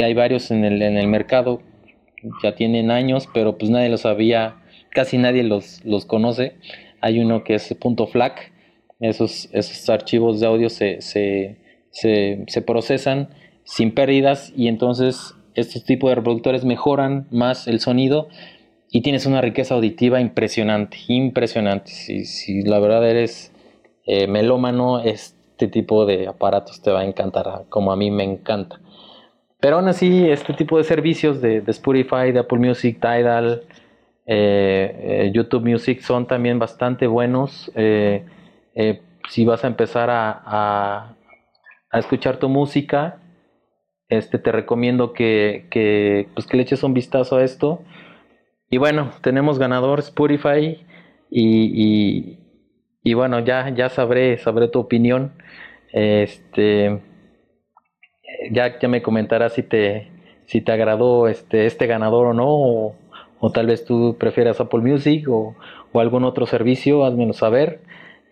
que, 0.00 0.04
hay 0.04 0.14
varios 0.14 0.50
en 0.50 0.64
el, 0.64 0.82
en 0.82 0.96
el 0.96 1.06
mercado, 1.08 1.60
ya 2.42 2.54
tienen 2.54 2.90
años, 2.90 3.28
pero 3.32 3.58
pues 3.58 3.70
nadie 3.70 3.88
los 3.88 4.02
sabía, 4.02 4.56
casi 4.90 5.18
nadie 5.18 5.42
los, 5.42 5.84
los 5.84 6.04
conoce. 6.04 6.54
Hay 7.00 7.20
uno 7.20 7.44
que 7.44 7.54
es 7.54 7.74
punto 7.74 8.06
FLAC, 8.06 8.52
esos, 9.00 9.48
esos 9.52 9.88
archivos 9.88 10.40
de 10.40 10.46
audio 10.46 10.68
se, 10.68 11.00
se, 11.00 11.56
se, 11.90 12.44
se 12.46 12.62
procesan 12.62 13.30
sin 13.64 13.94
pérdidas 13.94 14.52
y 14.56 14.68
entonces 14.68 15.34
estos 15.54 15.84
tipos 15.84 16.10
de 16.10 16.16
reproductores 16.16 16.64
mejoran 16.64 17.26
más 17.30 17.66
el 17.66 17.80
sonido 17.80 18.28
y 18.90 19.02
tienes 19.02 19.26
una 19.26 19.40
riqueza 19.40 19.74
auditiva 19.74 20.20
impresionante, 20.20 20.98
impresionante. 21.08 21.92
Si, 21.92 22.24
si 22.24 22.62
la 22.62 22.78
verdad 22.78 23.08
eres 23.08 23.52
eh, 24.06 24.26
melómano, 24.26 25.00
este 25.00 25.68
tipo 25.68 26.06
de 26.06 26.26
aparatos 26.26 26.82
te 26.82 26.90
va 26.90 27.00
a 27.00 27.04
encantar, 27.04 27.64
como 27.68 27.92
a 27.92 27.96
mí 27.96 28.10
me 28.10 28.24
encanta. 28.24 28.80
Pero 29.60 29.76
aún 29.76 29.88
así, 29.88 30.28
este 30.28 30.54
tipo 30.54 30.78
de 30.78 30.84
servicios 30.84 31.40
de, 31.40 31.62
Spotify, 31.66 32.32
de 32.32 32.40
Apple 32.40 32.58
Music, 32.58 32.98
Tidal, 33.00 33.62
eh, 34.26 35.26
eh, 35.26 35.30
YouTube 35.34 35.68
Music 35.68 36.00
son 36.00 36.26
también 36.26 36.58
bastante 36.58 37.06
buenos. 37.06 37.70
si 39.28 39.44
vas 39.44 39.64
a 39.64 39.66
empezar 39.66 40.10
a, 40.10 41.16
a, 41.90 41.98
escuchar 41.98 42.38
tu 42.38 42.48
música, 42.48 43.18
este, 44.08 44.38
te 44.38 44.50
recomiendo 44.50 45.12
que, 45.12 45.66
que, 45.70 46.28
pues, 46.34 46.46
que 46.46 46.56
le 46.56 46.64
eches 46.64 46.82
un 46.82 46.94
vistazo 46.94 47.36
a 47.36 47.44
esto. 47.44 47.82
Y 48.70 48.78
bueno, 48.78 49.10
tenemos 49.22 49.58
ganador 49.58 49.98
Spotify 49.98 50.78
y, 51.30 52.38
y, 53.02 53.14
bueno, 53.14 53.40
ya, 53.40 53.68
ya 53.70 53.88
sabré, 53.88 54.38
sabré 54.38 54.68
tu 54.68 54.78
opinión. 54.78 55.32
Este, 55.92 57.00
ya, 58.50 58.76
me 58.88 59.02
comentarás 59.02 59.54
si 59.54 59.62
te, 59.62 60.08
si 60.46 60.60
te 60.60 60.72
agradó 60.72 61.28
este, 61.28 61.66
este 61.66 61.86
ganador 61.86 62.28
o 62.28 62.34
no, 62.34 62.48
o, 62.48 62.94
o 63.40 63.50
tal 63.50 63.66
vez 63.66 63.84
tú 63.84 64.16
prefieras 64.18 64.60
Apple 64.60 64.80
Music 64.80 65.28
o, 65.28 65.54
o, 65.92 66.00
algún 66.00 66.24
otro 66.24 66.46
servicio, 66.46 67.04
házmelo 67.04 67.32
saber. 67.32 67.80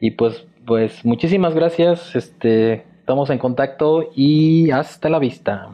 Y 0.01 0.13
pues, 0.13 0.47
pues 0.67 1.05
muchísimas 1.05 1.55
gracias. 1.55 2.15
Este, 2.15 2.85
Estamos 3.09 3.31
en 3.31 3.39
contacto 3.39 4.11
y 4.15 4.71
hasta 4.71 5.09
la 5.09 5.19
vista. 5.19 5.71